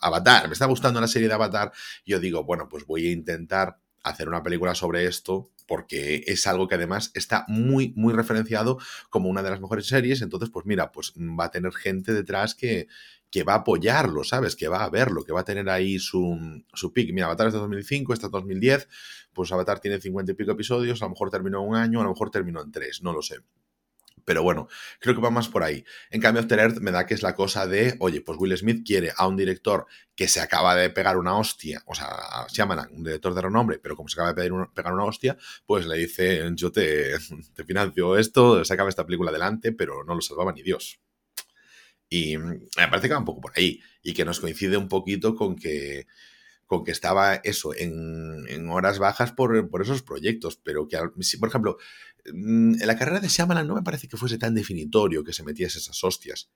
Avatar, 0.00 0.46
me 0.48 0.52
está 0.52 0.66
gustando 0.66 1.00
la 1.00 1.08
serie 1.08 1.28
de 1.28 1.34
Avatar. 1.34 1.72
Yo 2.04 2.20
digo, 2.20 2.44
bueno, 2.44 2.68
pues 2.68 2.86
voy 2.86 3.08
a 3.08 3.12
intentar 3.12 3.78
hacer 4.02 4.28
una 4.28 4.42
película 4.42 4.74
sobre 4.74 5.06
esto 5.06 5.50
porque 5.66 6.24
es 6.26 6.46
algo 6.46 6.66
que 6.66 6.76
además 6.76 7.10
está 7.14 7.44
muy, 7.46 7.92
muy 7.94 8.14
referenciado 8.14 8.78
como 9.10 9.28
una 9.28 9.42
de 9.42 9.50
las 9.50 9.60
mejores 9.60 9.86
series. 9.86 10.22
Entonces, 10.22 10.50
pues 10.50 10.64
mira, 10.64 10.92
pues 10.92 11.12
va 11.16 11.46
a 11.46 11.50
tener 11.50 11.72
gente 11.74 12.14
detrás 12.14 12.54
que, 12.54 12.88
que 13.30 13.44
va 13.44 13.54
a 13.54 13.56
apoyarlo, 13.58 14.24
¿sabes? 14.24 14.56
Que 14.56 14.68
va 14.68 14.84
a 14.84 14.90
verlo, 14.90 15.24
que 15.24 15.32
va 15.32 15.40
a 15.40 15.44
tener 15.44 15.68
ahí 15.68 15.98
su, 15.98 16.36
su 16.72 16.92
pick. 16.92 17.12
Mira, 17.12 17.26
Avatar 17.26 17.48
es 17.48 17.52
de 17.52 17.58
2005, 17.60 18.12
esta 18.12 18.26
es 18.26 18.32
2010, 18.32 18.88
pues 19.32 19.52
Avatar 19.52 19.80
tiene 19.80 20.00
50 20.00 20.32
y 20.32 20.34
pico 20.34 20.52
episodios, 20.52 21.02
a 21.02 21.06
lo 21.06 21.10
mejor 21.10 21.30
terminó 21.30 21.62
en 21.62 21.68
un 21.68 21.76
año, 21.76 22.00
a 22.00 22.04
lo 22.04 22.10
mejor 22.10 22.30
terminó 22.30 22.62
en 22.62 22.72
tres, 22.72 23.02
no 23.02 23.12
lo 23.12 23.22
sé. 23.22 23.36
Pero 24.24 24.42
bueno, 24.42 24.68
creo 25.00 25.14
que 25.14 25.22
va 25.22 25.30
más 25.30 25.48
por 25.48 25.62
ahí. 25.62 25.86
En 26.10 26.20
cambio, 26.20 26.42
After 26.42 26.58
Earth 26.58 26.80
me 26.80 26.90
da 26.90 27.06
que 27.06 27.14
es 27.14 27.22
la 27.22 27.34
cosa 27.34 27.66
de, 27.66 27.96
oye, 28.00 28.20
pues 28.20 28.38
Will 28.38 28.54
Smith 28.58 28.86
quiere 28.86 29.10
a 29.16 29.26
un 29.26 29.38
director 29.38 29.86
que 30.14 30.28
se 30.28 30.40
acaba 30.40 30.74
de 30.74 30.90
pegar 30.90 31.16
una 31.16 31.38
hostia, 31.38 31.82
o 31.86 31.94
sea, 31.94 32.10
se 32.48 32.56
llama 32.56 32.88
un 32.92 33.04
director 33.04 33.32
de 33.32 33.40
renombre, 33.40 33.78
pero 33.78 33.96
como 33.96 34.10
se 34.10 34.20
acaba 34.20 34.34
de 34.34 34.50
pegar 34.74 34.92
una 34.92 35.04
hostia, 35.04 35.38
pues 35.64 35.86
le 35.86 35.96
dice, 35.96 36.46
yo 36.54 36.70
te, 36.70 37.14
te 37.54 37.64
financio 37.64 38.18
esto, 38.18 38.62
se 38.66 38.74
acaba 38.74 38.90
esta 38.90 39.06
película 39.06 39.30
adelante, 39.30 39.72
pero 39.72 40.04
no 40.04 40.14
lo 40.14 40.20
salvaba 40.20 40.52
ni 40.52 40.62
Dios. 40.62 41.00
Y 42.08 42.36
me 42.38 42.88
parece 42.90 43.08
que 43.08 43.14
va 43.14 43.20
un 43.20 43.24
poco 43.24 43.40
por 43.40 43.52
ahí 43.56 43.80
y 44.02 44.14
que 44.14 44.24
nos 44.24 44.40
coincide 44.40 44.76
un 44.76 44.88
poquito 44.88 45.34
con 45.34 45.56
que, 45.56 46.06
con 46.66 46.84
que 46.84 46.90
estaba 46.90 47.36
eso 47.36 47.74
en, 47.74 48.68
horas 48.70 48.98
bajas 48.98 49.32
por, 49.32 49.68
por, 49.68 49.82
esos 49.82 50.02
proyectos, 50.02 50.56
pero 50.56 50.88
que, 50.88 50.98
por 51.38 51.48
ejemplo, 51.48 51.76
mm, 52.32 52.80
en 52.80 52.86
la 52.86 52.96
carrera 52.96 53.20
de 53.20 53.28
Shyamalan 53.28 53.66
no 53.66 53.74
me 53.74 53.82
parece 53.82 54.08
que 54.08 54.16
fuese 54.16 54.38
tan 54.38 54.54
definitorio 54.54 55.24
que 55.24 55.32
se 55.32 55.42
metiese 55.42 55.78
esas 55.78 56.02
hostias. 56.02 56.50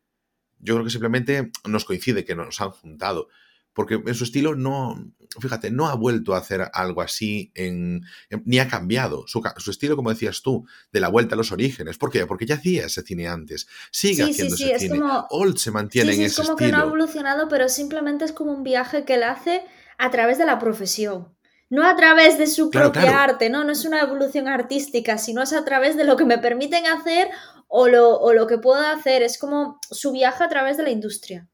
Yo 0.59 0.75
creo 0.75 0.85
que 0.85 0.91
simplemente 0.91 1.51
nos 1.65 1.85
coincide 1.85 2.25
que 2.25 2.35
nos 2.35 2.61
han 2.61 2.71
juntado 2.71 3.29
porque 3.75 4.01
en 4.05 4.15
su 4.15 4.25
estilo 4.25 4.55
no, 4.55 4.97
fíjate, 5.41 5.71
no 5.71 5.89
ha 5.89 5.95
vuelto 5.95 6.35
a 6.35 6.39
hacer 6.39 6.69
algo 6.73 7.01
así, 7.01 7.51
en, 7.55 8.03
ni 8.45 8.59
ha 8.59 8.69
cambiado. 8.69 9.25
Su, 9.27 9.43
estilo, 9.71 9.97
como 9.97 10.11
decías 10.11 10.43
tú, 10.43 10.67
de 10.93 11.01
la 11.01 11.09
vuelta 11.09 11.35
a 11.35 11.39
los 11.39 11.53
orígenes. 11.53 11.99
¿Por 11.99 12.11
qué? 12.11 12.27
Porque 12.27 12.47
ya 12.47 12.57
hacía 12.57 12.87
ese 12.87 13.03
cine 13.03 13.29
antes. 13.29 13.67
Sigue 13.91 14.25
haciendo 14.25 14.55
ese 14.55 14.79
cine. 14.79 15.01
Old 15.31 15.57
se 15.57 15.71
mantiene 15.71 16.13
en 16.13 16.23
ese 16.23 16.27
estilo. 16.27 16.43
Es 16.43 16.49
como 16.49 16.59
que 16.59 16.73
no 16.73 16.79
ha 16.79 16.87
evolucionado, 16.87 17.49
pero 17.49 17.69
simplemente 17.69 18.25
es 18.25 18.33
como 18.33 18.53
un 18.53 18.63
viaje 18.63 19.05
que 19.05 19.15
él 19.15 19.23
hace 19.23 19.63
a 19.99 20.11
través 20.11 20.39
de 20.39 20.47
la 20.47 20.59
profesión. 20.59 21.35
No 21.71 21.89
a 21.89 21.97
través 21.97 22.37
de 22.37 22.47
su 22.47 22.71
propia 22.71 23.23
arte, 23.23 23.49
¿no? 23.49 23.65
No 23.65 23.73
es 23.73 23.87
una 23.87 24.03
evolución 24.03 24.47
artística, 24.47 25.17
sino 25.17 25.43
es 25.43 25.55
a 25.55 25.65
través 25.65 25.97
de 25.97 26.05
lo 26.05 26.17
que 26.17 26.27
me 26.27 26.37
permiten 26.37 26.85
hacer 26.87 27.31
o 27.67 27.89
lo, 27.89 28.19
o 28.19 28.35
lo 28.35 28.47
que 28.47 28.59
puedo 28.59 28.83
hacer. 28.83 29.23
Es 29.23 29.39
como 29.39 29.81
su 29.91 30.13
viaje 30.13 30.45
a 30.45 30.51
través 30.51 30.77
de 30.77 30.83
la 30.83 30.91
industria. 30.91 31.49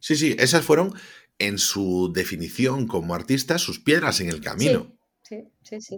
Sí, 0.00 0.16
sí, 0.16 0.36
esas 0.38 0.64
fueron 0.64 0.94
en 1.38 1.58
su 1.58 2.12
definición 2.12 2.86
como 2.86 3.14
artista 3.14 3.58
sus 3.58 3.80
piedras 3.80 4.20
en 4.20 4.28
el 4.28 4.40
camino. 4.40 4.98
Sí, 5.22 5.44
sí, 5.62 5.80
sí. 5.80 5.96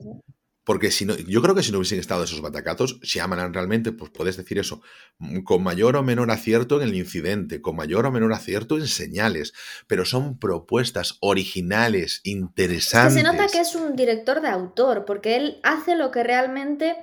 Porque 0.65 0.91
si 0.91 1.07
no, 1.07 1.17
yo 1.17 1.41
creo 1.41 1.55
que 1.55 1.63
si 1.63 1.73
no 1.73 1.79
hubiesen 1.79 1.99
estado 1.99 2.23
esos 2.23 2.43
batacatos, 2.43 3.01
si 3.03 3.19
aman 3.19 3.53
realmente, 3.53 3.93
pues 3.93 4.11
puedes 4.11 4.37
decir 4.37 4.59
eso, 4.59 4.83
mm, 5.19 5.41
con 5.41 5.63
mayor 5.63 5.97
o 5.97 6.03
menor 6.03 6.31
acierto 6.31 6.81
en 6.81 6.89
el 6.89 6.95
incidente, 6.95 7.63
con 7.63 7.77
mayor 7.77 8.07
o 8.07 8.13
menor 8.13 8.33
acierto 8.33 8.77
en 8.77 8.87
señales, 8.87 9.55
pero 9.87 10.05
son 10.05 10.39
propuestas 10.39 11.17
originales, 11.21 12.21
interesantes. 12.25 13.15
se 13.15 13.23
nota 13.23 13.49
que 13.49 13.61
es 13.61 13.75
un 13.75 13.97
director 13.97 14.43
de 14.43 14.49
autor, 14.49 15.07
porque 15.07 15.37
él 15.37 15.61
hace 15.63 15.97
lo 15.97 16.11
que 16.11 16.23
realmente 16.23 16.95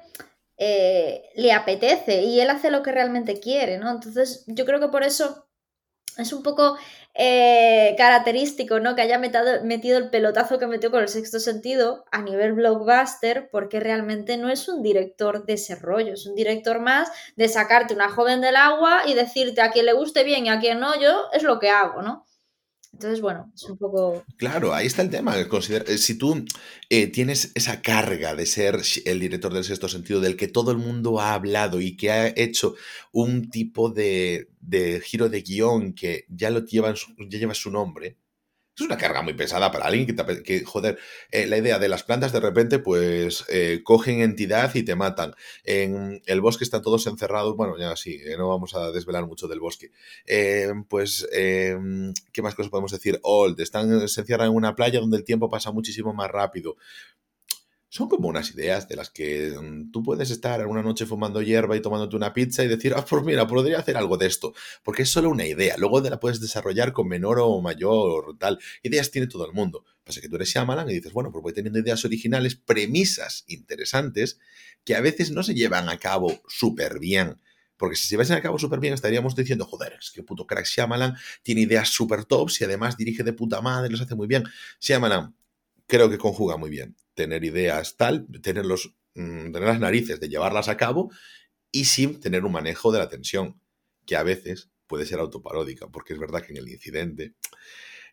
eh, 0.57 1.23
le 1.35 1.51
apetece 1.51 2.23
y 2.23 2.39
él 2.39 2.49
hace 2.51 2.69
lo 2.69 2.83
que 2.83 2.91
realmente 2.91 3.39
quiere, 3.39 3.79
¿no? 3.79 3.91
Entonces 3.91 4.43
yo 4.47 4.65
creo 4.65 4.79
que 4.79 4.89
por 4.89 5.03
eso 5.03 5.46
es 6.17 6.33
un 6.33 6.43
poco 6.43 6.77
eh, 7.13 7.95
característico, 7.97 8.79
¿no? 8.79 8.95
Que 8.95 9.01
haya 9.01 9.17
metido 9.17 9.97
el 9.97 10.09
pelotazo 10.09 10.59
que 10.59 10.67
metió 10.67 10.91
con 10.91 11.01
el 11.01 11.09
sexto 11.09 11.39
sentido 11.39 12.05
a 12.11 12.21
nivel 12.21 12.53
blockbuster, 12.53 13.49
porque 13.51 13.79
realmente 13.79 14.37
no 14.37 14.49
es 14.49 14.67
un 14.67 14.83
director 14.83 15.45
de 15.45 15.53
ese 15.53 15.75
rollo, 15.75 16.13
es 16.13 16.25
un 16.25 16.35
director 16.35 16.79
más 16.79 17.09
de 17.35 17.49
sacarte 17.49 17.93
una 17.93 18.09
joven 18.09 18.41
del 18.41 18.55
agua 18.55 19.01
y 19.07 19.13
decirte 19.13 19.61
a 19.61 19.71
quien 19.71 19.85
le 19.85 19.93
guste 19.93 20.23
bien 20.23 20.45
y 20.45 20.49
a 20.49 20.59
quien 20.59 20.79
no, 20.79 20.99
yo 20.99 21.27
es 21.33 21.43
lo 21.43 21.59
que 21.59 21.69
hago, 21.69 22.01
¿no? 22.01 22.25
Entonces, 22.97 23.21
bueno, 23.21 23.51
es 23.53 23.63
un 23.69 23.77
poco... 23.77 24.25
Claro, 24.37 24.73
ahí 24.73 24.87
está 24.87 25.03
el 25.03 25.11
tema. 25.11 25.35
Eh, 25.39 25.97
si 25.99 26.17
tú 26.17 26.43
eh, 26.89 27.05
tienes 27.05 27.51
esa 27.53 27.79
carga 27.79 28.33
de 28.33 28.47
ser 28.47 28.81
el 29.05 29.19
director 29.19 29.53
del 29.53 29.63
sexto 29.63 29.87
sentido, 29.87 30.19
del 30.19 30.35
que 30.35 30.47
todo 30.47 30.71
el 30.71 30.79
mundo 30.79 31.19
ha 31.19 31.35
hablado 31.35 31.79
y 31.79 31.95
que 31.95 32.09
ha 32.09 32.27
hecho 32.29 32.73
un 33.11 33.51
tipo 33.51 33.91
de, 33.91 34.47
giro 35.03 35.29
de 35.29 35.41
guion 35.43 35.93
que 35.93 36.25
ya, 36.27 36.49
lo 36.49 36.65
lleva, 36.65 36.95
ya 36.95 37.37
lleva 37.37 37.53
su 37.53 37.69
nombre, 37.69 38.17
Es 38.77 38.85
una 38.85 38.97
carga 38.97 39.23
muy 39.23 39.33
pesada 39.33 39.71
para 39.71 39.85
alguien 39.85 40.05
que, 40.05 40.43
que 40.43 40.63
joder, 40.63 40.99
eh, 41.31 41.47
la 41.47 41.57
idea 41.57 41.79
de 41.79 41.89
las 41.89 42.03
plantas 42.03 42.31
de 42.31 42.39
repente, 42.39 42.77
pues 42.77 43.43
eh, 43.49 43.81
cogen 43.83 44.21
entidad 44.21 44.75
y 44.75 44.83
te 44.83 44.93
matan. 44.93 45.33
En 45.63 46.21
el 46.27 46.41
bosque 46.41 46.63
están 46.63 46.83
todos 46.83 47.07
encerrados, 47.07 47.55
bueno, 47.55 47.75
ya 47.79 47.95
sí, 47.95 48.19
eh, 48.23 48.37
no 48.37 48.49
vamos 48.49 48.75
a 48.75 48.91
desvelar 48.91 49.25
mucho 49.25 49.47
del 49.47 49.59
bosque. 49.59 49.89
pues, 50.89 51.27
¿qué 51.31 52.41
más 52.43 52.53
cosas 52.53 52.69
podemos 52.69 52.91
decir? 52.91 53.19
Old, 53.23 53.59
están, 53.61 54.07
se 54.07 54.21
encierran 54.21 54.49
en 54.49 54.55
una 54.55 54.75
playa 54.75 54.99
donde 54.99 55.17
el 55.17 55.23
tiempo 55.23 55.49
pasa 55.49 55.71
muchísimo 55.71 56.13
más 56.13 56.29
rápido 56.29 56.77
son 57.89 58.09
como 58.09 58.27
unas 58.27 58.51
ideas 58.51 58.87
de 58.87 58.95
las 58.95 59.09
que 59.09 59.55
mm, 59.59 59.91
tú 59.91 60.03
puedes 60.03 60.29
estar 60.29 60.65
una 60.67 60.81
noche 60.81 61.05
fumando 61.05 61.41
hierba 61.41 61.75
y 61.77 61.81
tomándote 61.81 62.15
una 62.15 62.33
pizza 62.33 62.63
y 62.63 62.67
decir, 62.67 62.93
ah, 62.95 63.05
pues 63.05 63.23
mira, 63.23 63.47
podría 63.47 63.79
hacer 63.79 63.97
algo 63.97 64.17
de 64.17 64.27
esto, 64.27 64.53
porque 64.83 65.03
es 65.03 65.09
solo 65.09 65.29
una 65.29 65.45
idea, 65.45 65.75
luego 65.77 66.01
la 66.01 66.19
puedes 66.19 66.41
desarrollar 66.41 66.91
con 66.93 67.07
menor 67.07 67.39
o 67.39 67.61
mayor 67.61 68.37
tal. 68.37 68.59
Ideas 68.83 69.11
tiene 69.11 69.27
todo 69.27 69.45
el 69.45 69.53
mundo. 69.53 69.85
Pasa 70.03 70.21
que 70.21 70.29
tú 70.29 70.35
eres 70.35 70.49
Shyamalan 70.49 70.89
y 70.89 70.93
dices, 70.93 71.13
bueno, 71.13 71.31
pues 71.31 71.43
voy 71.43 71.53
teniendo 71.53 71.79
ideas 71.79 72.03
originales, 72.05 72.55
premisas 72.55 73.43
interesantes, 73.47 74.39
que 74.83 74.95
a 74.95 75.01
veces 75.01 75.31
no 75.31 75.43
se 75.43 75.53
llevan 75.53 75.89
a 75.89 75.97
cabo 75.97 76.41
súper 76.47 76.99
bien. 76.99 77.41
Porque 77.77 77.95
si 77.95 78.07
se 78.07 78.11
llevasen 78.11 78.37
a 78.37 78.41
cabo 78.41 78.57
súper 78.57 78.79
bien, 78.79 78.93
estaríamos 78.93 79.35
diciendo, 79.35 79.65
joder, 79.65 79.97
es 79.99 80.11
que 80.11 80.23
puto 80.23 80.47
crack 80.47 80.65
Shyamalan 80.65 81.15
tiene 81.43 81.61
ideas 81.61 81.89
súper 81.89 82.25
tops 82.25 82.61
y 82.61 82.63
además 82.63 82.97
dirige 82.97 83.23
de 83.23 83.33
puta 83.33 83.61
madre, 83.61 83.89
los 83.89 84.01
hace 84.01 84.15
muy 84.15 84.27
bien. 84.27 84.43
Shyamalan 84.79 85.35
creo 85.87 86.09
que 86.09 86.17
conjuga 86.17 86.57
muy 86.57 86.69
bien 86.69 86.95
tener 87.17 87.43
ideas 87.43 87.97
tal, 87.97 88.27
tener, 88.43 88.65
los, 88.65 88.95
mm, 89.15 89.51
tener 89.51 89.63
las 89.63 89.79
narices 89.79 90.19
de 90.19 90.29
llevarlas 90.29 90.69
a 90.69 90.77
cabo 90.77 91.11
y 91.71 91.85
sin 91.85 92.19
tener 92.19 92.45
un 92.45 92.51
manejo 92.51 92.91
de 92.91 92.99
la 92.99 93.09
tensión, 93.09 93.59
que 94.05 94.15
a 94.15 94.23
veces 94.23 94.69
puede 94.85 95.07
ser 95.07 95.19
autoparódica, 95.19 95.87
porque 95.87 96.13
es 96.13 96.19
verdad 96.19 96.43
que 96.43 96.53
en 96.53 96.59
el 96.59 96.69
incidente 96.69 97.33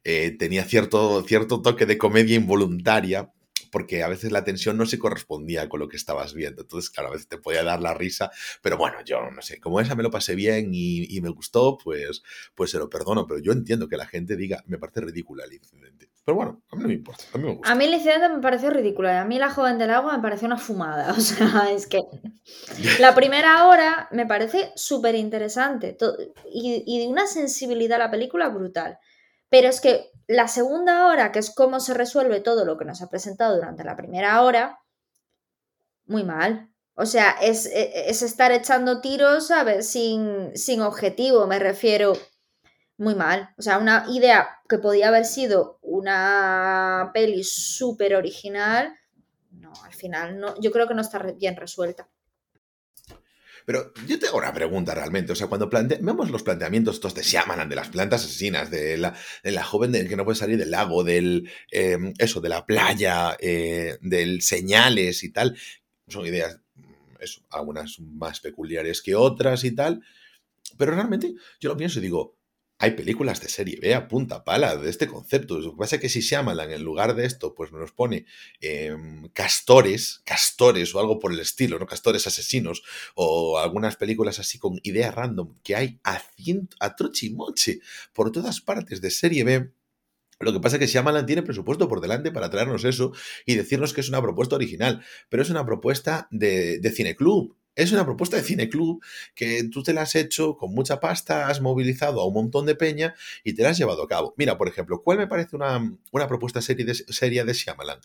eh, 0.05 0.35
tenía 0.39 0.65
cierto, 0.65 1.23
cierto 1.23 1.61
toque 1.61 1.85
de 1.85 1.99
comedia 1.99 2.37
involuntaria, 2.37 3.31
porque 3.75 4.05
a 4.05 4.09
veces 4.09 4.31
la 4.31 4.45
tensión 4.45 4.77
no 4.77 4.87
se 4.87 5.01
correspondía 5.01 5.68
con 5.68 5.81
lo 5.81 5.89
que 5.89 5.97
estabas 5.97 6.33
viendo. 6.33 6.62
Entonces, 6.62 6.91
claro, 6.91 7.09
a 7.09 7.12
veces 7.12 7.27
te 7.27 7.39
podía 7.39 7.64
dar 7.64 7.83
la 7.83 7.93
risa, 7.93 8.31
pero 8.62 8.77
bueno, 8.77 8.99
yo 9.05 9.18
no 9.33 9.43
sé, 9.43 9.59
como 9.59 9.81
esa 9.81 9.97
me 9.97 10.05
lo 10.05 10.12
pasé 10.12 10.37
bien 10.37 10.70
y, 10.72 11.20
me 11.20 11.29
gustó, 11.29 11.77
pues, 11.83 12.22
pues 12.55 12.70
se 12.70 12.79
lo 12.79 12.89
perdono, 12.89 13.27
pero 13.27 13.41
yo 13.41 13.51
entiendo 13.51 13.89
que 13.89 13.97
la 13.97 14.07
gente 14.07 14.37
diga, 14.37 14.62
me 14.68 14.79
parece 14.79 15.01
ridícula 15.01 15.43
el 15.45 15.55
incidente. 15.55 16.09
Pero 16.25 16.37
bueno, 16.37 16.62
a 16.70 16.77
mí 16.77 16.83
no 16.83 16.89
me 16.89 16.95
importa, 16.95 17.25
a 17.33 17.39
mí 17.39 17.45
me 17.45 17.55
gusta. 17.57 17.72
A 17.72 17.75
mí 17.75 17.85
el 17.85 17.95
incidente 17.95 18.29
me 18.29 18.39
pareció 18.39 18.70
ridículo 18.70 19.09
y 19.09 19.16
a 19.16 19.25
mí 19.25 19.41
la 19.41 19.51
joven 19.51 19.77
del 19.77 19.91
agua 19.91 20.16
me 20.16 20.22
pareció 20.22 20.47
una 20.47 20.57
fumada. 20.57 21.12
O 21.18 21.20
sea, 21.20 21.68
es 21.72 21.89
que 21.89 21.99
la 23.01 23.12
primera 23.16 23.66
hora 23.66 24.09
me 24.12 24.25
parece 24.25 24.70
súper 24.77 25.16
interesante 25.16 25.97
y, 26.53 26.85
y 26.87 27.01
de 27.01 27.09
una 27.09 27.27
sensibilidad 27.27 28.01
a 28.01 28.05
la 28.05 28.11
película 28.12 28.49
brutal. 28.51 28.99
Pero 29.49 29.68
es 29.68 29.81
que 29.81 30.12
la 30.27 30.49
segunda 30.49 31.07
hora, 31.07 31.33
que 31.33 31.39
es 31.39 31.55
cómo 31.55 31.81
se 31.81 31.95
resuelve 31.95 32.41
todo 32.41 32.64
lo 32.64 32.77
que 32.79 32.85
nos 32.85 33.03
ha 33.03 33.09
presentado 33.09 33.57
durante 33.57 33.85
la 33.85 33.97
primera 33.97 34.43
hora, 34.43 34.81
muy 36.07 36.25
mal. 36.25 36.70
O 36.95 37.07
sea, 37.07 37.33
es, 37.43 37.66
e, 37.66 38.09
es 38.09 38.22
estar 38.22 38.53
echando 38.53 39.01
tiros, 39.01 39.49
¿sabes? 39.49 39.89
Sin, 39.91 40.57
sin 40.57 40.81
objetivo, 40.81 41.47
me 41.47 41.59
refiero. 41.59 42.14
Muy 42.97 43.16
mal. 43.16 43.53
O 43.59 43.62
sea, 43.62 43.79
una 43.79 44.07
idea 44.09 44.61
que 44.68 44.79
podía 44.79 45.09
haber 45.09 45.25
sido 45.25 45.79
una 45.83 47.11
peli 47.12 47.43
súper 47.43 48.14
original, 48.14 48.95
no, 49.51 49.72
al 49.85 49.93
final 49.93 50.39
no, 50.39 50.55
yo 50.61 50.70
creo 50.70 50.87
que 50.87 50.95
no 50.95 51.03
está 51.03 51.18
bien 51.18 51.57
resuelta. 51.57 52.09
Pero 53.65 53.93
yo 54.07 54.19
tengo 54.19 54.37
una 54.37 54.53
pregunta 54.53 54.95
realmente. 54.95 55.33
O 55.33 55.37
sea, 55.37 55.47
cuando 55.47 55.71
vemos 55.71 56.31
los 56.31 56.43
planteamientos 56.43 56.97
estos 56.97 57.15
de 57.15 57.23
Shyamalan, 57.23 57.69
de 57.69 57.77
las 57.77 57.89
plantas 57.89 58.25
asesinas, 58.25 58.71
de 58.71 58.99
la, 58.99 59.17
de 59.43 59.51
la 59.53 59.65
joven 59.65 59.93
que 60.07 60.17
no 60.17 60.25
puede 60.25 60.37
salir 60.37 60.59
del 60.59 60.71
lago, 60.71 61.03
del 61.03 61.51
em, 61.71 62.12
eso, 62.19 62.41
de 62.41 62.49
la 62.49 62.67
playa, 62.67 63.37
eh, 63.41 63.97
del 64.03 64.43
señales 64.43 65.25
y 65.25 65.31
tal, 65.31 65.57
son 66.09 66.27
ideas, 66.27 66.61
eso, 67.21 67.43
algunas 67.51 67.99
más 68.01 68.41
peculiares 68.41 69.01
que 69.01 69.15
otras 69.15 69.65
y 69.65 69.75
tal. 69.75 70.03
Pero 70.77 70.95
realmente 70.95 71.35
yo 71.61 71.71
lo 71.71 71.77
pienso 71.77 72.01
y 72.01 72.03
digo, 72.03 72.37
hay 72.79 72.93
películas 72.93 73.41
de 73.41 73.49
serie 73.49 73.79
B 73.81 73.95
a 73.95 74.09
punta 74.09 74.45
pala 74.45 74.77
de 74.77 74.91
este 74.91 75.07
concepto. 75.07 75.59
Lo 75.61 75.72
que 75.72 75.79
pasa 75.79 75.97
es 75.97 76.03
que 76.03 76.09
si 76.09 76.20
Shyamalan 76.20 76.72
en 76.72 76.83
lugar 76.83 77.14
de 77.14 77.25
esto 77.25 77.55
pues 77.55 77.72
nos 77.72 77.93
pone 77.93 78.27
em, 78.61 79.29
castores, 79.29 80.22
castores 80.25 80.95
o 80.95 81.01
algo 81.01 81.18
por 81.18 81.33
el 81.33 81.41
estilo, 81.41 81.79
¿no? 81.79 81.87
Castores 81.87 82.27
asesinos 82.27 82.83
o 83.14 83.59
algunas 83.59 83.97
películas 83.97 84.39
así 84.39 84.59
con 84.59 84.81
ideas 84.83 85.14
random 85.14 85.55
que 85.62 85.77
hay 85.77 86.01
a, 86.03 86.18
ciento, 86.18 86.77
a 86.81 86.97
trochimoche 86.97 87.81
por 88.12 88.33
todas 88.33 88.61
partes 88.61 89.01
de 89.01 89.11
serie 89.11 89.45
B, 89.45 89.70
lo 90.41 90.53
que 90.53 90.61
pasa 90.61 90.77
es 90.77 90.81
que 90.81 90.87
Shyamalan 90.87 91.27
tiene 91.27 91.43
presupuesto 91.43 91.89
por 91.89 92.01
delante 92.01 92.33
para 92.33 92.51
traernos 92.51 92.85
eso 92.85 93.12
y 93.47 93.55
decirnos 93.55 93.95
que 93.95 94.01
es 94.01 94.09
una 94.09 94.20
propuesta 94.20 94.57
original, 94.57 95.03
pero 95.29 95.43
es 95.43 95.51
una 95.51 95.64
propuesta 95.64 96.29
de, 96.31 96.81
de 96.81 96.91
cineclub, 96.91 97.57
es 97.77 97.93
una 97.93 98.05
propuesta 98.05 98.37
de 98.37 98.43
cine 98.43 98.68
club 98.68 99.03
que 99.35 99.64
tú 99.64 99.83
te 99.83 99.93
la 99.93 100.03
has 100.03 100.14
hecho 100.14 100.57
con 100.57 100.72
mucha 100.75 101.01
pasta, 101.01 101.49
has 101.49 101.61
movilizado 101.61 102.20
a 102.20 102.27
un 102.27 102.35
montón 102.35 102.66
de 102.66 102.75
peña 102.75 103.14
y 103.43 103.55
te 103.55 103.62
la 103.62 103.70
has 103.70 103.79
llevado 103.79 104.03
a 104.03 104.09
cabo. 104.09 104.35
Mira, 104.37 104.57
por 104.57 104.68
ejemplo, 104.68 105.03
¿cuál 105.03 105.18
me 105.18 105.27
parece 105.27 105.57
una, 105.57 105.81
una 106.12 106.29
propuesta 106.29 106.62
serie 106.62 106.85
de, 106.85 106.95
seria 106.95 107.45
de 107.45 107.53
Shyamalan? 107.53 108.01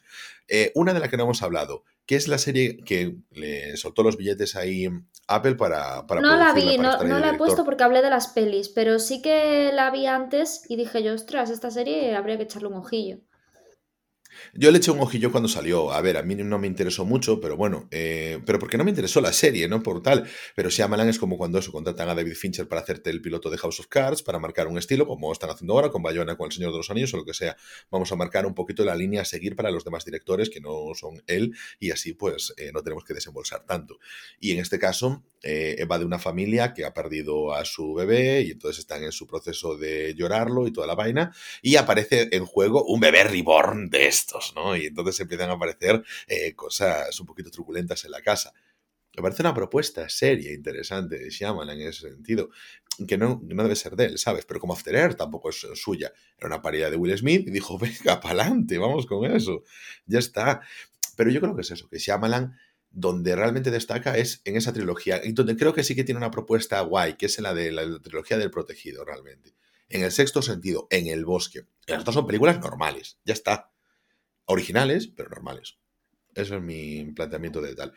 Eh, 0.48 0.72
una 0.76 0.94
de 0.94 1.00
la 1.00 1.10
que 1.10 1.18
no 1.18 1.24
hemos 1.24 1.44
hablado, 1.44 1.84
que 2.06 2.16
es 2.16 2.28
la 2.28 2.38
serie 2.38 2.78
que 2.78 3.16
le 3.32 3.78
soltó 3.78 4.04
los 4.04 4.18
billetes 4.18 4.56
ahí 4.56 4.90
Apple 5.28 5.56
para... 5.56 6.08
para 6.08 6.22
no 6.22 6.36
la 6.36 6.54
vi, 6.54 6.78
no, 6.78 7.04
no 7.04 7.20
la 7.20 7.32
he 7.32 7.38
puesto 7.38 7.64
porque 7.64 7.84
hablé 7.84 8.02
de 8.02 8.10
las 8.10 8.30
pelis, 8.30 8.70
pero 8.70 8.98
sí 8.98 9.22
que 9.22 9.72
la 9.74 9.92
vi 9.92 10.08
antes 10.08 10.64
y 10.68 10.76
dije 10.76 11.04
yo, 11.04 11.14
ostras, 11.14 11.52
esta 11.52 11.70
serie 11.70 12.16
habría 12.16 12.38
que 12.38 12.44
echarle 12.44 12.70
un 12.70 12.76
ojillo. 12.76 13.20
Yo 14.54 14.72
le 14.72 14.78
eché 14.78 14.92
un 14.92 15.00
ojillo 15.00 15.32
cuando 15.32 15.50
salió. 15.50 15.92
A 15.92 16.02
ver, 16.02 16.18
a 16.18 16.24
mí 16.24 16.36
no 16.36 16.60
me 16.60 16.68
interesó 16.68 17.06
mucho, 17.06 17.40
pero 17.40 17.58
bueno, 17.58 17.88
eh, 17.92 18.40
pero 18.46 18.60
porque 18.60 18.78
no 18.78 18.84
me 18.84 18.92
interesó 18.92 19.22
la 19.22 19.34
serie, 19.34 19.68
¿no? 19.68 19.84
Por 19.84 20.02
tal. 20.02 20.28
Pero 20.56 20.70
Shyamalan 20.70 21.10
es 21.10 21.20
como 21.20 21.38
cuando 21.38 21.60
eso, 21.60 21.72
contratan 21.72 22.10
a 22.10 22.16
David 22.16 22.36
Fincher 22.36 22.68
para 22.68 22.82
hacerte 22.82 23.10
el 23.10 23.22
piloto 23.22 23.50
de 23.50 23.58
House 23.58 23.80
of 23.80 23.88
Cards, 23.88 24.24
para 24.24 24.40
marcar 24.40 24.68
un 24.68 24.78
estilo, 24.78 25.08
como 25.08 25.32
están 25.32 25.50
haciendo 25.50 25.74
ahora 25.74 25.90
con 25.90 26.04
Bayona, 26.04 26.38
con 26.38 26.48
El 26.48 26.52
Señor 26.52 26.72
de 26.72 26.78
los 26.78 26.90
Anillos 26.90 27.14
o 27.14 27.18
lo 27.18 27.26
que 27.26 27.34
sea. 27.34 27.56
Vamos 27.90 28.12
a 28.12 28.16
marcar 28.16 28.46
un 28.46 28.54
poquito 28.54 28.84
la 28.84 28.96
línea 28.96 29.22
a 29.22 29.26
seguir 29.26 29.56
para 29.56 29.72
los 29.72 29.84
demás 29.84 30.06
directores 30.06 30.50
que 30.50 30.62
no 30.62 30.94
son 30.96 31.22
él 31.28 31.56
y 31.80 31.92
así 31.92 32.14
pues 32.14 32.54
eh, 32.58 32.72
no 32.74 32.82
tenemos 32.84 33.04
que 33.04 33.14
desembolsar 33.14 33.66
tanto. 33.66 34.00
Y 34.40 34.52
en 34.52 34.60
este 34.60 34.80
caso, 34.80 35.24
eh, 35.42 35.86
va 35.90 36.00
de 36.00 36.06
una 36.06 36.20
familia 36.20 36.74
que 36.74 36.86
ha 36.86 36.94
perdido 36.94 37.54
a 37.54 37.64
su 37.66 37.94
bebé 37.94 38.42
y 38.42 38.52
entonces 38.52 38.80
están 38.80 39.04
en 39.04 39.12
su 39.12 39.26
proceso 39.26 39.78
de 39.78 40.14
llorarlo 40.16 40.68
y 40.68 40.72
toda 40.72 40.88
la 40.88 40.96
vaina 40.96 41.34
y 41.62 41.78
aparece 41.78 42.30
en 42.32 42.46
juego 42.46 42.84
un 42.86 43.00
bebé 43.00 43.24
reborn 43.24 43.90
de 43.90 44.08
estos, 44.08 44.54
¿no? 44.56 44.76
Y 44.76 44.88
entonces 44.88 45.20
empiezan 45.20 45.50
a 45.50 45.54
aparecer 45.54 46.04
eh, 46.28 46.54
cosas 46.56 47.20
un 47.20 47.26
poquito 47.26 47.50
truculentas 47.50 48.04
en 48.06 48.12
la 48.12 48.22
casa. 48.22 48.54
Me 49.16 49.24
parece 49.24 49.42
una 49.42 49.54
propuesta 49.54 50.08
seria, 50.08 50.54
interesante 50.54 51.18
de 51.18 51.30
Shyamalan 51.30 51.80
en 51.82 51.88
ese 51.88 52.10
sentido, 52.10 52.50
que 53.08 53.18
no, 53.18 53.42
debe 53.44 53.76
ser 53.76 53.96
de 53.96 54.06
él, 54.06 54.18
¿sabes? 54.18 54.46
Pero 54.46 54.60
como 54.60 54.74
After 54.74 54.96
Earth 54.96 55.18
tampoco 55.18 55.50
es 55.50 55.66
suya. 55.74 56.12
Era 56.38 56.48
una 56.48 56.62
paridad 56.62 56.92
de 56.92 56.98
Will 56.98 57.18
Smith 57.18 57.48
y 57.48 57.52
dijo, 57.52 57.78
venga, 57.80 58.20
pa'lante, 58.20 58.78
vamos 58.78 59.06
con 59.06 59.26
eso. 59.26 59.64
Ya 60.06 60.20
está. 60.20 60.62
Pero 61.16 61.32
yo 61.32 61.42
creo 61.42 61.56
que 61.56 61.62
es 61.62 61.72
eso, 61.72 61.88
que 61.90 61.98
Shyamalan 61.98 62.58
donde 62.92 63.36
realmente 63.36 63.72
destaca 63.72 64.18
es 64.18 64.42
en 64.46 64.56
esa 64.56 64.74
trilogía, 64.74 65.22
y 65.24 65.32
donde 65.32 65.56
creo 65.56 65.74
que 65.74 65.84
sí 65.84 65.96
que 65.96 66.04
tiene 66.04 66.18
una 66.18 66.32
propuesta 66.32 66.82
guay, 66.82 67.14
que 67.14 67.28
es 67.28 67.40
la 67.40 67.54
de 67.54 67.72
la 67.72 68.00
trilogía 68.00 68.38
del 68.38 68.52
protegido, 68.52 69.06
realmente. 69.06 69.54
En 69.90 70.04
el 70.04 70.12
sexto 70.12 70.42
sentido, 70.42 70.88
en 70.90 71.08
el 71.08 71.26
bosque. 71.26 71.66
Las 71.88 72.02
otras 72.02 72.14
son 72.16 72.28
películas 72.28 72.60
normales, 72.60 73.18
ya 73.26 73.34
está. 73.34 73.72
Originales, 74.46 75.08
pero 75.08 75.30
normales. 75.30 75.78
Eso 76.36 76.56
es 76.56 76.62
mi 76.62 77.06
planteamiento 77.12 77.60
de 77.60 77.76
tal. 77.76 77.94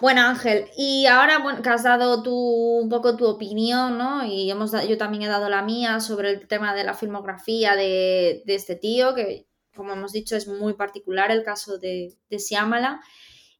Bueno, 0.00 0.22
Ángel, 0.22 0.66
y 0.76 1.06
ahora 1.06 1.38
bueno, 1.38 1.62
que 1.62 1.68
has 1.68 1.84
dado 1.84 2.22
tu, 2.22 2.34
un 2.34 2.88
poco 2.88 3.16
tu 3.16 3.26
opinión, 3.26 3.96
¿no? 3.96 4.24
Y 4.26 4.50
hemos, 4.50 4.72
yo 4.86 4.98
también 4.98 5.22
he 5.22 5.28
dado 5.28 5.48
la 5.48 5.62
mía 5.62 6.00
sobre 6.00 6.30
el 6.30 6.48
tema 6.48 6.74
de 6.74 6.84
la 6.84 6.94
filmografía 6.94 7.76
de, 7.76 8.42
de 8.44 8.54
este 8.54 8.76
tío, 8.76 9.14
que 9.14 9.46
como 9.74 9.92
hemos 9.92 10.12
dicho 10.12 10.36
es 10.36 10.48
muy 10.48 10.74
particular 10.74 11.30
el 11.30 11.44
caso 11.44 11.78
de, 11.78 12.14
de 12.28 12.38
Siamala. 12.38 13.00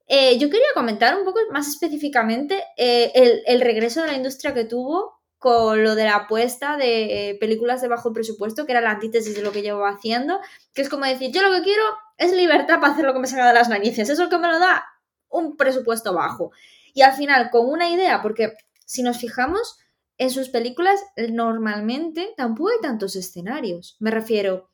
Eh, 0.06 0.38
yo 0.38 0.48
quería 0.50 0.66
comentar 0.74 1.18
un 1.18 1.24
poco 1.24 1.40
más 1.50 1.66
específicamente 1.66 2.62
eh, 2.76 3.42
el, 3.46 3.60
regreso 3.60 4.02
de 4.02 4.06
la 4.06 4.16
industria 4.16 4.54
que 4.54 4.64
tuvo 4.64 5.16
con 5.38 5.82
lo 5.82 5.96
de 5.96 6.04
la 6.04 6.16
apuesta 6.16 6.76
de 6.76 7.30
eh, 7.30 7.34
películas 7.38 7.82
de 7.82 7.88
bajo 7.88 8.12
presupuesto, 8.12 8.66
que 8.66 8.72
era 8.72 8.80
la 8.80 8.92
antítesis 8.92 9.34
de 9.34 9.42
lo 9.42 9.52
que 9.52 9.62
llevo 9.62 9.84
haciendo, 9.84 10.40
que 10.72 10.82
es 10.82 10.88
como 10.88 11.04
decir, 11.04 11.32
yo 11.32 11.42
lo 11.42 11.50
que 11.56 11.62
quiero 11.62 11.82
es 12.18 12.32
libertad 12.32 12.80
para 12.80 12.92
hacer 12.92 13.04
lo 13.04 13.12
que 13.12 13.18
me 13.18 13.26
salga 13.26 13.48
de 13.48 13.54
las 13.54 13.68
narices, 13.68 14.08
eso 14.08 14.12
es 14.12 14.18
lo 14.18 14.28
que 14.28 14.38
me 14.38 14.50
lo 14.50 14.58
da 14.58 14.84
un 15.28 15.56
presupuesto 15.56 16.14
bajo. 16.14 16.52
Y 16.94 17.02
al 17.02 17.12
final, 17.12 17.50
con 17.50 17.68
una 17.68 17.90
idea, 17.90 18.22
porque 18.22 18.54
si 18.86 19.02
nos 19.02 19.18
fijamos 19.18 19.78
en 20.18 20.30
sus 20.30 20.48
películas, 20.48 21.00
normalmente 21.30 22.32
tampoco 22.36 22.70
hay 22.70 22.80
tantos 22.80 23.16
escenarios. 23.16 23.96
Me 24.00 24.10
refiero 24.10 24.70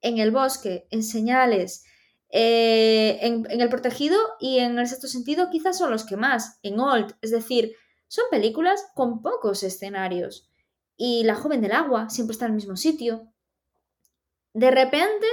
en 0.00 0.18
el 0.18 0.30
bosque, 0.30 0.86
en 0.90 1.02
señales, 1.02 1.84
eh, 2.30 3.18
en, 3.22 3.46
el 3.48 3.68
protegido 3.68 4.18
y 4.38 4.58
en 4.58 4.78
el 4.78 4.86
sexto 4.86 5.08
sentido 5.08 5.48
quizás 5.50 5.78
son 5.78 5.90
los 5.90 6.04
que 6.04 6.16
más, 6.16 6.58
en 6.62 6.78
Old, 6.78 7.14
es 7.22 7.30
decir, 7.30 7.74
son 8.06 8.24
películas 8.30 8.86
con 8.94 9.22
pocos 9.22 9.62
escenarios. 9.62 10.48
Y 10.96 11.24
La 11.24 11.36
joven 11.36 11.60
del 11.60 11.72
agua 11.72 12.10
siempre 12.10 12.32
está 12.32 12.46
en 12.46 12.52
el 12.52 12.56
mismo 12.56 12.76
sitio. 12.76 13.32
de 14.54 14.70
repente, 14.70 15.26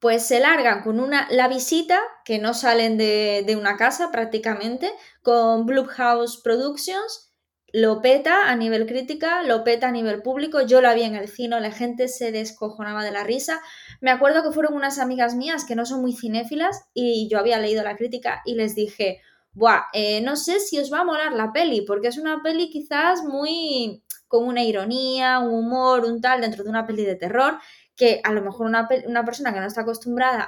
pues 0.00 0.26
se 0.26 0.40
largan 0.40 0.82
con 0.82 1.00
una, 1.00 1.28
la 1.30 1.48
visita, 1.48 2.00
que 2.24 2.38
no 2.38 2.52
salen 2.54 2.98
de, 2.98 3.44
de 3.46 3.56
una 3.56 3.76
casa 3.76 4.10
prácticamente, 4.10 4.92
con 5.22 5.66
House 5.86 6.40
Productions, 6.42 7.34
lo 7.74 8.00
peta 8.00 8.48
a 8.48 8.54
nivel 8.54 8.86
crítica, 8.86 9.42
lo 9.42 9.64
peta 9.64 9.88
a 9.88 9.90
nivel 9.90 10.22
público. 10.22 10.62
Yo 10.62 10.80
la 10.80 10.94
vi 10.94 11.02
en 11.02 11.16
el 11.16 11.26
cine, 11.26 11.60
la 11.60 11.72
gente 11.72 12.06
se 12.06 12.30
descojonaba 12.30 13.02
de 13.02 13.10
la 13.10 13.24
risa. 13.24 13.60
Me 14.04 14.10
acuerdo 14.10 14.42
que 14.42 14.52
fueron 14.52 14.74
unas 14.74 14.98
amigas 14.98 15.34
mías 15.34 15.64
que 15.64 15.74
no 15.74 15.86
son 15.86 16.02
muy 16.02 16.12
cinéfilas 16.12 16.84
y 16.92 17.26
yo 17.30 17.38
había 17.38 17.58
leído 17.58 17.82
la 17.82 17.96
crítica 17.96 18.42
y 18.44 18.54
les 18.54 18.74
dije, 18.74 19.22
Buah, 19.54 19.84
eh, 19.94 20.20
no 20.20 20.36
sé 20.36 20.60
si 20.60 20.78
os 20.78 20.92
va 20.92 21.00
a 21.00 21.04
molar 21.04 21.32
la 21.32 21.54
peli, 21.54 21.80
porque 21.86 22.08
es 22.08 22.18
una 22.18 22.42
peli 22.42 22.68
quizás 22.68 23.24
muy 23.24 24.04
con 24.28 24.44
una 24.46 24.62
ironía, 24.62 25.38
un 25.38 25.54
humor, 25.54 26.04
un 26.04 26.20
tal, 26.20 26.42
dentro 26.42 26.64
de 26.64 26.68
una 26.68 26.86
peli 26.86 27.02
de 27.02 27.14
terror, 27.14 27.58
que 27.96 28.20
a 28.22 28.32
lo 28.32 28.42
mejor 28.42 28.66
una, 28.66 28.86
persona 28.86 29.54
que 29.54 29.60
no 29.60 29.66
está 29.66 29.80
acostumbrada 29.80 30.46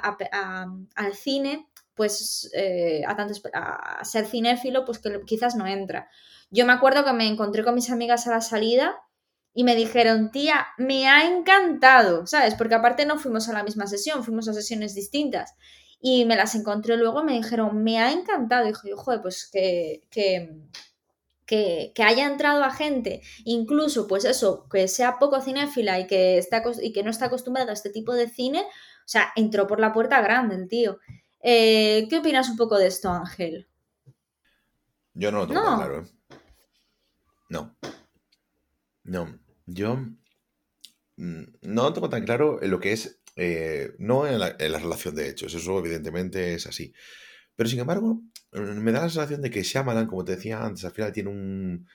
al 0.95 1.15
cine, 1.15 1.67
pues 1.95 2.51
eh, 2.53 3.01
a, 3.07 3.15
tanto, 3.15 3.33
a 3.53 4.05
ser 4.05 4.27
cinéfilo, 4.27 4.85
pues 4.85 4.99
que 4.99 5.19
quizás 5.25 5.55
no 5.55 5.65
entra. 5.65 6.11
Yo 6.51 6.67
me 6.67 6.73
acuerdo 6.73 7.03
que 7.03 7.13
me 7.13 7.27
encontré 7.27 7.63
con 7.63 7.73
mis 7.73 7.89
amigas 7.89 8.27
a 8.27 8.31
la 8.33 8.41
salida 8.41 9.01
y 9.57 9.63
me 9.63 9.75
dijeron, 9.75 10.29
tía, 10.29 10.67
me 10.77 11.07
ha 11.07 11.27
encantado, 11.27 12.27
¿sabes? 12.27 12.53
Porque 12.53 12.75
aparte 12.75 13.07
no 13.07 13.17
fuimos 13.17 13.49
a 13.49 13.53
la 13.53 13.63
misma 13.63 13.87
sesión, 13.87 14.23
fuimos 14.23 14.47
a 14.47 14.53
sesiones 14.53 14.93
distintas. 14.93 15.55
Y 15.99 16.25
me 16.25 16.35
las 16.35 16.53
encontré 16.53 16.95
luego 16.95 17.21
y 17.21 17.23
me 17.23 17.33
dijeron, 17.33 17.83
me 17.83 17.97
ha 17.97 18.11
encantado. 18.11 18.65
Y 18.65 18.67
dije, 18.67 18.91
joder, 18.95 19.19
pues 19.19 19.49
que, 19.51 20.03
que, 20.11 20.61
que, 21.47 22.03
haya 22.03 22.27
entrado 22.27 22.63
a 22.63 22.69
gente, 22.69 23.23
incluso, 23.45 24.05
pues 24.05 24.25
eso, 24.25 24.69
que 24.69 24.87
sea 24.87 25.17
poco 25.17 25.41
cinéfila 25.41 25.99
y 26.01 26.05
que, 26.05 26.37
está, 26.37 26.61
y 26.79 26.93
que 26.93 27.01
no 27.01 27.09
está 27.09 27.25
acostumbrado 27.25 27.71
a 27.71 27.73
este 27.73 27.89
tipo 27.89 28.13
de 28.13 28.29
cine, 28.29 28.59
o 28.59 29.07
sea, 29.07 29.33
entró 29.35 29.65
por 29.65 29.79
la 29.79 29.91
puerta 29.91 30.21
grande 30.21 30.53
el 30.53 30.67
tío. 30.67 30.99
Eh, 31.41 32.05
¿Qué 32.11 32.19
opinas 32.19 32.47
un 32.47 32.57
poco 32.57 32.77
de 32.77 32.85
esto, 32.85 33.09
Ángel? 33.09 33.67
Yo 35.15 35.31
no 35.31 35.39
lo 35.39 35.47
tengo 35.47 35.61
claro. 35.63 36.03
¿eh? 36.03 36.07
No. 37.49 37.75
No. 39.03 39.46
Yo 39.67 39.97
mm, 41.17 41.43
no 41.61 41.93
tengo 41.93 42.09
tan 42.09 42.23
claro 42.23 42.61
en 42.63 42.71
lo 42.71 42.79
que 42.79 42.93
es, 42.93 43.19
eh, 43.35 43.93
no 43.99 44.25
en 44.25 44.39
la, 44.39 44.55
relación 44.57 45.13
de 45.15 45.29
hechos, 45.29 45.53
eso 45.53 45.77
evidentemente 45.79 46.55
es 46.55 46.65
así. 46.65 46.93
Pero 47.55 47.69
sin 47.69 47.79
embargo, 47.79 48.21
mm, 48.53 48.79
me 48.81 48.91
da 48.91 49.01
la 49.01 49.09
sensación 49.09 49.41
de 49.41 49.51
que 49.51 49.63
Shyamalan, 49.63 50.07
como 50.07 50.25
te 50.25 50.35
decía 50.35 50.63
antes, 50.63 50.85
al 50.85 50.91
final 50.91 51.11
tiene 51.11 51.85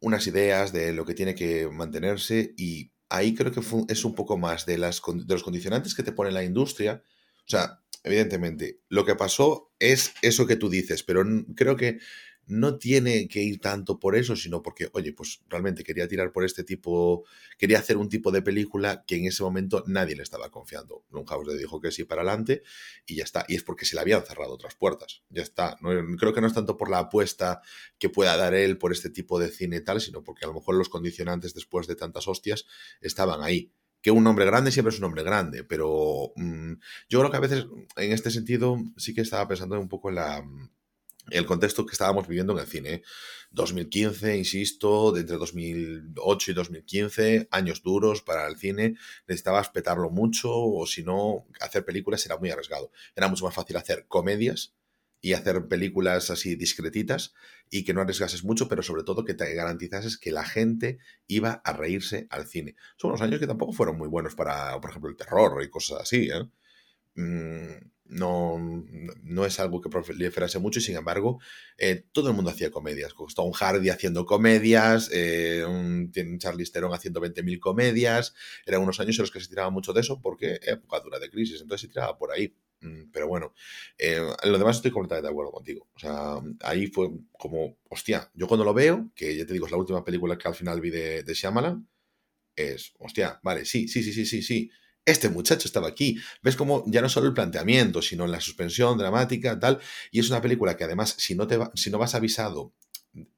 unas 0.00 0.26
ideas 0.26 0.72
de 0.72 0.92
lo 0.92 1.04
que 1.04 1.14
tiene 1.14 1.34
que 1.34 1.68
mantenerse 1.68 2.54
y 2.56 2.92
ahí 3.08 3.34
creo 3.34 3.52
que 3.52 3.60
es 3.88 4.04
un 4.04 4.14
poco 4.14 4.38
más 4.38 4.66
de, 4.66 4.78
las, 4.78 5.02
de 5.06 5.34
los 5.34 5.42
condicionantes 5.42 5.94
que 5.94 6.02
te 6.02 6.12
pone 6.12 6.30
la 6.30 6.44
industria. 6.44 7.02
O 7.46 7.50
sea, 7.50 7.80
evidentemente, 8.02 8.80
lo 8.88 9.04
que 9.04 9.16
pasó 9.16 9.72
es 9.78 10.14
eso 10.22 10.46
que 10.46 10.56
tú 10.56 10.68
dices, 10.68 11.02
pero 11.02 11.24
creo 11.56 11.76
que 11.76 11.98
no 12.46 12.78
tiene 12.78 13.28
que 13.28 13.42
ir 13.42 13.60
tanto 13.60 13.98
por 13.98 14.16
eso, 14.16 14.36
sino 14.36 14.62
porque, 14.62 14.88
oye, 14.92 15.12
pues 15.12 15.40
realmente 15.48 15.84
quería 15.84 16.06
tirar 16.08 16.32
por 16.32 16.44
este 16.44 16.64
tipo, 16.64 17.24
quería 17.58 17.78
hacer 17.78 17.96
un 17.96 18.08
tipo 18.08 18.30
de 18.30 18.42
película 18.42 19.04
que 19.06 19.16
en 19.16 19.26
ese 19.26 19.42
momento 19.42 19.82
nadie 19.86 20.16
le 20.16 20.22
estaba 20.22 20.50
confiando. 20.50 21.04
Blumhouse 21.10 21.46
le 21.46 21.56
dijo 21.56 21.80
que 21.80 21.90
sí 21.90 22.04
para 22.04 22.22
adelante 22.22 22.62
y 23.06 23.16
ya 23.16 23.24
está. 23.24 23.44
Y 23.48 23.54
es 23.54 23.62
porque 23.62 23.86
se 23.86 23.94
le 23.94 24.02
habían 24.02 24.24
cerrado 24.24 24.52
otras 24.52 24.74
puertas. 24.74 25.22
Ya 25.30 25.42
está. 25.42 25.76
No, 25.80 25.90
creo 26.16 26.32
que 26.34 26.40
no 26.40 26.46
es 26.46 26.54
tanto 26.54 26.76
por 26.76 26.90
la 26.90 26.98
apuesta 26.98 27.62
que 27.98 28.10
pueda 28.10 28.36
dar 28.36 28.54
él 28.54 28.78
por 28.78 28.92
este 28.92 29.10
tipo 29.10 29.38
de 29.38 29.48
cine 29.48 29.76
y 29.76 29.84
tal, 29.84 30.00
sino 30.00 30.22
porque 30.22 30.44
a 30.44 30.48
lo 30.48 30.54
mejor 30.54 30.74
los 30.74 30.88
condicionantes 30.88 31.54
después 31.54 31.86
de 31.86 31.96
tantas 31.96 32.28
hostias 32.28 32.66
estaban 33.00 33.42
ahí 33.42 33.72
que 34.02 34.10
un 34.10 34.26
hombre 34.26 34.44
grande 34.44 34.70
siempre 34.70 34.92
es 34.92 34.98
un 34.98 35.06
hombre 35.06 35.22
grande, 35.22 35.64
pero 35.64 36.34
mm, 36.36 36.74
yo 37.08 37.20
creo 37.20 37.30
que 37.30 37.38
a 37.38 37.40
veces 37.40 37.64
en 37.96 38.12
este 38.12 38.30
sentido 38.30 38.76
sí 38.98 39.14
que 39.14 39.22
estaba 39.22 39.48
pensando 39.48 39.80
un 39.80 39.88
poco 39.88 40.10
en 40.10 40.16
la, 40.16 40.44
el 41.30 41.46
contexto 41.46 41.86
que 41.86 41.92
estábamos 41.92 42.28
viviendo 42.28 42.52
en 42.52 42.60
el 42.60 42.66
cine. 42.66 43.02
2015, 43.50 44.36
insisto, 44.36 45.12
de 45.12 45.20
entre 45.20 45.36
2008 45.36 46.50
y 46.50 46.54
2015, 46.54 47.48
años 47.50 47.82
duros 47.82 48.22
para 48.22 48.46
el 48.48 48.56
cine, 48.56 48.96
necesitabas 49.28 49.68
petarlo 49.68 50.10
mucho 50.10 50.50
o 50.52 50.86
si 50.86 51.04
no, 51.04 51.46
hacer 51.60 51.84
películas 51.84 52.24
era 52.26 52.36
muy 52.36 52.50
arriesgado. 52.50 52.90
Era 53.14 53.28
mucho 53.28 53.44
más 53.44 53.54
fácil 53.54 53.76
hacer 53.76 54.06
comedias 54.08 54.74
y 55.20 55.32
hacer 55.32 55.68
películas 55.68 56.30
así 56.30 56.54
discretitas 56.54 57.32
y 57.70 57.84
que 57.84 57.94
no 57.94 58.02
arriesgases 58.02 58.44
mucho, 58.44 58.68
pero 58.68 58.82
sobre 58.82 59.04
todo 59.04 59.24
que 59.24 59.32
te 59.32 59.54
garantizases 59.54 60.18
que 60.18 60.32
la 60.32 60.44
gente 60.44 60.98
iba 61.26 61.62
a 61.64 61.72
reírse 61.72 62.26
al 62.28 62.46
cine. 62.46 62.76
Son 62.98 63.10
unos 63.10 63.22
años 63.22 63.40
que 63.40 63.46
tampoco 63.46 63.72
fueron 63.72 63.96
muy 63.96 64.08
buenos 64.08 64.34
para, 64.34 64.78
por 64.80 64.90
ejemplo, 64.90 65.08
el 65.08 65.16
terror 65.16 65.62
y 65.62 65.70
cosas 65.70 66.02
así. 66.02 66.28
¿eh? 66.30 66.44
Mm, 67.14 67.93
no, 68.06 68.58
no 69.22 69.46
es 69.46 69.58
algo 69.60 69.80
que 69.80 69.88
proliferase 69.88 70.58
mucho 70.58 70.78
y 70.78 70.82
sin 70.82 70.96
embargo 70.96 71.40
eh, 71.78 72.04
todo 72.12 72.28
el 72.28 72.34
mundo 72.34 72.50
hacía 72.50 72.70
comedias. 72.70 73.14
Tom 73.34 73.52
Hardy 73.52 73.88
haciendo 73.88 74.26
comedias, 74.26 75.10
eh, 75.12 75.64
un, 75.66 76.12
Charlie 76.38 76.66
Theron 76.66 76.92
haciendo 76.92 77.20
20.000 77.20 77.58
comedias. 77.58 78.34
Eran 78.66 78.82
unos 78.82 79.00
años 79.00 79.18
en 79.18 79.22
los 79.22 79.30
que 79.30 79.40
se 79.40 79.48
tiraba 79.48 79.70
mucho 79.70 79.92
de 79.92 80.00
eso 80.00 80.20
porque 80.20 80.58
época 80.62 81.00
dura 81.00 81.18
de 81.18 81.30
crisis, 81.30 81.60
entonces 81.60 81.88
se 81.88 81.92
tiraba 81.92 82.16
por 82.18 82.30
ahí. 82.30 82.54
Mm, 82.80 83.10
pero 83.12 83.26
bueno, 83.26 83.54
eh, 83.98 84.20
lo 84.44 84.58
demás 84.58 84.76
estoy 84.76 84.90
completamente 84.90 85.28
de 85.28 85.32
acuerdo 85.32 85.52
contigo. 85.52 85.88
O 85.94 85.98
sea, 85.98 86.40
ahí 86.60 86.86
fue 86.88 87.10
como, 87.32 87.78
hostia, 87.88 88.30
yo 88.34 88.46
cuando 88.46 88.64
lo 88.64 88.74
veo, 88.74 89.10
que 89.14 89.36
ya 89.36 89.46
te 89.46 89.52
digo, 89.54 89.66
es 89.66 89.72
la 89.72 89.78
última 89.78 90.04
película 90.04 90.36
que 90.36 90.48
al 90.48 90.54
final 90.54 90.80
vi 90.80 90.90
de, 90.90 91.22
de 91.22 91.34
es, 92.56 92.92
hostia, 92.98 93.40
vale, 93.42 93.64
sí, 93.64 93.88
sí, 93.88 94.02
sí, 94.02 94.12
sí, 94.12 94.26
sí, 94.26 94.42
sí 94.42 94.70
este 95.04 95.28
muchacho 95.28 95.68
estaba 95.68 95.88
aquí. 95.88 96.18
Ves 96.42 96.56
como 96.56 96.84
ya 96.86 97.00
no 97.00 97.08
solo 97.08 97.26
el 97.26 97.34
planteamiento, 97.34 98.02
sino 98.02 98.26
la 98.26 98.40
suspensión 98.40 98.98
dramática, 98.98 99.58
tal. 99.58 99.80
Y 100.10 100.20
es 100.20 100.30
una 100.30 100.40
película 100.40 100.76
que 100.76 100.84
además, 100.84 101.14
si 101.18 101.34
no, 101.34 101.46
te 101.46 101.58
si 101.74 101.90
no 101.90 101.98
vas 101.98 102.14
avisado, 102.14 102.72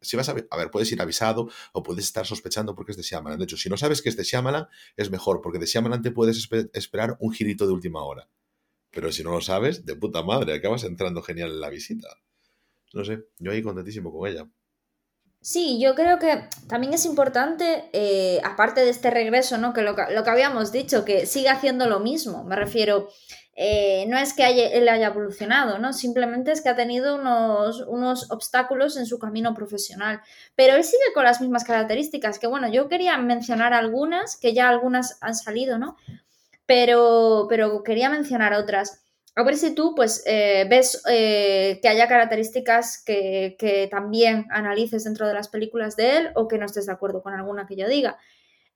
si 0.00 0.16
vas 0.16 0.28
a, 0.28 0.36
a 0.50 0.56
ver, 0.56 0.70
puedes 0.70 0.90
ir 0.92 1.00
avisado 1.02 1.50
o 1.72 1.82
puedes 1.82 2.04
estar 2.04 2.26
sospechando 2.26 2.74
porque 2.74 2.92
es 2.92 2.96
de 2.96 3.02
Shyamalan. 3.02 3.38
De 3.38 3.44
hecho, 3.44 3.56
si 3.56 3.68
no 3.68 3.76
sabes 3.76 4.02
que 4.02 4.08
es 4.08 4.16
de 4.16 4.24
Shyamalan, 4.24 4.68
es 4.96 5.10
mejor, 5.10 5.40
porque 5.42 5.58
de 5.58 5.66
Shyamalan 5.66 6.02
te 6.02 6.10
puedes 6.10 6.48
esperar 6.72 7.16
un 7.20 7.32
girito 7.32 7.66
de 7.66 7.72
última 7.72 8.02
hora. 8.02 8.28
Pero 8.90 9.12
si 9.12 9.22
no 9.22 9.30
lo 9.30 9.40
sabes, 9.40 9.84
de 9.84 9.94
puta 9.96 10.22
madre, 10.22 10.54
acabas 10.54 10.84
entrando 10.84 11.22
genial 11.22 11.50
en 11.50 11.60
la 11.60 11.68
visita. 11.68 12.08
No 12.94 13.04
sé, 13.04 13.26
yo 13.38 13.52
ahí 13.52 13.62
contentísimo 13.62 14.10
con 14.10 14.28
ella. 14.28 14.48
Sí, 15.46 15.78
yo 15.80 15.94
creo 15.94 16.18
que 16.18 16.48
también 16.68 16.92
es 16.92 17.04
importante, 17.04 17.88
eh, 17.92 18.40
aparte 18.42 18.80
de 18.80 18.90
este 18.90 19.12
regreso, 19.12 19.58
¿no? 19.58 19.72
Que 19.72 19.82
lo, 19.82 19.94
que 19.94 20.02
habíamos 20.28 20.72
dicho, 20.72 21.04
que 21.04 21.24
siga 21.24 21.52
haciendo 21.52 21.86
lo 21.88 22.00
mismo. 22.00 22.42
Me 22.42 22.56
refiero, 22.56 23.08
eh, 23.54 24.06
no 24.08 24.18
es 24.18 24.32
que 24.32 24.44
él 24.76 24.88
haya 24.88 25.06
evolucionado, 25.06 25.78
¿no? 25.78 25.92
Simplemente 25.92 26.50
es 26.50 26.62
que 26.62 26.68
ha 26.68 26.74
tenido 26.74 27.14
unos, 27.14 27.80
unos 27.82 28.28
obstáculos 28.32 28.96
en 28.96 29.06
su 29.06 29.20
camino 29.20 29.54
profesional. 29.54 30.20
Pero 30.56 30.74
él 30.74 30.82
sigue 30.82 31.12
con 31.14 31.22
las 31.22 31.40
mismas 31.40 31.62
características, 31.62 32.40
que 32.40 32.48
bueno, 32.48 32.68
yo 32.68 32.88
quería 32.88 33.16
mencionar 33.16 33.72
algunas, 33.72 34.36
que 34.36 34.52
ya 34.52 34.68
algunas 34.68 35.16
han 35.20 35.36
salido, 35.36 35.78
¿no? 35.78 35.96
Pero, 36.66 37.46
pero 37.48 37.84
quería 37.84 38.10
mencionar 38.10 38.52
otras. 38.52 39.05
A 39.38 39.42
ver 39.42 39.58
si 39.58 39.74
tú 39.74 39.94
pues 39.94 40.22
eh, 40.24 40.66
ves 40.68 41.02
eh, 41.10 41.78
que 41.82 41.88
haya 41.88 42.08
características 42.08 43.02
que, 43.04 43.86
también 43.90 44.46
analices 44.50 45.04
dentro 45.04 45.28
de 45.28 45.34
las 45.34 45.48
películas 45.48 45.94
de 45.94 46.16
él 46.16 46.30
o 46.34 46.48
que 46.48 46.56
no 46.56 46.64
estés 46.64 46.86
de 46.86 46.92
acuerdo 46.92 47.22
con 47.22 47.34
alguna 47.34 47.66
que 47.66 47.76
yo 47.76 47.86
diga. 47.86 48.16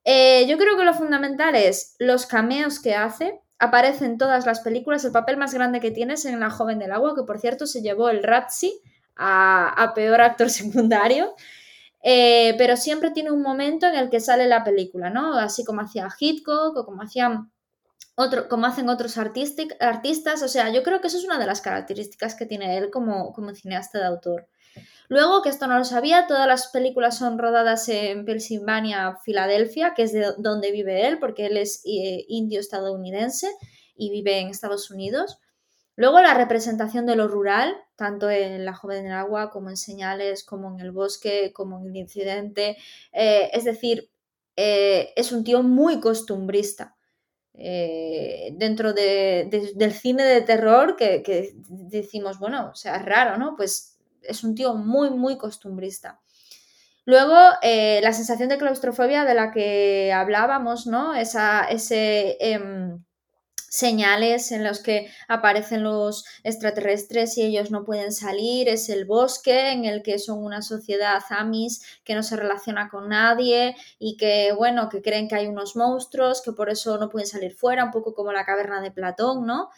Eh, 0.05 0.47
yo 0.47 0.59
creo 0.59 0.77
que 0.77 0.85
lo 0.85 0.93
fundamental 0.93 1.55
es 1.55 1.97
los 1.99 2.27
cameos 2.27 2.79
que 2.79 2.95
hace. 2.95 3.41
Aparece 3.59 4.05
en 4.05 4.19
todas 4.19 4.45
las 4.45 4.61
películas. 4.61 5.03
El 5.07 5.13
papel 5.13 5.39
más 5.39 5.55
grande 5.55 5.81
que 5.81 5.91
tienes 5.91 6.27
en 6.27 6.39
La 6.41 6.51
joven 6.51 6.79
del 6.79 6.93
agua, 6.93 7.15
que 7.15 7.23
por 7.23 7.39
cierto 7.39 7.67
se 7.67 7.81
llevó 7.81 8.11
el 8.11 8.23
Razzie 8.23 8.73
a, 9.17 9.93
peor 9.95 10.21
actor 10.21 10.51
secundario. 10.51 11.37
pero 12.03 12.77
siempre 12.77 13.13
tiene 13.13 13.31
un 13.31 13.41
momento 13.41 13.87
en 13.87 13.95
el 13.95 14.11
que 14.11 14.21
sale 14.21 14.47
la 14.47 14.63
película, 14.63 15.09
¿no? 15.09 15.39
Así 15.39 15.65
como 15.65 15.81
hacía 15.81 16.07
Hitchcock 16.19 16.77
o 16.77 16.85
como 16.85 17.01
hacían 17.01 17.51
como 18.49 18.67
hacen 18.67 18.89
otros 18.89 19.17
artistas. 19.19 20.43
O 20.43 20.49
sea, 20.49 20.73
yo 20.73 20.83
creo 20.83 21.01
que 21.01 21.09
eso 21.09 21.19
es 21.19 21.25
una 21.25 21.39
de 21.39 21.47
las 21.47 21.61
características 21.61 22.35
que 22.35 22.47
tiene 22.47 22.77
él 22.77 22.91
como, 22.91 23.33
como 23.33 23.55
cineasta 23.55 23.99
de 23.99 24.07
autor. 24.07 24.49
Luego, 25.09 25.43
que 25.43 25.49
esto 25.49 25.67
no 25.67 25.77
lo 25.77 25.85
sabía, 25.85 26.27
todas 26.29 26.47
las 26.47 26.69
películas 26.69 27.19
son 27.19 27.39
rodadas 27.39 27.89
en 27.89 28.25
Pennsylvania, 28.25 29.17
Filadelfia, 29.25 29.93
que 29.95 30.05
es 30.05 30.13
de 30.13 30.35
donde 30.39 30.71
vive 30.71 31.09
él, 31.09 31.19
porque 31.19 31.47
él 31.47 31.57
es 31.57 31.83
eh, 31.85 32.25
indio 32.29 32.61
estadounidense 32.61 33.49
y 33.97 34.11
vive 34.11 34.39
en 34.39 34.49
Estados 34.49 34.91
Unidos. 34.91 35.39
Luego 35.97 36.21
la 36.21 36.35
representación 36.35 37.07
de 37.07 37.17
lo 37.17 37.29
rural, 37.29 37.77
tanto 37.97 38.31
en 38.31 38.65
La 38.65 38.73
joven 38.73 39.03
del 39.03 39.13
agua 39.13 39.51
como 39.51 39.69
en 39.69 39.77
Señales, 39.77 40.45
como 40.45 40.71
en 40.73 40.81
El 40.81 40.93
bosque, 40.93 41.53
como 41.53 41.81
en 41.81 41.89
El 41.89 41.97
incidente. 41.97 42.77
Eh, 43.13 43.51
es 43.53 43.65
decir, 43.65 44.11
eh, 44.57 45.13
es 45.17 45.33
un 45.33 45.45
tío 45.45 45.63
muy 45.63 46.01
costumbrista. 46.01 46.97
Eh, 47.55 48.55
dentro 48.57 48.93
del 48.93 49.93
cine 49.93 50.23
de 50.23 50.41
terror 50.43 50.97
que, 50.97 51.55
decimos, 51.69 52.39
bueno, 52.39 52.71
o 52.73 52.75
sea, 52.75 52.99
raro, 52.99 53.37
¿no? 53.37 53.55
Pues 53.57 53.99
es 54.23 54.45
un 54.45 54.55
tío 54.55 54.75
muy, 54.75 55.11
muy 55.11 55.37
costumbrista. 55.37 56.21
Luego, 57.05 57.37
eh, 57.63 58.01
la 58.03 58.13
sensación 58.13 58.49
de 58.49 58.59
claustrofobia 58.59 59.25
de 59.25 59.35
la 59.35 59.51
que 59.51 60.13
hablábamos, 60.13 60.87
¿no? 60.87 61.15
Esa, 61.15 61.65
ese, 61.65 62.37
em, 62.41 63.03
señales 63.71 64.51
en 64.51 64.65
los 64.65 64.81
que 64.81 65.11
aparecen 65.29 65.85
los 65.85 66.25
extraterrestres 66.43 67.39
y 67.39 67.43
ellos 67.43 67.71
no 67.71 67.85
pueden 67.85 68.13
salir, 68.13 68.69
es 68.69 68.89
el 68.89 69.05
bosque 69.05 69.71
en 69.71 69.85
el 69.85 70.03
que 70.03 70.19
son 70.19 70.45
una 70.45 70.61
sociedad 70.61 71.23
amis 71.31 71.83
que 72.05 72.17
no 72.17 72.25
se 72.25 72.37
relaciona 72.37 72.89
con 72.89 73.09
nadie 73.09 73.77
y 74.01 74.17
que, 74.17 74.53
bueno, 74.53 74.89
que 74.89 75.03
creen 75.03 75.29
que 75.29 75.37
hay 75.37 75.47
unos 75.47 75.77
monstruos, 75.77 76.43
que 76.43 76.53
por 76.53 76.69
eso 76.69 76.99
no 76.99 77.09
pueden 77.09 77.29
salir 77.29 77.55
fuera, 77.55 77.85
un 77.85 77.93
poco 77.93 78.13
como 78.13 78.33
la 78.33 78.45
caverna 78.45 78.81
de 78.81 78.91
Platón, 78.91 79.47
¿no? 79.47 79.71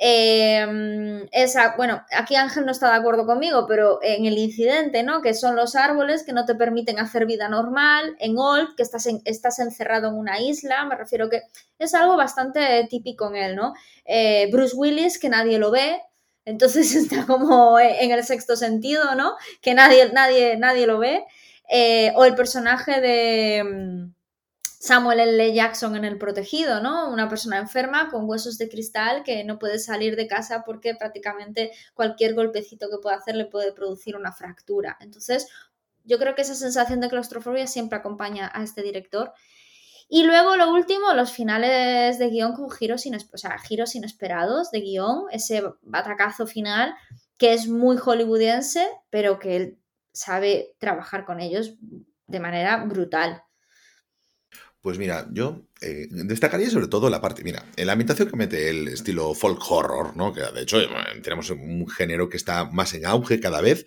Em, 0.00 1.26
esa, 1.32 1.74
bueno, 1.76 2.04
aquí 2.16 2.36
Ángel 2.36 2.64
no 2.64 2.72
está 2.72 2.90
de 2.90 2.96
acuerdo 2.96 3.26
conmigo, 3.26 3.66
pero 3.66 3.98
en 4.02 4.26
el 4.26 4.38
incidente, 4.38 5.02
¿no? 5.02 5.22
Que 5.22 5.34
son 5.34 5.56
los 5.56 5.74
árboles 5.74 6.22
que 6.24 6.32
no 6.32 6.44
te 6.44 6.54
permiten 6.54 6.98
hacer 6.98 7.26
vida 7.26 7.48
normal, 7.48 8.16
en 8.20 8.38
Old, 8.38 8.76
que 8.76 8.82
estás, 8.82 9.08
estás 9.24 9.58
encerrado 9.58 10.08
en 10.08 10.14
una 10.14 10.40
isla, 10.40 10.84
me 10.84 10.94
refiero 10.94 11.28
que 11.28 11.42
es 11.78 11.94
algo 11.94 12.16
bastante 12.16 12.86
típico 12.88 13.28
en 13.28 13.36
él, 13.36 13.56
¿no? 13.56 13.74
Eh, 14.04 14.48
Bruce 14.52 14.76
Willis, 14.76 15.18
que 15.18 15.28
nadie 15.28 15.58
lo 15.58 15.70
ve, 15.70 16.00
entonces 16.44 16.94
está 16.94 17.26
como 17.26 17.78
en 17.78 18.10
el 18.10 18.24
sexto 18.24 18.56
sentido, 18.56 19.14
¿no? 19.14 19.34
Que 19.60 19.74
nadie, 19.74 20.12
nadie, 20.12 20.56
nadie 20.56 20.86
lo 20.86 20.98
ve. 20.98 21.24
Eh, 21.70 22.12
o 22.16 22.24
el 22.24 22.34
personaje 22.34 23.00
de 23.02 24.08
Samuel 24.80 25.18
L. 25.18 25.52
Jackson 25.54 25.96
en 25.96 26.04
El 26.04 26.18
Protegido, 26.18 26.80
¿no? 26.80 27.10
Una 27.10 27.28
persona 27.28 27.58
enferma 27.58 28.10
con 28.10 28.28
huesos 28.28 28.58
de 28.58 28.68
cristal 28.68 29.24
que 29.24 29.42
no 29.42 29.58
puede 29.58 29.80
salir 29.80 30.14
de 30.14 30.28
casa 30.28 30.62
porque 30.64 30.94
prácticamente 30.94 31.72
cualquier 31.94 32.34
golpecito 32.34 32.88
que 32.88 32.98
pueda 33.02 33.16
hacer 33.16 33.34
le 33.34 33.46
puede 33.46 33.72
producir 33.72 34.14
una 34.14 34.32
fractura. 34.32 34.96
Entonces, 35.00 35.48
yo 36.04 36.18
creo 36.18 36.36
que 36.36 36.42
esa 36.42 36.54
sensación 36.54 37.00
de 37.00 37.08
claustrofobia 37.08 37.66
siempre 37.66 37.98
acompaña 37.98 38.50
a 38.54 38.62
este 38.62 38.82
director. 38.82 39.32
Y 40.08 40.22
luego 40.22 40.56
lo 40.56 40.72
último, 40.72 41.12
los 41.12 41.32
finales 41.32 42.18
de 42.18 42.30
guion 42.30 42.54
con 42.54 42.70
giros, 42.70 43.04
giros 43.66 43.94
inesperados 43.96 44.70
de 44.70 44.80
guion, 44.80 45.24
ese 45.32 45.64
batacazo 45.82 46.46
final 46.46 46.94
que 47.36 47.52
es 47.52 47.68
muy 47.68 47.96
hollywoodiense, 47.96 48.88
pero 49.10 49.38
que 49.38 49.56
él 49.56 49.78
sabe 50.12 50.74
trabajar 50.78 51.24
con 51.24 51.40
ellos 51.40 51.74
de 52.26 52.40
manera 52.40 52.84
brutal. 52.84 53.42
Pues 54.80 54.96
mira, 54.98 55.28
yo 55.32 55.66
eh, 55.80 56.06
destacaría 56.10 56.70
sobre 56.70 56.86
todo 56.86 57.10
la 57.10 57.20
parte, 57.20 57.42
mira, 57.42 57.64
la 57.76 57.92
ambientación 57.92 58.28
que 58.30 58.36
mete 58.36 58.70
el 58.70 58.88
estilo 58.88 59.34
folk 59.34 59.60
horror, 59.70 60.16
¿no? 60.16 60.32
Que 60.32 60.40
de 60.40 60.62
hecho 60.62 60.78
tenemos 61.22 61.50
un 61.50 61.88
género 61.88 62.28
que 62.28 62.36
está 62.36 62.64
más 62.64 62.94
en 62.94 63.04
auge 63.04 63.40
cada 63.40 63.60
vez 63.60 63.86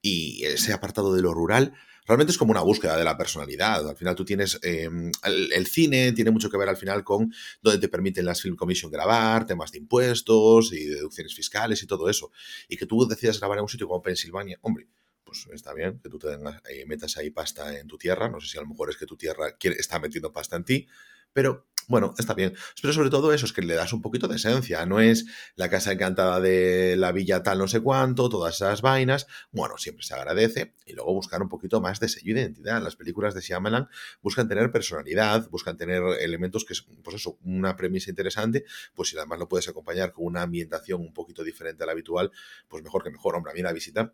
y 0.00 0.44
ese 0.44 0.72
apartado 0.72 1.14
de 1.14 1.22
lo 1.22 1.34
rural 1.34 1.74
realmente 2.06 2.32
es 2.32 2.38
como 2.38 2.50
una 2.50 2.62
búsqueda 2.62 2.96
de 2.96 3.04
la 3.04 3.16
personalidad. 3.16 3.88
Al 3.88 3.96
final 3.96 4.14
tú 4.14 4.24
tienes, 4.24 4.58
em, 4.62 5.10
el, 5.24 5.66
cine 5.66 6.12
tiene 6.12 6.30
mucho 6.30 6.50
que 6.50 6.56
ver 6.58 6.68
al 6.68 6.76
final 6.76 7.04
con 7.04 7.32
donde 7.60 7.78
te 7.78 7.88
permiten 7.88 8.24
las 8.24 8.42
Film 8.42 8.56
Commission 8.56 8.90
grabar, 8.90 9.46
temas 9.46 9.72
de 9.72 9.78
impuestos 9.78 10.72
y 10.72 10.86
deducciones 10.86 11.34
fiscales 11.34 11.82
y 11.82 11.86
todo 11.86 12.08
eso. 12.08 12.30
Y 12.68 12.76
que 12.76 12.86
tú 12.86 13.06
decidas 13.06 13.38
grabar 13.38 13.58
en 13.58 13.62
un 13.62 13.68
sitio 13.68 13.86
como 13.86 14.02
Pensilvania, 14.02 14.58
hombre, 14.62 14.88
pues 15.32 15.54
está 15.54 15.72
bien 15.72 15.98
que 15.98 16.08
tú 16.08 16.18
te 16.18 16.28
eh, 16.68 16.86
metas 16.86 17.16
ahí 17.16 17.30
pasta 17.30 17.78
en 17.78 17.86
tu 17.86 17.96
tierra. 17.96 18.28
No 18.28 18.40
sé 18.40 18.48
si 18.48 18.58
a 18.58 18.60
lo 18.60 18.66
mejor 18.66 18.90
es 18.90 18.96
que 18.96 19.06
tu 19.06 19.16
tierra 19.16 19.56
quiere, 19.56 19.76
está 19.78 19.98
metiendo 19.98 20.32
pasta 20.32 20.56
en 20.56 20.64
ti, 20.64 20.88
pero 21.32 21.66
bueno, 21.88 22.14
está 22.18 22.34
bien. 22.34 22.54
Pero 22.80 22.92
sobre 22.92 23.10
todo 23.10 23.32
eso 23.32 23.44
es 23.44 23.52
que 23.52 23.62
le 23.62 23.74
das 23.74 23.92
un 23.92 24.02
poquito 24.02 24.28
de 24.28 24.36
esencia. 24.36 24.86
No 24.86 25.00
es 25.00 25.26
la 25.56 25.68
casa 25.68 25.92
encantada 25.92 26.40
de 26.40 26.96
la 26.96 27.12
villa 27.12 27.42
tal 27.42 27.58
no 27.58 27.66
sé 27.66 27.80
cuánto, 27.80 28.28
todas 28.28 28.54
esas 28.56 28.82
vainas. 28.82 29.26
Bueno, 29.50 29.78
siempre 29.78 30.04
se 30.04 30.14
agradece. 30.14 30.74
Y 30.86 30.92
luego 30.92 31.12
buscar 31.14 31.42
un 31.42 31.48
poquito 31.48 31.80
más 31.80 31.98
de 31.98 32.08
sello 32.08 32.34
de 32.34 32.42
identidad. 32.42 32.82
Las 32.82 32.94
películas 32.96 33.34
de 33.34 33.40
Shyamalan 33.40 33.88
buscan 34.22 34.48
tener 34.48 34.70
personalidad, 34.70 35.48
buscan 35.50 35.76
tener 35.76 36.02
elementos 36.20 36.64
que 36.64 36.74
es, 36.74 36.82
pues 37.02 37.16
eso, 37.16 37.38
una 37.42 37.74
premisa 37.76 38.10
interesante. 38.10 38.64
Pues 38.94 39.08
si 39.08 39.16
además 39.16 39.40
lo 39.40 39.48
puedes 39.48 39.68
acompañar 39.68 40.12
con 40.12 40.26
una 40.26 40.42
ambientación 40.42 41.00
un 41.00 41.12
poquito 41.12 41.42
diferente 41.42 41.82
a 41.82 41.86
la 41.86 41.92
habitual, 41.92 42.30
pues 42.68 42.82
mejor 42.84 43.02
que 43.02 43.10
mejor. 43.10 43.34
Hombre, 43.34 43.52
a 43.52 43.54
mí 43.54 43.62
la 43.62 43.72
visita 43.72 44.12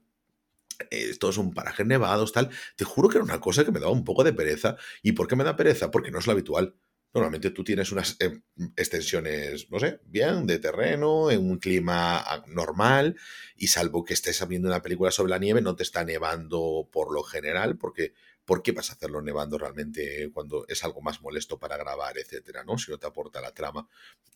estos 0.90 1.34
son 1.34 1.52
parajes 1.52 1.86
nevados, 1.86 2.32
tal. 2.32 2.50
Te 2.76 2.84
juro 2.84 3.08
que 3.08 3.18
era 3.18 3.24
una 3.24 3.40
cosa 3.40 3.64
que 3.64 3.72
me 3.72 3.80
daba 3.80 3.92
un 3.92 4.04
poco 4.04 4.24
de 4.24 4.32
pereza. 4.32 4.76
¿Y 5.02 5.12
por 5.12 5.28
qué 5.28 5.36
me 5.36 5.44
da 5.44 5.56
pereza? 5.56 5.90
Porque 5.90 6.10
no 6.10 6.18
es 6.18 6.26
lo 6.26 6.32
habitual. 6.32 6.76
Normalmente 7.14 7.50
tú 7.50 7.64
tienes 7.64 7.90
unas 7.90 8.16
eh, 8.20 8.42
extensiones, 8.76 9.70
no 9.70 9.80
sé, 9.80 10.00
bien, 10.04 10.46
de 10.46 10.58
terreno, 10.58 11.30
en 11.30 11.40
un 11.50 11.58
clima 11.58 12.22
normal, 12.48 13.16
y 13.56 13.68
salvo 13.68 14.04
que 14.04 14.12
estés 14.12 14.46
viendo 14.46 14.68
una 14.68 14.82
película 14.82 15.10
sobre 15.10 15.30
la 15.30 15.38
nieve, 15.38 15.62
no 15.62 15.74
te 15.74 15.84
está 15.84 16.04
nevando 16.04 16.88
por 16.92 17.12
lo 17.12 17.22
general, 17.22 17.78
porque 17.78 18.12
¿por 18.48 18.62
qué 18.62 18.72
vas 18.72 18.88
a 18.88 18.94
hacerlo 18.94 19.20
nevando 19.20 19.58
realmente 19.58 20.30
cuando 20.32 20.64
es 20.68 20.82
algo 20.82 21.02
más 21.02 21.20
molesto 21.20 21.58
para 21.58 21.76
grabar, 21.76 22.16
etcétera, 22.16 22.64
¿no? 22.64 22.78
Si 22.78 22.90
no 22.90 22.96
te 22.96 23.06
aporta 23.06 23.42
la 23.42 23.52
trama. 23.52 23.86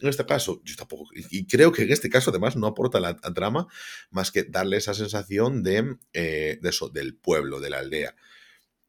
En 0.01 0.07
este 0.11 0.27
caso, 0.27 0.61
yo 0.65 0.77
tampoco, 0.77 1.09
y 1.15 1.47
creo 1.47 1.73
que 1.73 1.85
en 1.85 1.93
este 1.93 2.11
caso 2.11 2.29
además 2.29 2.55
no 2.55 2.67
aporta 2.67 3.01
la, 3.01 3.17
trama 3.17 3.69
más 4.11 4.31
que 4.31 4.43
darle 4.43 4.77
esa 4.77 4.93
sensación 4.93 5.63
de, 5.63 5.97
eh, 6.13 6.59
de 6.61 6.69
eso, 6.69 6.91
del 6.91 7.15
pueblo, 7.15 7.59
de 7.59 7.71
la 7.71 7.79
aldea. 7.79 8.15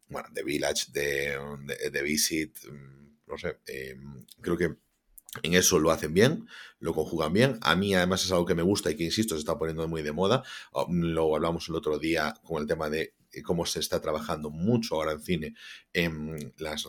Bueno, 0.10 0.28
de 0.34 0.44
Village, 0.44 0.88
de, 0.92 1.40
de, 1.90 2.02
Visit, 2.02 2.58
mm, 2.66 3.16
no 3.28 3.38
sé, 3.38 3.60
em, 3.68 4.26
creo 4.42 4.58
que 4.58 4.76
en 5.42 5.54
eso 5.54 5.80
lo 5.80 5.92
hacen 5.92 6.14
bien, 6.14 6.50
lo 6.80 6.94
conjugan 6.94 7.32
bien. 7.32 7.60
A 7.62 7.78
mí 7.78 7.96
además 7.96 8.26
es 8.26 8.32
algo 8.34 8.46
que 8.46 8.56
me 8.56 8.62
gusta 8.62 8.92
y 8.92 8.98
que, 8.98 9.06
insisto, 9.06 9.36
se 9.36 9.40
está 9.40 9.58
poniendo 9.58 9.88
muy 9.88 10.02
de 10.02 10.12
moda. 10.12 10.44
Oh, 10.74 10.86
lo 10.92 11.34
hablamos 11.34 11.70
el 11.70 11.76
otro 11.76 11.98
día 11.98 12.34
con 12.44 12.62
el 12.62 12.68
tema 12.68 12.90
de 12.90 13.14
cómo 13.42 13.66
se 13.66 13.80
está 13.80 14.00
trabajando 14.00 14.50
mucho 14.50 14.96
ahora 14.96 15.14
en 15.14 15.22
cine 15.22 15.56
en 15.94 16.54
las 16.58 16.88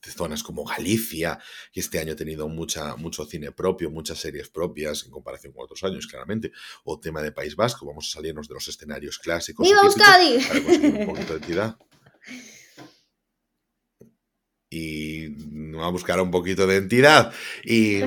zonas 0.00 0.42
como 0.42 0.64
Galicia, 0.64 1.38
que 1.72 1.80
este 1.80 1.98
año 1.98 2.12
ha 2.12 2.16
tenido 2.16 2.48
mucha, 2.48 2.96
mucho 2.96 3.24
cine 3.24 3.52
propio, 3.52 3.90
muchas 3.90 4.18
series 4.18 4.48
propias 4.48 5.04
en 5.04 5.10
comparación 5.10 5.52
con 5.52 5.64
otros 5.64 5.82
años, 5.84 6.06
claramente, 6.06 6.52
o 6.84 7.00
tema 7.00 7.22
de 7.22 7.32
País 7.32 7.56
Vasco, 7.56 7.86
vamos 7.86 8.08
a 8.08 8.12
salirnos 8.12 8.48
de 8.48 8.54
los 8.54 8.68
escenarios 8.68 9.18
clásicos. 9.18 9.66
¡Viva 9.66 9.82
Euskadi! 9.82 10.38
Para 10.46 10.62
conseguir 10.62 10.94
un 11.00 11.06
poquito 11.06 11.32
de 11.32 11.38
entidad. 11.38 11.76
y 14.74 15.26
a 15.80 15.88
buscar 15.88 16.20
un 16.20 16.30
poquito 16.30 16.66
de 16.66 16.76
entidad. 16.76 17.32
Y, 17.62 18.02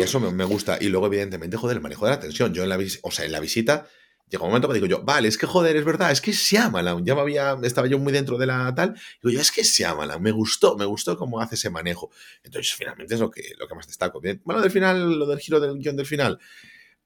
eso 0.00 0.20
me, 0.20 0.44
gusta. 0.44 0.78
Y 0.80 0.88
luego, 0.88 1.06
evidentemente, 1.06 1.56
joder, 1.56 1.76
el 1.76 1.82
manejo 1.82 2.04
de 2.06 2.12
la 2.12 2.20
tensión. 2.20 2.54
Yo 2.54 2.62
en 2.62 2.68
la, 2.68 2.78
o 3.02 3.10
sea, 3.10 3.24
en 3.24 3.32
la 3.32 3.40
visita 3.40 3.88
Llega 4.32 4.44
un 4.44 4.48
momento 4.48 4.66
que 4.68 4.74
digo 4.74 4.86
yo, 4.86 5.02
vale, 5.02 5.28
es 5.28 5.36
que 5.36 5.44
joder, 5.44 5.76
es 5.76 5.84
verdad, 5.84 6.10
es 6.10 6.22
que 6.22 6.32
Shyamalan, 6.32 7.04
ya 7.04 7.14
me 7.14 7.20
había, 7.20 7.54
estaba 7.64 7.86
yo 7.86 7.98
muy 7.98 8.14
dentro 8.14 8.38
de 8.38 8.46
la 8.46 8.74
tal, 8.74 8.94
digo 9.22 9.34
yo, 9.34 9.42
es 9.42 9.52
que 9.52 9.62
Shyamalan, 9.62 10.22
me 10.22 10.30
gustó, 10.30 10.74
me 10.74 10.86
gustó 10.86 11.18
cómo 11.18 11.38
hace 11.38 11.56
ese 11.56 11.68
manejo. 11.68 12.10
Entonces, 12.42 12.72
finalmente 12.72 13.12
es 13.12 13.20
lo 13.20 13.30
que, 13.30 13.42
lo 13.58 13.68
que 13.68 13.74
más 13.74 13.86
destaco. 13.86 14.22
Bueno, 14.44 14.62
del 14.62 14.70
final, 14.70 15.18
lo 15.18 15.26
del 15.26 15.38
giro 15.38 15.60
del 15.60 15.78
guion 15.78 15.96
del 15.96 16.06
final, 16.06 16.38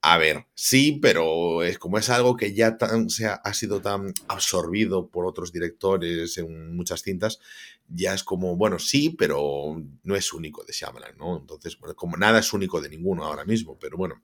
a 0.03 0.19
ver, 0.19 0.47
sí, 0.55 1.01
pero 1.03 1.65
es 1.65 1.81
como 1.81 1.99
es 1.99 2.11
algo 2.11 2.37
que 2.37 2.55
ya 2.55 2.79
tan, 2.79 3.11
se 3.11 3.27
ha, 3.27 3.55
sido 3.55 3.81
tan 3.81 4.15
absorbido 4.29 5.09
por 5.09 5.27
otros 5.27 5.51
directores 5.51 6.39
en 6.39 6.77
muchas 6.77 7.03
cintas, 7.03 7.41
ya 7.89 8.15
es 8.15 8.23
como, 8.23 8.55
bueno, 8.55 8.79
sí, 8.79 9.11
pero 9.11 9.83
no 10.05 10.15
es 10.15 10.33
único 10.33 10.63
de 10.63 10.73
Shyamalan, 10.75 11.19
¿no? 11.19 11.39
Entonces, 11.41 11.77
bueno, 11.77 11.97
como 11.97 12.17
nada 12.17 12.39
es 12.39 12.53
único 12.53 12.81
de 12.81 12.89
ninguno 12.89 13.25
ahora 13.25 13.45
mismo, 13.45 13.77
pero 13.81 13.97
bueno, 13.97 14.23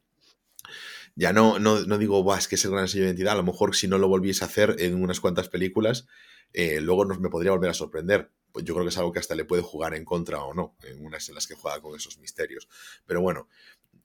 ya 1.14 1.32
no, 1.32 1.58
no, 1.58 1.80
no 1.80 1.98
digo, 1.98 2.34
es 2.34 2.48
que 2.48 2.54
es 2.54 2.64
el 2.64 2.70
gran 2.70 2.88
sello 2.88 3.04
de 3.04 3.10
identidad, 3.10 3.34
a 3.34 3.36
lo 3.36 3.42
mejor 3.42 3.76
si 3.76 3.88
no 3.88 3.98
lo 3.98 4.08
volviese 4.08 4.44
a 4.44 4.46
hacer 4.46 4.76
en 4.78 5.02
unas 5.02 5.20
cuantas 5.20 5.48
películas, 5.48 6.06
eh, 6.52 6.80
luego 6.80 7.04
nos, 7.04 7.20
me 7.20 7.30
podría 7.30 7.52
volver 7.52 7.70
a 7.70 7.74
sorprender. 7.74 8.30
Pues 8.52 8.66
yo 8.66 8.74
creo 8.74 8.84
que 8.84 8.90
es 8.90 8.98
algo 8.98 9.12
que 9.12 9.18
hasta 9.18 9.34
le 9.34 9.46
puede 9.46 9.62
jugar 9.62 9.94
en 9.94 10.04
contra 10.04 10.44
o 10.44 10.52
no, 10.52 10.76
en 10.82 11.04
unas 11.04 11.26
en 11.28 11.34
las 11.34 11.46
que 11.46 11.54
juega 11.54 11.80
con 11.80 11.96
esos 11.96 12.18
misterios. 12.18 12.68
Pero 13.06 13.22
bueno, 13.22 13.48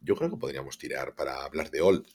yo 0.01 0.15
creo 0.15 0.29
que 0.29 0.37
podríamos 0.37 0.77
tirar 0.77 1.15
para 1.15 1.43
hablar 1.43 1.69
de 1.69 1.81
Old. 1.81 2.05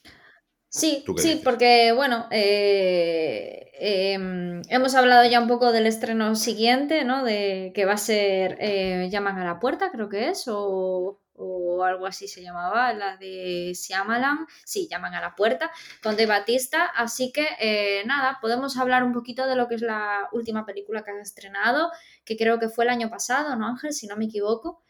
Sí, 0.69 1.05
sí, 1.17 1.39
porque 1.43 1.91
bueno, 1.91 2.25
eh, 2.31 3.69
em, 3.79 4.63
hemos 4.69 4.95
hablado 4.95 5.29
ya 5.29 5.39
un 5.39 5.47
poco 5.47 5.71
del 5.71 5.85
estreno 5.85 6.35
siguiente, 6.35 7.05
¿no? 7.05 7.23
De 7.23 7.71
que 7.75 7.85
va 7.85 7.93
a 7.93 7.97
ser 7.97 8.57
eh, 8.59 9.07
Llaman 9.11 9.37
a 9.37 9.45
la 9.45 9.59
puerta, 9.59 9.91
creo 9.91 10.09
que 10.09 10.29
es, 10.29 10.45
o 10.47 11.21
o 11.35 11.83
algo 11.83 12.05
así 12.05 12.27
se 12.27 12.41
llamaba, 12.41 12.93
la 12.93 13.17
de 13.17 13.73
Siamalan, 13.75 14.45
sí, 14.65 14.87
llaman 14.89 15.15
a 15.15 15.21
la 15.21 15.35
puerta, 15.35 15.71
con 16.01 16.15
De 16.15 16.25
Batista. 16.25 16.85
Así 16.85 17.31
que 17.31 17.47
eh, 17.59 18.03
nada, 18.05 18.37
podemos 18.41 18.77
hablar 18.77 19.03
un 19.03 19.13
poquito 19.13 19.47
de 19.47 19.55
lo 19.55 19.67
que 19.67 19.75
es 19.75 19.81
la 19.81 20.29
última 20.31 20.65
película 20.65 21.03
que 21.03 21.11
han 21.11 21.19
estrenado, 21.19 21.91
que 22.23 22.37
creo 22.37 22.59
que 22.59 22.69
fue 22.69 22.85
el 22.85 22.89
año 22.89 23.09
pasado, 23.09 23.55
¿no, 23.55 23.67
Ángel? 23.67 23.93
Si 23.93 24.07
no 24.07 24.15
me 24.15 24.25
equivoco. 24.25 24.81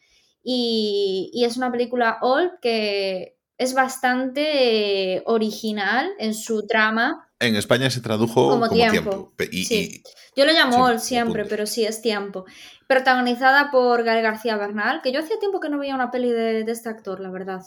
Y, 0.44 1.32
es 1.46 1.56
una 1.56 1.72
película 1.72 2.18
old 2.22 2.60
que 2.62 3.38
es 3.58 3.74
bastante 3.74 5.24
original 5.26 6.12
en 6.20 6.34
su 6.34 6.68
trama. 6.68 7.30
En 7.40 7.56
España 7.56 7.90
se 7.90 8.02
tradujo 8.02 8.50
como, 8.50 8.70
tiempo. 8.70 9.34
Yo 10.36 10.46
lo 10.46 10.52
llamo 10.52 10.84
old 10.84 11.00
siempre, 11.00 11.46
pero 11.46 11.66
sí 11.66 11.86
es 11.86 12.02
tiempo 12.02 12.46
protagonizada 12.94 13.72
por 13.72 14.04
Gael 14.04 14.22
García 14.22 14.56
Bernal, 14.56 15.02
que 15.02 15.12
yo 15.12 15.20
hacía 15.20 15.40
tiempo 15.40 15.60
que 15.60 15.70
no 15.70 15.80
veía 15.80 15.96
una 15.96 16.12
peli 16.12 16.32
de, 16.32 16.62
este 16.62 16.90
actor, 16.90 17.20
la 17.20 17.32
verdad. 17.32 17.64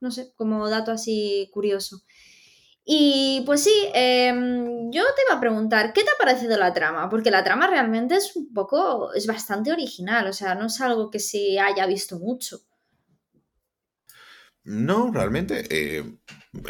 No 0.00 0.10
sé, 0.10 0.32
como 0.36 0.68
dato 0.70 0.90
así 0.90 1.50
curioso. 1.52 2.02
Y 2.84 3.42
pues 3.46 3.62
sí, 3.64 3.74
em, 3.94 4.90
yo 4.90 5.02
te 5.14 5.22
iba 5.28 5.36
a 5.36 5.40
preguntar, 5.40 5.92
¿qué 5.92 6.02
te 6.02 6.10
ha 6.10 6.18
parecido 6.18 6.56
la 6.56 6.72
trama? 6.72 7.08
Porque 7.10 7.30
la 7.30 7.44
trama 7.44 7.66
realmente 7.66 8.16
es 8.16 8.34
un 8.36 8.52
poco, 8.54 9.12
es 9.14 9.26
bastante 9.26 9.72
original, 9.72 10.26
o 10.28 10.32
sea, 10.32 10.54
no 10.54 10.66
es 10.66 10.80
algo 10.80 11.10
que 11.10 11.20
se 11.20 11.58
haya 11.60 11.86
visto 11.86 12.18
mucho. 12.18 12.60
No, 14.64 15.12
realmente. 15.12 15.66
Eh, 15.70 16.02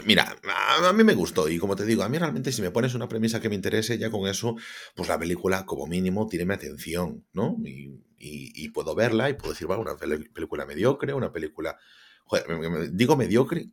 mira, 0.05 0.37
a, 0.83 0.93
mí 0.93 1.05
me 1.05 1.15
gustó 1.15 1.49
y 1.49 1.59
como 1.59 1.77
te 1.77 1.85
digo, 1.85 2.03
a 2.03 2.09
mí 2.09 2.19
realmente 2.19 2.51
si 2.51 2.61
me 2.61 2.73
pones 2.73 2.95
una 2.95 3.09
premisa 3.09 3.41
que 3.41 3.49
me 3.49 3.55
interese, 3.55 3.99
ya 3.99 4.11
con 4.11 4.29
eso, 4.29 4.57
pues 4.97 5.09
la 5.09 5.19
película 5.19 5.65
como 5.65 5.87
mínimo 5.87 6.27
tiene 6.27 6.45
mi 6.45 6.55
atención, 6.55 7.25
¿no? 7.33 7.57
Y, 7.65 8.69
puedo 8.71 8.95
verla 8.97 9.31
y 9.31 9.35
puedo 9.35 9.53
decir, 9.53 9.69
bueno, 9.69 9.83
una 9.83 9.97
película 9.97 10.67
mediocre, 10.67 11.15
una 11.15 11.33
película 11.33 11.79
Joder, 12.27 12.91
digo 12.93 13.17
mediocre, 13.17 13.69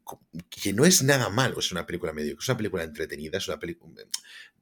que 0.49 0.73
no 0.73 0.83
es 0.83 1.03
nada 1.03 1.29
malo, 1.29 1.59
es 1.59 1.71
una 1.71 1.85
película 1.85 2.11
mediocre, 2.11 2.43
es 2.43 2.49
una 2.49 2.57
película 2.57 2.83
entretenida, 2.83 3.37
es 3.37 3.47
una 3.47 3.57
película... 3.57 4.03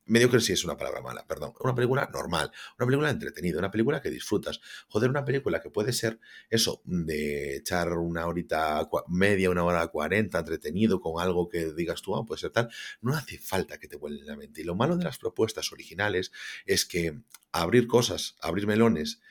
Mediocre 0.09 0.41
sí 0.41 0.53
es 0.53 0.65
una 0.65 0.75
palabra 0.75 1.01
mala, 1.01 1.25
perdón. 1.25 1.53
Una 1.59 1.75
película 1.75 2.09
normal, 2.11 2.51
una 2.77 2.85
película 2.85 3.09
entretenida, 3.09 3.59
una 3.59 3.71
película 3.71 4.01
que 4.01 4.09
disfrutas. 4.09 4.59
Joder, 4.87 5.09
una 5.09 5.23
película 5.23 5.61
que 5.61 5.69
puede 5.69 5.93
ser 5.93 6.19
eso, 6.49 6.81
de 6.83 7.57
echar 7.57 7.93
una 7.93 8.25
horita 8.25 8.89
media, 9.07 9.49
una 9.49 9.63
hora 9.63 9.87
cuarenta 9.87 10.39
entretenido 10.39 10.99
con 10.99 11.21
algo 11.21 11.47
que 11.47 11.73
digas 11.73 12.01
tú, 12.01 12.15
ah, 12.15 12.25
puede 12.25 12.41
ser 12.41 12.49
tal. 12.49 12.69
No 13.01 13.15
hace 13.15 13.37
falta 13.37 13.77
que 13.77 13.87
te 13.87 13.95
vuelen 13.95 14.25
la 14.25 14.35
mente. 14.35 14.61
Y 14.61 14.63
lo 14.63 14.75
malo 14.75 14.97
de 14.97 15.03
las 15.03 15.17
propuestas 15.17 15.71
originales 15.71 16.31
es 16.65 16.85
que 16.85 17.21
abrir 17.51 17.87
cosas, 17.87 18.35
abrir 18.41 18.67
melones, 18.67 19.21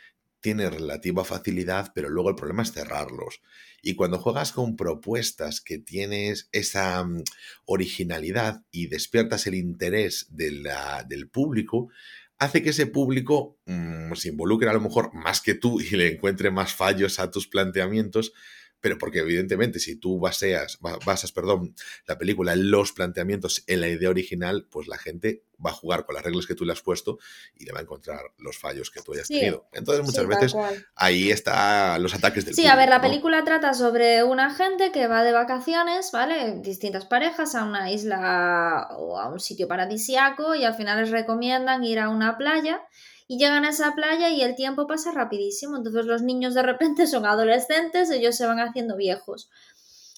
tiene 0.48 0.70
relativa 0.70 1.26
facilidad, 1.26 1.92
pero 1.94 2.08
luego 2.08 2.30
el 2.30 2.34
problema 2.34 2.62
es 2.62 2.72
cerrarlos. 2.72 3.42
Y 3.82 3.96
cuando 3.96 4.16
juegas 4.16 4.50
con 4.52 4.76
propuestas 4.76 5.60
que 5.60 5.76
tienes 5.76 6.48
esa 6.52 7.04
mm, 7.04 7.22
originalidad 7.66 8.62
y 8.70 8.86
despiertas 8.86 9.46
el 9.46 9.56
interés 9.56 10.26
del 10.30 11.28
público, 11.30 11.90
hace 12.38 12.62
que 12.62 12.70
ese 12.70 12.86
público 12.86 13.58
mm, 13.66 14.14
se 14.14 14.30
involucre 14.30 14.70
a 14.70 14.72
lo 14.72 14.80
mejor 14.80 15.12
más 15.12 15.42
que 15.42 15.52
tú 15.52 15.82
y 15.82 15.90
le 15.90 16.14
encuentre 16.14 16.50
más 16.50 16.72
fallos 16.72 17.18
a 17.18 17.30
tus 17.30 17.46
planteamientos 17.46 18.32
pero 18.80 18.98
porque 18.98 19.20
evidentemente 19.20 19.78
si 19.78 19.96
tú 19.96 20.18
baseas, 20.18 20.78
basas 21.04 21.32
perdón, 21.32 21.74
la 22.06 22.18
película 22.18 22.52
en 22.52 22.70
los 22.70 22.92
planteamientos, 22.92 23.64
en 23.66 23.80
la 23.80 23.88
idea 23.88 24.10
original, 24.10 24.66
pues 24.70 24.88
la 24.88 24.98
gente 24.98 25.44
va 25.64 25.70
a 25.70 25.74
jugar 25.74 26.04
con 26.04 26.14
las 26.14 26.24
reglas 26.24 26.46
que 26.46 26.54
tú 26.54 26.64
le 26.64 26.72
has 26.72 26.82
puesto 26.82 27.18
y 27.56 27.64
le 27.64 27.72
va 27.72 27.80
a 27.80 27.82
encontrar 27.82 28.20
los 28.38 28.58
fallos 28.58 28.90
que 28.90 29.02
tú 29.02 29.12
hayas 29.12 29.28
tenido. 29.28 29.68
Entonces 29.72 30.04
muchas 30.04 30.26
veces 30.26 30.54
ahí 30.94 31.30
están 31.30 32.02
los 32.02 32.14
ataques 32.14 32.44
del 32.44 32.54
Sí, 32.54 32.66
a 32.66 32.76
ver, 32.76 32.88
la 32.88 33.00
película 33.00 33.44
trata 33.44 33.74
sobre 33.74 34.22
una 34.22 34.54
gente 34.54 34.92
que 34.92 35.08
va 35.08 35.24
de 35.24 35.32
vacaciones, 35.32 36.12
¿vale? 36.12 36.60
Distintas 36.60 37.06
parejas 37.06 37.54
a 37.54 37.64
una 37.64 37.90
isla 37.90 38.88
o 38.96 39.18
a 39.18 39.28
un 39.28 39.40
sitio 39.40 39.66
paradisiaco 39.66 40.54
y 40.54 40.64
al 40.64 40.74
final 40.74 41.00
les 41.00 41.10
recomiendan 41.10 41.82
ir 41.84 41.98
a 41.98 42.08
una 42.08 42.38
playa 42.38 42.80
y 43.28 43.38
llegan 43.38 43.64
a 43.66 43.68
esa 43.68 43.92
playa 43.94 44.30
y 44.30 44.42
el 44.42 44.56
tiempo 44.56 44.86
pasa 44.86 45.12
rapidísimo. 45.12 45.76
Entonces 45.76 46.06
los 46.06 46.22
niños 46.22 46.54
de 46.54 46.62
repente 46.62 47.06
son 47.06 47.26
adolescentes, 47.26 48.10
ellos 48.10 48.34
se 48.34 48.46
van 48.46 48.58
haciendo 48.58 48.96
viejos. 48.96 49.50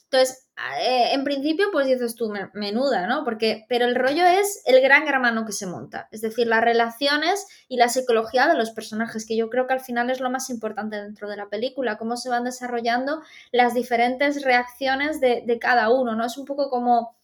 Entonces, 0.04 0.48
eh, 0.80 1.12
en 1.12 1.22
principio, 1.22 1.68
pues 1.70 1.86
dices 1.86 2.16
tú, 2.16 2.32
menuda, 2.52 3.06
¿no? 3.06 3.22
Porque, 3.24 3.64
pero 3.68 3.84
el 3.84 3.94
rollo 3.94 4.24
es 4.24 4.60
el 4.66 4.80
gran 4.80 5.06
hermano 5.06 5.46
que 5.46 5.52
se 5.52 5.66
monta, 5.66 6.08
es 6.10 6.20
decir, 6.20 6.48
las 6.48 6.62
relaciones 6.64 7.46
y 7.68 7.76
la 7.76 7.88
psicología 7.88 8.48
de 8.48 8.56
los 8.56 8.72
personajes, 8.72 9.24
que 9.24 9.36
yo 9.36 9.48
creo 9.50 9.68
que 9.68 9.74
al 9.74 9.80
final 9.80 10.10
es 10.10 10.18
lo 10.18 10.28
más 10.28 10.50
importante 10.50 11.00
dentro 11.00 11.28
de 11.28 11.36
la 11.36 11.48
película, 11.48 11.96
cómo 11.96 12.16
se 12.16 12.28
van 12.28 12.42
desarrollando 12.42 13.22
las 13.52 13.72
diferentes 13.72 14.42
reacciones 14.42 15.20
de, 15.20 15.44
de 15.46 15.58
cada 15.60 15.90
uno, 15.90 16.16
¿no? 16.16 16.26
Es 16.26 16.36
un 16.36 16.44
poco 16.44 16.70
como 16.70 17.16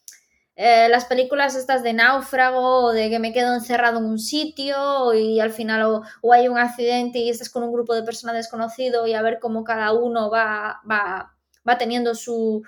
eh, 0.59 0.89
las 0.89 1.05
películas 1.05 1.55
estas 1.55 1.83
de 1.83 1.93
náufrago 1.93 2.87
o 2.87 2.93
de 2.93 3.11
que 3.11 3.19
me 3.19 3.35
quedo 3.35 3.55
encerrado 3.55 3.99
en 3.99 4.07
un 4.07 4.19
sitio 4.19 5.13
y 5.13 5.39
al 5.39 5.53
final 5.53 6.03
o, 6.23 6.33
hay 6.33 6.49
un 6.49 6.57
accidente 6.57 7.19
y 7.19 7.29
estás 7.29 7.51
con 7.51 7.63
un 7.63 7.73
grupo 7.73 7.95
de 7.95 8.03
personas 8.03 8.37
desconocido 8.37 9.07
y 9.07 9.13
a 9.13 9.21
ver 9.21 9.39
cómo 9.39 9.65
cada 9.65 9.93
uno 9.93 10.31
va, 10.31 10.81
va, 10.91 11.35
va 11.69 11.79
teniendo 11.79 12.15
sus 12.15 12.63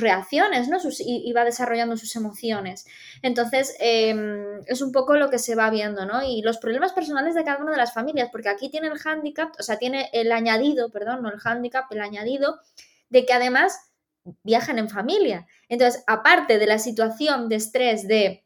reacciones 0.00 0.68
¿no? 0.68 0.76
y, 0.98 1.32
va 1.32 1.44
desarrollando 1.44 1.96
sus 1.96 2.14
emociones. 2.14 2.84
Entonces, 3.22 3.74
em, 3.80 4.60
es 4.66 4.82
un 4.82 4.92
poco 4.92 5.14
lo 5.16 5.30
que 5.30 5.38
se 5.38 5.54
va 5.54 5.70
viendo, 5.70 6.04
¿no? 6.04 6.22
Y 6.22 6.42
los 6.42 6.58
problemas 6.58 6.92
personales 6.92 7.34
de 7.34 7.44
cada 7.44 7.62
una 7.62 7.72
de 7.72 7.78
las 7.78 7.94
familias, 7.94 8.28
porque 8.30 8.50
aquí 8.50 8.68
tiene 8.68 8.88
el 8.88 9.00
handicap, 9.02 9.54
o 9.58 9.62
sea, 9.62 9.78
tiene 9.78 10.10
el 10.12 10.30
añadido, 10.30 10.90
perdón, 10.90 11.22
no 11.22 11.30
el 11.30 11.40
handicap, 11.42 11.90
el 11.90 12.02
añadido, 12.02 12.60
de 13.08 13.24
que 13.24 13.32
además 13.32 13.93
viajan 14.42 14.78
en 14.78 14.88
familia. 14.88 15.46
Entonces, 15.68 16.02
aparte 16.06 16.58
de 16.58 16.66
la 16.66 16.78
situación 16.78 17.48
de 17.48 17.56
estrés 17.56 18.06
de 18.08 18.44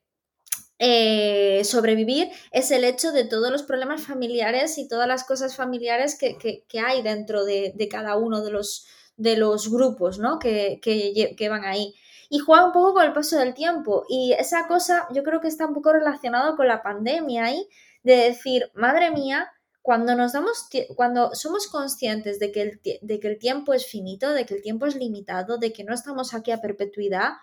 eh, 0.81 1.63
sobrevivir, 1.65 2.31
es 2.53 2.71
el 2.71 2.85
hecho 2.85 3.11
de 3.13 3.25
todos 3.25 3.51
los 3.51 3.63
problemas 3.63 4.03
familiares 4.03 4.79
y 4.79 4.89
todas 4.89 5.09
las 5.09 5.25
cosas 5.25 5.57
familiares 5.57 6.17
que, 6.17 6.65
hay 6.81 7.03
dentro 7.03 7.45
de, 7.45 7.89
cada 7.91 8.17
uno 8.17 8.43
de 8.43 8.51
los, 8.51 8.87
de 9.17 9.37
los 9.37 9.71
grupos 9.71 10.19
¿no? 10.19 10.39
que, 10.39 10.81
que, 10.81 11.49
van 11.49 11.65
ahí. 11.65 11.95
Y 12.31 12.39
juega 12.41 12.67
un 12.67 12.73
poco 12.73 12.95
con 12.95 13.05
el 13.05 13.13
paso 13.13 13.39
del 13.39 13.55
tiempo. 13.55 14.05
Y 14.09 14.35
esa 14.39 14.69
cosa 14.69 15.09
yo 15.13 15.23
creo 15.23 15.41
que 15.41 15.49
está 15.49 15.67
un 15.67 15.75
poco 15.75 15.93
relacionado 15.93 16.57
con 16.57 16.69
la 16.69 16.83
pandemia 16.83 17.47
ahí, 17.47 17.69
de 18.03 18.17
decir, 18.17 18.71
madre 18.75 19.11
mía, 19.11 19.51
cuando 19.89 20.15
nos 20.15 20.35
damos, 20.35 20.69
cuando 20.97 21.35
somos 21.35 21.67
conscientes 21.67 22.39
de 22.39 22.53
que, 22.53 22.61
el, 22.61 22.81
de 23.01 23.21
que 23.21 23.27
el 23.27 23.39
tiempo 23.39 23.73
es 23.73 23.87
finito, 23.87 24.35
de 24.35 24.45
que 24.45 24.53
el 24.53 24.61
tiempo 24.61 24.85
es 24.85 24.97
limitado, 24.97 25.57
de 25.57 25.73
que 25.73 25.83
no 25.83 25.95
estamos 25.95 26.35
aquí 26.35 26.51
a 26.51 26.61
perpetuidad, 26.61 27.39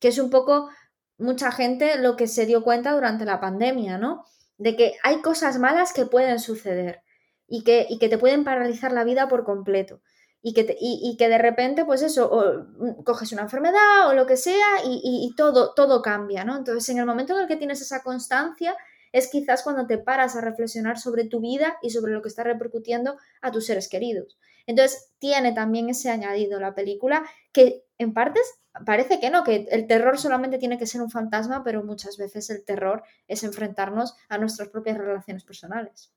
que 0.00 0.08
es 0.08 0.16
un 0.16 0.30
poco 0.30 0.70
mucha 1.18 1.52
gente 1.52 1.98
lo 1.98 2.16
que 2.16 2.28
se 2.28 2.46
dio 2.46 2.62
cuenta 2.64 2.92
durante 2.94 3.26
la 3.26 3.40
pandemia, 3.40 3.98
¿no? 3.98 4.24
De 4.56 4.74
que 4.74 4.94
hay 5.02 5.20
cosas 5.20 5.58
malas 5.58 5.92
que 5.92 6.06
pueden 6.06 6.38
suceder 6.40 7.02
y 7.46 7.62
que, 7.62 7.86
y 7.90 7.98
que 7.98 8.08
te 8.08 8.16
pueden 8.16 8.42
paralizar 8.42 8.90
la 8.92 9.04
vida 9.04 9.28
por 9.28 9.44
completo. 9.44 10.00
Y 10.40 10.54
que, 10.54 10.74
y, 10.80 11.14
que 11.18 11.28
de 11.28 11.36
repente, 11.36 11.84
pues 11.84 12.00
eso, 12.00 12.26
o 12.26 12.64
mm, 12.78 13.02
coges 13.02 13.32
una 13.32 13.42
enfermedad 13.42 14.08
o 14.08 14.14
lo 14.14 14.24
que 14.24 14.38
sea 14.38 14.82
y, 14.82 15.02
y, 15.04 15.34
todo, 15.36 15.74
todo 15.74 16.00
cambia, 16.00 16.42
¿no? 16.42 16.56
Entonces, 16.56 16.88
en 16.88 17.00
el 17.00 17.04
momento 17.04 17.34
en 17.34 17.42
el 17.42 17.48
que 17.48 17.56
tienes 17.56 17.82
esa 17.82 18.02
constancia, 18.02 18.74
es 19.12 19.28
quizás 19.28 19.62
cuando 19.62 19.86
te 19.86 19.98
paras 19.98 20.36
a 20.36 20.40
reflexionar 20.40 20.98
sobre 20.98 21.24
tu 21.24 21.40
vida 21.40 21.76
y 21.82 21.90
sobre 21.90 22.12
lo 22.12 22.22
que 22.22 22.28
está 22.28 22.42
repercutiendo 22.44 23.16
a 23.40 23.52
tus 23.52 23.66
seres 23.66 23.88
queridos. 23.88 24.38
Entonces, 24.66 25.10
tiene 25.18 25.52
también 25.52 25.88
ese 25.88 26.10
añadido 26.10 26.60
la 26.60 26.74
película 26.74 27.24
que 27.52 27.84
en 27.98 28.12
partes 28.14 28.42
parece 28.86 29.20
que 29.20 29.30
no, 29.30 29.44
que 29.44 29.66
el 29.70 29.86
terror 29.86 30.18
solamente 30.18 30.58
tiene 30.58 30.78
que 30.78 30.86
ser 30.86 31.02
un 31.02 31.10
fantasma, 31.10 31.62
pero 31.62 31.84
muchas 31.84 32.16
veces 32.16 32.48
el 32.50 32.64
terror 32.64 33.02
es 33.28 33.44
enfrentarnos 33.44 34.16
a 34.28 34.38
nuestras 34.38 34.68
propias 34.68 34.98
relaciones 34.98 35.44
personales. 35.44 36.12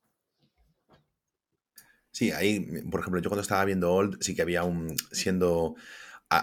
Sí, 2.11 2.31
ahí, 2.31 2.61
por 2.89 3.01
ejemplo, 3.01 3.21
yo 3.21 3.29
cuando 3.29 3.41
estaba 3.41 3.65
viendo 3.65 3.93
Old, 3.93 4.21
sí 4.21 4.33
que 4.35 4.41
había 4.41 4.63
un, 4.63 4.95
siendo 5.11 5.75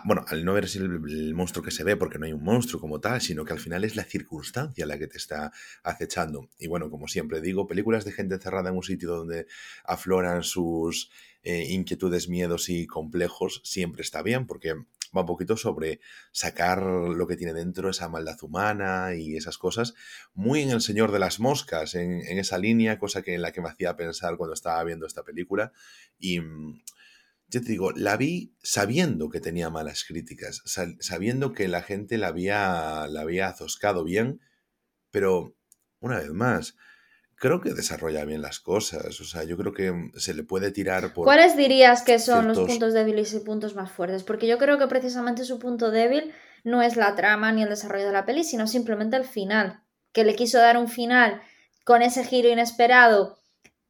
bueno, 0.04 0.24
al 0.28 0.44
no 0.44 0.54
ver 0.54 0.66
el, 0.74 1.00
el, 1.08 1.34
monstruo 1.34 1.64
que 1.64 1.70
se 1.70 1.84
ve, 1.84 1.96
porque 1.96 2.18
no 2.18 2.26
hay 2.26 2.32
un 2.32 2.44
monstruo 2.44 2.80
como 2.80 3.00
tal, 3.00 3.20
sino 3.20 3.44
que 3.44 3.52
al 3.52 3.58
final 3.58 3.84
es 3.84 3.96
la 3.96 4.04
circunstancia 4.04 4.86
la 4.86 4.98
que 4.98 5.08
te 5.08 5.18
está 5.18 5.52
acechando. 5.82 6.48
Y 6.58 6.68
bueno, 6.68 6.90
como 6.90 7.08
siempre 7.08 7.40
digo, 7.40 7.66
películas 7.66 8.04
de 8.04 8.12
gente 8.12 8.36
encerrada 8.36 8.70
en 8.70 8.76
un 8.76 8.82
sitio 8.82 9.10
donde 9.10 9.46
afloran 9.84 10.44
sus 10.44 11.10
eh, 11.42 11.66
inquietudes, 11.70 12.28
miedos 12.28 12.68
y 12.68 12.86
complejos, 12.86 13.60
siempre 13.64 14.02
está 14.02 14.22
bien, 14.22 14.46
porque 14.46 14.74
va 15.14 15.22
un 15.22 15.26
poquito 15.26 15.56
sobre 15.56 16.00
sacar 16.30 16.82
lo 16.82 17.26
que 17.26 17.36
tiene 17.36 17.52
dentro, 17.52 17.90
esa 17.90 18.08
maldad 18.08 18.38
humana 18.42 19.14
y 19.14 19.36
esas 19.36 19.58
cosas, 19.58 19.94
muy 20.34 20.62
en 20.62 20.70
El 20.70 20.80
Señor 20.80 21.12
de 21.12 21.18
las 21.18 21.40
Moscas, 21.40 21.94
en, 21.94 22.22
en 22.22 22.38
esa 22.38 22.58
línea, 22.58 22.98
cosa 22.98 23.22
que 23.22 23.34
en 23.34 23.42
la 23.42 23.52
que 23.52 23.60
me 23.60 23.68
hacía 23.68 23.96
pensar 23.96 24.36
cuando 24.36 24.54
estaba 24.54 24.82
viendo 24.84 25.06
esta 25.06 25.24
película. 25.24 25.72
Y 26.18 26.40
mm, 26.40 26.82
yo 27.52 27.60
te 27.60 27.68
digo, 27.68 27.92
la 27.92 28.16
vi 28.16 28.56
sabiendo 28.62 29.28
que 29.28 29.38
tenía 29.38 29.68
malas 29.68 30.04
críticas, 30.04 30.62
sabiendo 31.00 31.52
que 31.52 31.68
la 31.68 31.82
gente 31.82 32.16
la 32.16 32.28
había, 32.28 33.06
la 33.08 33.20
había 33.20 33.48
azoscado 33.48 34.04
bien, 34.04 34.40
pero 35.10 35.54
una 36.00 36.18
vez 36.18 36.30
más, 36.30 36.76
creo 37.36 37.60
que 37.60 37.74
desarrolla 37.74 38.24
bien 38.24 38.40
las 38.40 38.58
cosas. 38.58 39.20
O 39.20 39.24
sea, 39.24 39.44
yo 39.44 39.58
creo 39.58 39.74
que 39.74 39.92
mm, 39.92 40.12
se 40.16 40.32
le 40.32 40.44
puede 40.44 40.70
tirar 40.70 41.12
por. 41.12 41.26
¿Cuáles 41.26 41.54
dirías 41.54 42.00
que 42.00 42.18
son 42.18 42.48
los 42.48 42.58
puntos 42.58 42.94
débiles 42.94 43.34
y 43.34 43.40
puntos 43.40 43.74
más 43.74 43.92
fuertes? 43.92 44.22
Porque 44.22 44.46
yo 44.46 44.56
creo 44.56 44.78
que 44.78 44.86
precisamente 44.86 45.44
su 45.44 45.58
punto 45.58 45.90
débil 45.90 46.32
no 46.64 46.80
es 46.80 46.96
la 46.96 47.14
trama 47.14 47.52
ni 47.52 47.62
el 47.62 47.68
desarrollo 47.68 48.06
de 48.06 48.12
la 48.12 48.24
peli, 48.24 48.44
sino 48.44 48.66
simplemente 48.66 49.16
el 49.16 49.26
final. 49.26 49.82
Que 50.12 50.24
le 50.24 50.36
quiso 50.36 50.56
dar 50.56 50.78
un 50.78 50.88
final 50.88 51.42
con 51.84 52.00
ese 52.00 52.24
giro 52.24 52.48
inesperado 52.48 53.42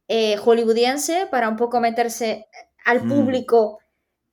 eh, 0.08 0.36
hollywoodiense 0.36 1.28
para 1.30 1.48
un 1.48 1.56
poco 1.56 1.80
meterse 1.80 2.48
al 2.84 3.04
mm. 3.04 3.08
público 3.08 3.78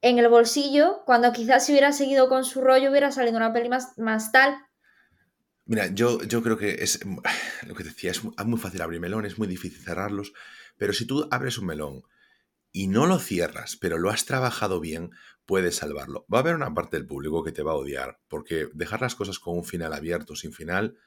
en 0.02 0.18
el 0.18 0.30
bolsillo, 0.30 1.04
cuando 1.06 1.32
quizás 1.34 1.66
si 1.66 1.72
hubiera 1.74 1.92
seguido 1.92 2.30
con 2.30 2.46
su 2.46 2.62
rollo 2.62 2.90
hubiera 2.90 3.12
salido 3.12 3.38
una 3.38 3.54
peli 3.54 3.70
más, 3.70 3.98
más 3.98 4.32
tal. 4.32 4.56
Mira, 5.66 5.88
yo, 5.88 6.24
yo 6.24 6.42
creo 6.42 6.58
que 6.58 6.84
es 6.84 7.00
lo 7.68 7.76
que 7.76 7.84
decía, 7.84 8.12
es 8.12 8.24
muy 8.24 8.60
fácil 8.60 8.82
abrir 8.82 9.00
melones, 9.00 9.34
es 9.34 9.40
muy 9.40 9.48
difícil 9.48 9.84
cerrarlos, 9.84 10.34
pero 10.78 10.94
si 10.94 11.06
tú 11.06 11.28
abres 11.32 11.58
un 11.58 11.66
melón 11.66 12.04
y 12.72 12.88
no 12.88 13.08
lo 13.08 13.20
cierras, 13.20 13.76
pero 13.76 13.98
lo 13.98 14.10
has 14.10 14.26
trabajado 14.26 14.80
bien, 14.80 15.12
puedes 15.46 15.76
salvarlo. 15.76 16.26
Va 16.32 16.40
a 16.40 16.42
haber 16.42 16.56
una 16.56 16.74
parte 16.74 16.98
del 16.98 17.08
público 17.08 17.44
que 17.44 17.52
te 17.52 17.64
va 17.64 17.72
a 17.72 17.76
odiar, 17.76 18.20
porque 18.28 18.70
dejar 18.74 19.02
las 19.02 19.16
cosas 19.16 19.40
con 19.40 19.58
un 19.58 19.66
final 19.66 19.94
abierto, 19.94 20.36
sin 20.36 20.54
final, 20.54 20.98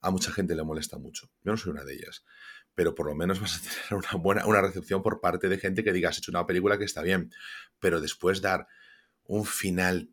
a 0.00 0.10
mucha 0.10 0.32
gente 0.32 0.54
le 0.54 0.62
molesta 0.62 0.96
mucho. 0.96 1.28
Yo 1.42 1.52
no 1.52 1.58
soy 1.58 1.72
una 1.72 1.84
de 1.84 1.94
ellas 1.94 2.24
pero 2.80 2.94
por 2.94 3.08
lo 3.08 3.14
menos 3.14 3.38
vas 3.42 3.58
a 3.58 3.60
tener 3.60 3.92
una 3.92 4.22
buena 4.22 4.46
una 4.46 4.62
recepción 4.62 5.02
por 5.02 5.20
parte 5.20 5.50
de 5.50 5.58
gente 5.58 5.84
que 5.84 5.92
diga, 5.92 6.08
has 6.08 6.16
hecho 6.16 6.30
una 6.30 6.46
película 6.46 6.78
que 6.78 6.86
está 6.86 7.02
bien, 7.02 7.30
pero 7.78 8.00
después 8.00 8.40
dar 8.40 8.66
un 9.24 9.44
final 9.44 10.08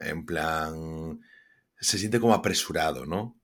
En 0.00 0.24
plan, 0.24 1.20
se 1.78 1.98
siente 1.98 2.20
como 2.20 2.32
apresurado, 2.32 3.04
¿no? 3.04 3.38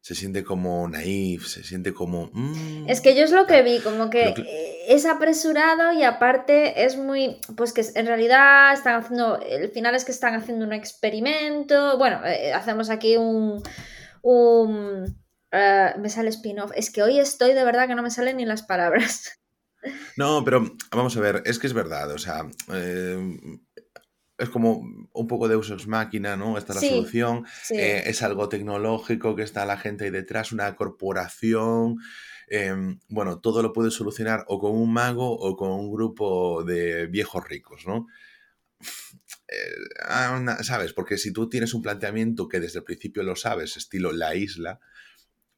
Se 0.00 0.16
siente 0.16 0.42
como 0.42 0.88
naif, 0.88 1.46
se 1.46 1.62
siente 1.62 1.94
como... 1.94 2.28
mm, 2.32 2.88
Es 2.88 3.00
que 3.00 3.14
yo 3.14 3.22
es 3.22 3.30
lo 3.30 3.46
que 3.46 3.62
vi, 3.62 3.78
como 3.78 4.10
que 4.10 4.34
es 4.88 5.06
apresurado 5.06 5.92
y 5.92 6.02
aparte 6.02 6.84
es 6.84 6.96
muy, 6.96 7.38
pues 7.56 7.72
que 7.72 7.84
en 7.94 8.06
realidad 8.06 8.72
están 8.72 9.00
haciendo, 9.00 9.40
el 9.40 9.70
final 9.70 9.94
es 9.94 10.04
que 10.04 10.10
están 10.10 10.34
haciendo 10.34 10.64
un 10.64 10.72
experimento, 10.72 11.96
bueno, 11.98 12.20
eh, 12.26 12.52
hacemos 12.52 12.90
aquí 12.90 13.16
un, 13.16 13.62
un 14.22 15.23
eh, 15.54 15.94
me 15.98 16.08
sale 16.10 16.28
spin-off, 16.30 16.72
es 16.74 16.90
que 16.90 17.02
hoy 17.02 17.18
estoy 17.18 17.52
de 17.54 17.64
verdad 17.64 17.86
que 17.88 17.94
no 17.94 18.02
me 18.02 18.10
salen 18.10 18.36
ni 18.38 18.44
las 18.44 18.62
palabras. 18.62 19.32
No, 20.16 20.42
pero 20.44 20.64
vamos 20.92 21.16
a 21.16 21.20
ver, 21.20 21.42
es 21.44 21.58
que 21.58 21.66
es 21.66 21.74
verdad, 21.74 22.10
o 22.12 22.18
sea, 22.18 22.46
eh, 22.72 23.18
es 24.38 24.48
como 24.48 24.80
un 25.12 25.26
poco 25.28 25.46
de 25.48 25.56
usos 25.56 25.86
máquina, 25.86 26.36
¿no? 26.36 26.56
Esta 26.56 26.72
es 26.72 26.76
la 26.76 26.80
Sí, 26.80 26.88
solución. 26.88 27.44
Sí. 27.62 27.74
Eh, 27.76 28.02
es 28.06 28.22
algo 28.22 28.48
tecnológico 28.48 29.36
que 29.36 29.42
está 29.42 29.66
la 29.66 29.76
gente 29.76 30.04
ahí 30.04 30.10
detrás, 30.10 30.52
una 30.52 30.74
corporación. 30.76 31.96
eh, 32.48 32.74
bueno, 33.08 33.40
todo 33.40 33.62
lo 33.62 33.72
puede 33.72 33.90
solucionar 33.90 34.44
o 34.48 34.58
con 34.58 34.72
un 34.72 34.92
mago 34.92 35.30
o 35.32 35.56
con 35.56 35.70
un 35.72 35.90
grupo 35.92 36.62
de 36.64 37.06
viejos 37.08 37.46
ricos, 37.48 37.84
¿no? 37.86 38.06
Eh, 39.48 39.74
ah, 40.06 40.36
una- 40.40 40.62
¿Sabes? 40.62 40.92
Porque 40.92 41.18
si 41.18 41.32
tú 41.32 41.48
tienes 41.48 41.74
un 41.74 41.82
planteamiento 41.82 42.48
que 42.48 42.60
desde 42.60 42.78
el 42.80 42.84
principio 42.84 43.22
lo 43.22 43.36
sabes, 43.36 43.76
estilo 43.76 44.12
la 44.12 44.34
isla, 44.34 44.80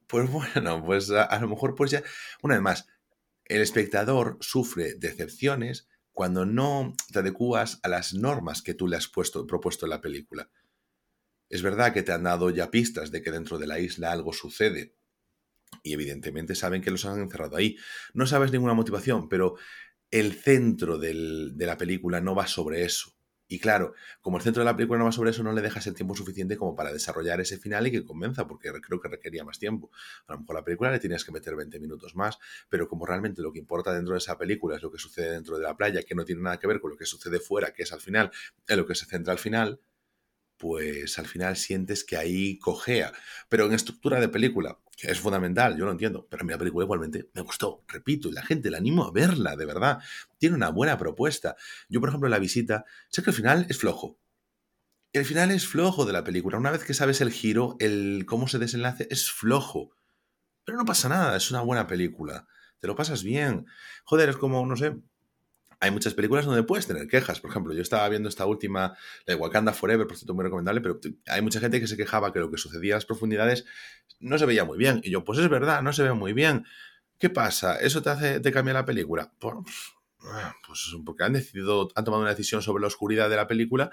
pues 0.07 0.31
bueno, 0.31 0.85
pues 0.85 1.11
a, 1.11 1.39
lo 1.41 1.49
mejor 1.49 1.75
pues 1.75 1.91
ya, 1.91 2.03
una 2.43 2.55
vez 2.55 2.63
más, 2.63 2.87
el 3.45 3.61
espectador 3.61 4.39
sufre 4.41 4.95
decepciones 4.95 5.89
cuando 6.13 6.47
no 6.47 6.95
te 7.13 7.19
adecuas 7.19 7.79
a 7.83 7.89
las 7.89 8.15
normas 8.15 8.63
que 8.63 8.75
tú 8.75 8.89
le 8.89 8.97
has 8.97 9.09
puesto, 9.09 9.47
propuesto 9.47 9.87
en 9.87 9.91
la 9.91 10.01
película. 10.01 10.51
Es 11.49 11.63
verdad 11.63 11.93
que 11.93 12.03
te 12.03 12.13
han 12.13 12.25
dado 12.25 12.51
ya 12.51 12.71
pistas 12.71 13.11
de 13.11 13.23
que 13.23 13.31
dentro 13.31 13.59
de 13.59 13.67
la 13.67 13.79
isla 13.79 14.13
algo 14.13 14.33
sucede. 14.33 14.97
Y 15.83 15.93
evidentemente 15.93 16.55
saben 16.55 16.83
que 16.83 16.91
los 16.91 17.05
han 17.05 17.21
encerrado 17.21 17.57
ahí. 17.57 17.77
No 18.15 18.27
sabes 18.27 18.51
ninguna 18.51 18.75
motivación, 18.75 19.29
pero 19.29 19.57
el 20.11 20.33
centro 20.35 20.99
de 20.99 21.55
la 21.55 21.77
película 21.77 22.21
no 22.21 22.35
va 22.35 22.47
sobre 22.47 22.85
eso. 22.85 23.16
Y 23.49 23.61
claro, 23.61 23.95
como 24.21 24.39
el 24.39 24.43
centro 24.43 24.61
de 24.61 24.65
la 24.65 24.77
película 24.77 24.99
no 24.99 25.05
va 25.05 25.13
sobre 25.13 25.31
eso, 25.31 25.43
no 25.43 25.53
le 25.53 25.63
dejas 25.63 25.87
el 25.87 25.95
tiempo 25.95 26.15
suficiente 26.15 26.57
como 26.57 26.75
para 26.75 26.93
desarrollar 26.93 27.41
ese 27.41 27.59
final 27.59 27.87
y 27.87 27.93
que 27.93 28.05
convenza, 28.05 28.47
porque 28.47 28.73
creo 28.81 29.01
que 29.01 29.09
requería 29.09 29.45
más 29.45 29.59
tiempo. 29.59 29.91
A 30.27 30.33
lo 30.33 30.41
mejor 30.41 30.57
la 30.57 30.65
película 30.65 30.91
le 30.91 30.99
tienes 30.99 31.25
que 31.25 31.33
meter 31.33 31.55
20 31.55 31.79
minutos 31.79 32.17
más, 32.17 32.39
pero 32.69 32.89
como 32.89 33.07
realmente 33.07 33.43
lo 33.43 33.53
que 33.53 33.59
importa 33.59 33.93
dentro 33.93 34.15
de 34.15 34.19
esa 34.19 34.37
película 34.37 34.77
es 34.77 34.83
lo 34.83 34.91
que 34.91 34.99
sucede 34.99 35.31
dentro 35.31 35.57
de 35.57 35.63
la 35.63 35.77
playa, 35.77 36.03
que 36.03 36.15
no 36.15 36.25
tiene 36.25 36.43
nada 36.43 36.59
que 36.59 36.67
ver 36.67 36.81
con 36.81 36.91
lo 36.91 36.97
que 36.97 37.07
sucede 37.07 37.39
fuera, 37.39 37.73
que 37.73 37.85
es 37.85 37.93
al 37.93 38.01
final, 38.01 38.31
en 38.67 38.77
lo 38.77 38.87
que 38.87 38.95
se 38.95 39.07
centra 39.07 39.33
al 39.33 39.39
final, 39.39 39.81
pues 40.57 41.19
al 41.19 41.27
final 41.27 41.57
sientes 41.57 42.05
que 42.05 42.17
ahí 42.17 42.59
cojea. 42.59 43.13
Pero 43.49 43.67
en 43.67 43.73
estructura 43.73 44.21
de 44.21 44.29
película, 44.29 44.79
que 44.97 45.11
es 45.11 45.21
fundamental, 45.21 45.77
yo 45.77 45.85
lo 45.85 45.93
entiendo, 45.93 46.27
pero 46.31 46.43
a 46.43 46.45
mí 46.45 46.53
la 46.53 46.59
película 46.59 46.85
igualmente 46.85 47.29
me 47.35 47.43
gustó, 47.43 47.85
repito, 47.89 48.29
y 48.29 48.33
la 48.33 48.43
gente 48.43 48.71
la 48.71 48.79
animo 48.79 49.05
a 49.05 49.13
verla, 49.13 49.57
de 49.57 49.67
verdad. 49.67 49.99
Tiene 50.39 50.57
una 50.57 50.71
buena 50.71 50.99
propuesta. 50.99 51.57
Yo, 51.89 52.01
por 52.01 52.09
ejemplo, 52.09 52.29
la 52.29 52.39
visita, 52.39 52.85
sé 53.09 53.23
que 53.23 53.31
el 53.31 53.37
final 53.37 53.67
es 53.69 53.79
flojo. 53.79 54.19
El 55.13 55.25
final 55.25 55.51
es 55.51 55.67
flojo 55.67 56.05
de 56.05 56.13
la 56.13 56.25
película. 56.25 56.59
Una 56.59 56.71
vez 56.71 56.85
que 56.85 56.95
sabes 56.95 57.21
el 57.21 57.31
giro, 57.31 57.77
el 57.79 58.25
cómo 58.27 58.49
se 58.49 58.59
desenlace, 58.59 59.09
es 59.11 59.31
flojo. 59.31 59.91
Pero 60.65 60.79
no 60.79 60.85
pasa 60.85 61.09
nada, 61.09 61.37
es 61.37 61.51
una 61.51 61.61
buena 61.61 61.87
película. 61.87 62.47
Te 62.81 62.87
lo 62.87 62.97
pasas 62.97 63.23
bien. 63.23 63.67
Joder, 64.05 64.31
es 64.31 64.37
como, 64.37 64.67
no 64.67 64.77
sé, 64.77 64.97
hay 65.81 65.91
muchas 65.91 66.15
películas 66.15 66.47
donde 66.47 66.63
puedes 66.63 66.87
tener 66.87 67.07
quejas. 67.07 67.41
Por 67.41 67.51
ejemplo, 67.51 67.75
yo 67.75 67.83
estaba 67.83 68.09
viendo 68.09 68.29
esta 68.29 68.47
última, 68.47 68.97
la 69.27 69.35
de 69.35 69.41
Wakanda 69.41 69.73
Forever, 69.73 70.07
por 70.07 70.17
cierto, 70.17 70.35
muy 70.35 70.45
recomendable, 70.45 70.81
pero 70.81 70.99
hay 71.27 71.43
mucha 71.43 71.61
gente 71.61 71.81
que 71.81 71.87
se 71.87 71.97
quejaba 71.97 72.33
que 72.33 72.41
lo 72.41 72.51
que 72.51 72.59
sucedía 72.59 72.93
en 72.93 72.97
las 72.97 73.07
profundidades 73.07 73.65
no 74.21 74.39
se 74.39 74.47
veía 74.47 74.65
muy 74.65 74.79
bien. 74.79 75.01
Y 75.05 75.11
yo, 75.11 75.25
pues 75.25 75.39
es 75.39 75.49
verdad, 75.49 75.83
no 75.83 75.93
se 75.93 76.03
ve 76.03 76.13
muy 76.13 76.33
bien. 76.33 76.65
¿Qué 77.19 77.31
pasa? 77.31 77.77
¿Eso 77.77 78.03
te 78.03 78.11
hace 78.11 78.41
te 78.41 78.53
cambia 78.53 78.75
la 78.75 78.85
película? 78.85 79.33
Pues, 79.39 79.55
pues 80.67 80.97
porque 81.05 81.25
han 81.25 81.33
decidido, 81.35 81.89
han 81.95 82.05
tomado 82.05 82.23
una 82.23 82.31
decisión 82.31 82.63
sobre 82.63 82.81
la 82.81 82.89
oscuridad 82.89 83.31
de 83.31 83.37
la 83.37 83.47
película 83.47 83.91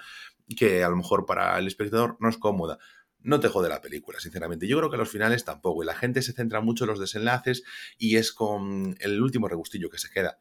que 0.57 0.84
a 0.84 0.89
lo 0.89 0.97
mejor 0.97 1.25
para 1.25 1.57
el 1.57 1.67
espectador 1.67 2.17
no 2.19 2.29
es 2.29 2.38
cómoda. 2.38 2.79
No 3.19 3.39
te 3.39 3.47
jode 3.47 3.69
la 3.69 3.79
película, 3.79 4.19
sinceramente. 4.19 4.67
Yo 4.67 4.77
creo 4.77 4.89
que 4.89 4.97
los 4.97 5.09
finales 5.09 5.45
tampoco. 5.45 5.81
Y 5.84 5.86
la 5.86 5.95
gente 5.95 6.21
se 6.21 6.34
centra 6.34 6.59
mucho 6.59 6.84
en 6.84 6.89
los 6.89 6.99
desenlaces 6.99 7.63
y 7.97 8.17
es 8.17 8.34
con 8.34 8.97
el 8.99 9.21
último 9.21 9.47
regustillo 9.47 9.89
que 9.89 9.97
se 9.97 10.09
queda. 10.09 10.39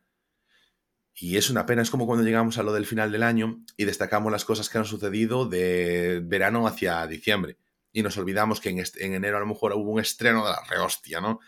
Y 1.14 1.36
es 1.36 1.50
una 1.50 1.66
pena, 1.66 1.82
es 1.82 1.90
como 1.90 2.06
cuando 2.06 2.24
llegamos 2.24 2.58
a 2.58 2.62
lo 2.62 2.72
del 2.72 2.86
final 2.86 3.12
del 3.12 3.22
año 3.22 3.62
y 3.76 3.84
destacamos 3.84 4.32
las 4.32 4.44
cosas 4.44 4.68
que 4.68 4.78
han 4.78 4.84
sucedido 4.84 5.46
de 5.46 6.20
verano 6.24 6.66
hacia 6.66 7.06
diciembre. 7.06 7.58
Y 7.92 8.02
nos 8.02 8.16
olvidamos 8.16 8.60
que 8.60 8.70
en, 8.70 9.14
enero 9.14 9.36
a 9.36 9.40
lo 9.40 9.46
mejor 9.46 9.72
hubo 9.74 9.90
un 9.90 10.00
estreno 10.00 10.44
de 10.44 10.52
la 10.52 10.62
rehostia, 10.68 11.20
¿no? 11.20 11.40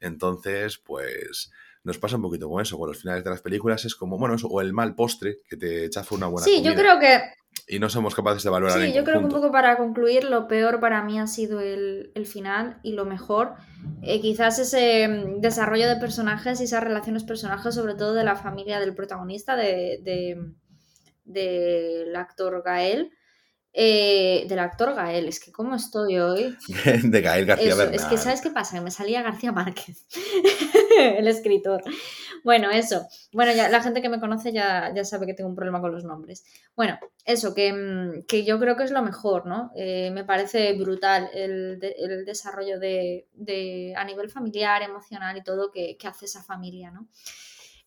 Entonces, 0.00 0.78
pues 0.78 1.52
nos 1.84 1.98
pasa 1.98 2.16
un 2.16 2.22
poquito 2.22 2.48
con 2.48 2.62
eso, 2.62 2.78
con 2.78 2.88
los 2.88 3.00
finales 3.00 3.24
de 3.24 3.30
las 3.30 3.42
películas 3.42 3.84
es 3.84 3.94
como, 3.94 4.18
bueno, 4.18 4.34
eso, 4.34 4.48
o 4.48 4.60
el 4.60 4.72
mal 4.72 4.94
postre 4.94 5.38
que 5.48 5.56
te 5.56 5.90
chafa 5.90 6.14
una 6.14 6.26
buena 6.28 6.46
Sí, 6.46 6.56
comida. 6.56 6.70
yo 6.72 6.78
creo 6.78 6.98
que 7.00 7.20
Y 7.68 7.78
no 7.78 7.88
somos 7.88 8.14
capaces 8.14 8.42
de 8.42 8.50
valorar 8.50 8.80
Sí, 8.80 8.92
yo 8.92 9.04
creo 9.04 9.18
que 9.20 9.26
un 9.26 9.30
poco 9.32 9.50
para 9.52 9.76
concluir, 9.76 10.24
lo 10.24 10.46
peor 10.48 10.80
para 10.80 11.02
mí 11.02 11.18
ha 11.18 11.26
sido 11.26 11.60
el, 11.60 12.10
el 12.14 12.26
final 12.26 12.78
y 12.82 12.92
lo 12.92 13.04
mejor, 13.04 13.54
eh, 14.02 14.20
quizás 14.20 14.58
ese 14.58 15.08
mm, 15.08 15.40
desarrollo 15.40 15.88
de 15.88 15.96
personajes 15.96 16.60
y 16.60 16.64
esas 16.64 16.82
relaciones 16.84 17.24
personajes, 17.24 17.74
sobre 17.74 17.94
todo 17.94 18.14
de 18.14 18.24
la 18.24 18.36
familia 18.36 18.78
del 18.80 18.94
protagonista, 18.94 19.56
de, 19.56 20.00
de- 20.02 20.52
del 21.24 22.14
actor 22.16 22.62
Gael. 22.64 23.10
Eh, 23.74 24.44
del 24.48 24.58
actor 24.58 24.94
Gael, 24.94 25.28
es 25.28 25.40
que 25.40 25.50
cómo 25.52 25.74
estoy 25.74 26.18
hoy. 26.18 26.56
de 27.04 27.20
Gael 27.20 27.46
García 27.46 27.68
Eso, 27.68 27.76
Bernal. 27.78 27.94
es 27.94 28.04
que 28.04 28.16
¿sabes 28.18 28.40
qué 28.40 28.50
pasa? 28.50 28.76
Que 28.76 28.82
me 28.82 28.90
salía 28.90 29.22
García 29.22 29.52
Márquez, 29.52 30.06
el 30.98 31.26
escritor. 31.28 31.82
Bueno, 32.44 32.70
eso. 32.70 33.06
Bueno, 33.32 33.52
ya 33.52 33.68
la 33.68 33.82
gente 33.82 34.02
que 34.02 34.08
me 34.08 34.18
conoce 34.18 34.52
ya, 34.52 34.92
ya 34.94 35.04
sabe 35.04 35.26
que 35.26 35.34
tengo 35.34 35.48
un 35.48 35.54
problema 35.54 35.80
con 35.80 35.92
los 35.92 36.02
nombres. 36.04 36.44
Bueno, 36.74 36.98
eso, 37.24 37.54
que, 37.54 37.72
mm, 37.72 38.24
que 38.26 38.44
yo 38.44 38.58
creo 38.58 38.76
que 38.76 38.82
es 38.82 38.90
lo 38.90 39.00
mejor, 39.02 39.46
¿no? 39.46 39.70
Eh, 39.76 40.10
me 40.12 40.24
parece 40.24 40.72
brutal 40.72 41.30
el, 41.34 41.78
el 41.98 42.24
desarrollo 42.24 42.80
de, 42.80 43.28
de- 43.34 43.94
a 43.96 44.04
nivel 44.04 44.28
familiar, 44.28 44.82
emocional 44.82 45.36
y 45.36 45.44
todo 45.44 45.70
que, 45.70 45.96
que 45.96 46.08
hace 46.08 46.24
esa 46.24 46.42
familia, 46.42 46.90
¿no? 46.90 47.06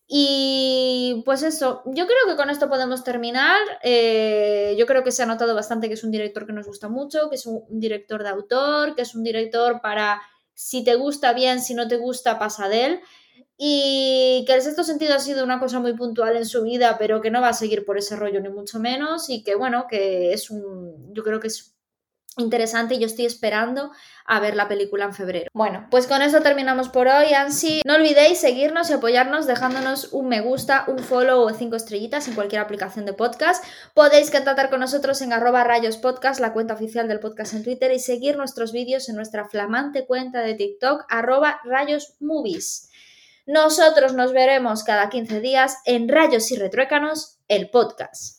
Y 0.08 1.22
pues 1.24 1.42
eso, 1.42 1.82
yo 1.86 2.06
creo 2.06 2.18
que 2.28 2.36
con 2.36 2.48
esto 2.48 2.68
podemos 2.68 3.02
terminar. 3.02 3.60
Eh, 3.82 4.76
yo 4.78 4.86
creo 4.86 5.02
que 5.02 5.10
se 5.10 5.22
ha 5.22 5.26
notado 5.26 5.54
bastante 5.54 5.88
que 5.88 5.94
es 5.94 6.04
un 6.04 6.12
director 6.12 6.46
que 6.46 6.52
nos 6.52 6.66
gusta 6.66 6.88
mucho, 6.88 7.28
que 7.28 7.34
es 7.34 7.46
un 7.46 7.64
director 7.68 8.22
de 8.22 8.28
autor, 8.28 8.94
que 8.94 9.02
es 9.02 9.14
un 9.14 9.24
director 9.24 9.80
para 9.80 10.22
si 10.54 10.84
te 10.84 10.94
gusta 10.94 11.32
bien, 11.32 11.60
si 11.60 11.74
no 11.74 11.88
te 11.88 11.96
gusta, 11.96 12.38
pasa 12.38 12.68
de 12.68 12.86
él. 12.86 13.00
Y 13.58 14.44
que 14.46 14.54
el 14.54 14.62
sexto 14.62 14.84
sentido 14.84 15.14
ha 15.14 15.18
sido 15.18 15.42
una 15.42 15.58
cosa 15.58 15.80
muy 15.80 15.94
puntual 15.94 16.36
en 16.36 16.46
su 16.46 16.62
vida, 16.62 16.96
pero 16.98 17.20
que 17.20 17.30
no 17.30 17.40
va 17.40 17.48
a 17.48 17.52
seguir 17.54 17.84
por 17.84 17.98
ese 17.98 18.16
rollo 18.16 18.40
ni 18.40 18.48
mucho 18.48 18.78
menos. 18.78 19.28
Y 19.30 19.42
que 19.42 19.54
bueno, 19.54 19.86
que 19.88 20.32
es 20.32 20.50
un. 20.50 21.12
Yo 21.14 21.24
creo 21.24 21.40
que 21.40 21.48
es 21.48 21.75
interesante 22.36 22.94
y 22.94 22.98
yo 22.98 23.06
estoy 23.06 23.26
esperando 23.26 23.90
a 24.24 24.40
ver 24.40 24.56
la 24.56 24.68
película 24.68 25.04
en 25.04 25.14
febrero. 25.14 25.50
Bueno, 25.52 25.86
pues 25.90 26.06
con 26.06 26.22
eso 26.22 26.40
terminamos 26.40 26.88
por 26.88 27.08
hoy, 27.08 27.32
Ansi. 27.32 27.82
No 27.86 27.94
olvidéis 27.94 28.40
seguirnos 28.40 28.90
y 28.90 28.94
apoyarnos 28.94 29.46
dejándonos 29.46 30.12
un 30.12 30.28
me 30.28 30.40
gusta, 30.40 30.84
un 30.88 30.98
follow 30.98 31.40
o 31.40 31.54
cinco 31.54 31.76
estrellitas 31.76 32.28
en 32.28 32.34
cualquier 32.34 32.60
aplicación 32.60 33.06
de 33.06 33.12
podcast. 33.12 33.64
Podéis 33.94 34.30
contactar 34.30 34.70
con 34.70 34.80
nosotros 34.80 35.22
en 35.22 35.32
arroba 35.32 35.64
rayos 35.64 35.96
podcast, 35.96 36.40
la 36.40 36.52
cuenta 36.52 36.74
oficial 36.74 37.08
del 37.08 37.20
podcast 37.20 37.54
en 37.54 37.64
Twitter, 37.64 37.92
y 37.92 37.98
seguir 37.98 38.36
nuestros 38.36 38.72
vídeos 38.72 39.08
en 39.08 39.16
nuestra 39.16 39.48
flamante 39.48 40.06
cuenta 40.06 40.40
de 40.40 40.54
TikTok, 40.54 41.04
arroba 41.08 41.60
rayos 41.64 42.14
movies. 42.20 42.90
Nosotros 43.46 44.12
nos 44.14 44.32
veremos 44.32 44.82
cada 44.82 45.08
15 45.08 45.40
días 45.40 45.78
en 45.84 46.08
Rayos 46.08 46.50
y 46.50 46.56
Retruécanos, 46.56 47.38
el 47.46 47.70
podcast. 47.70 48.35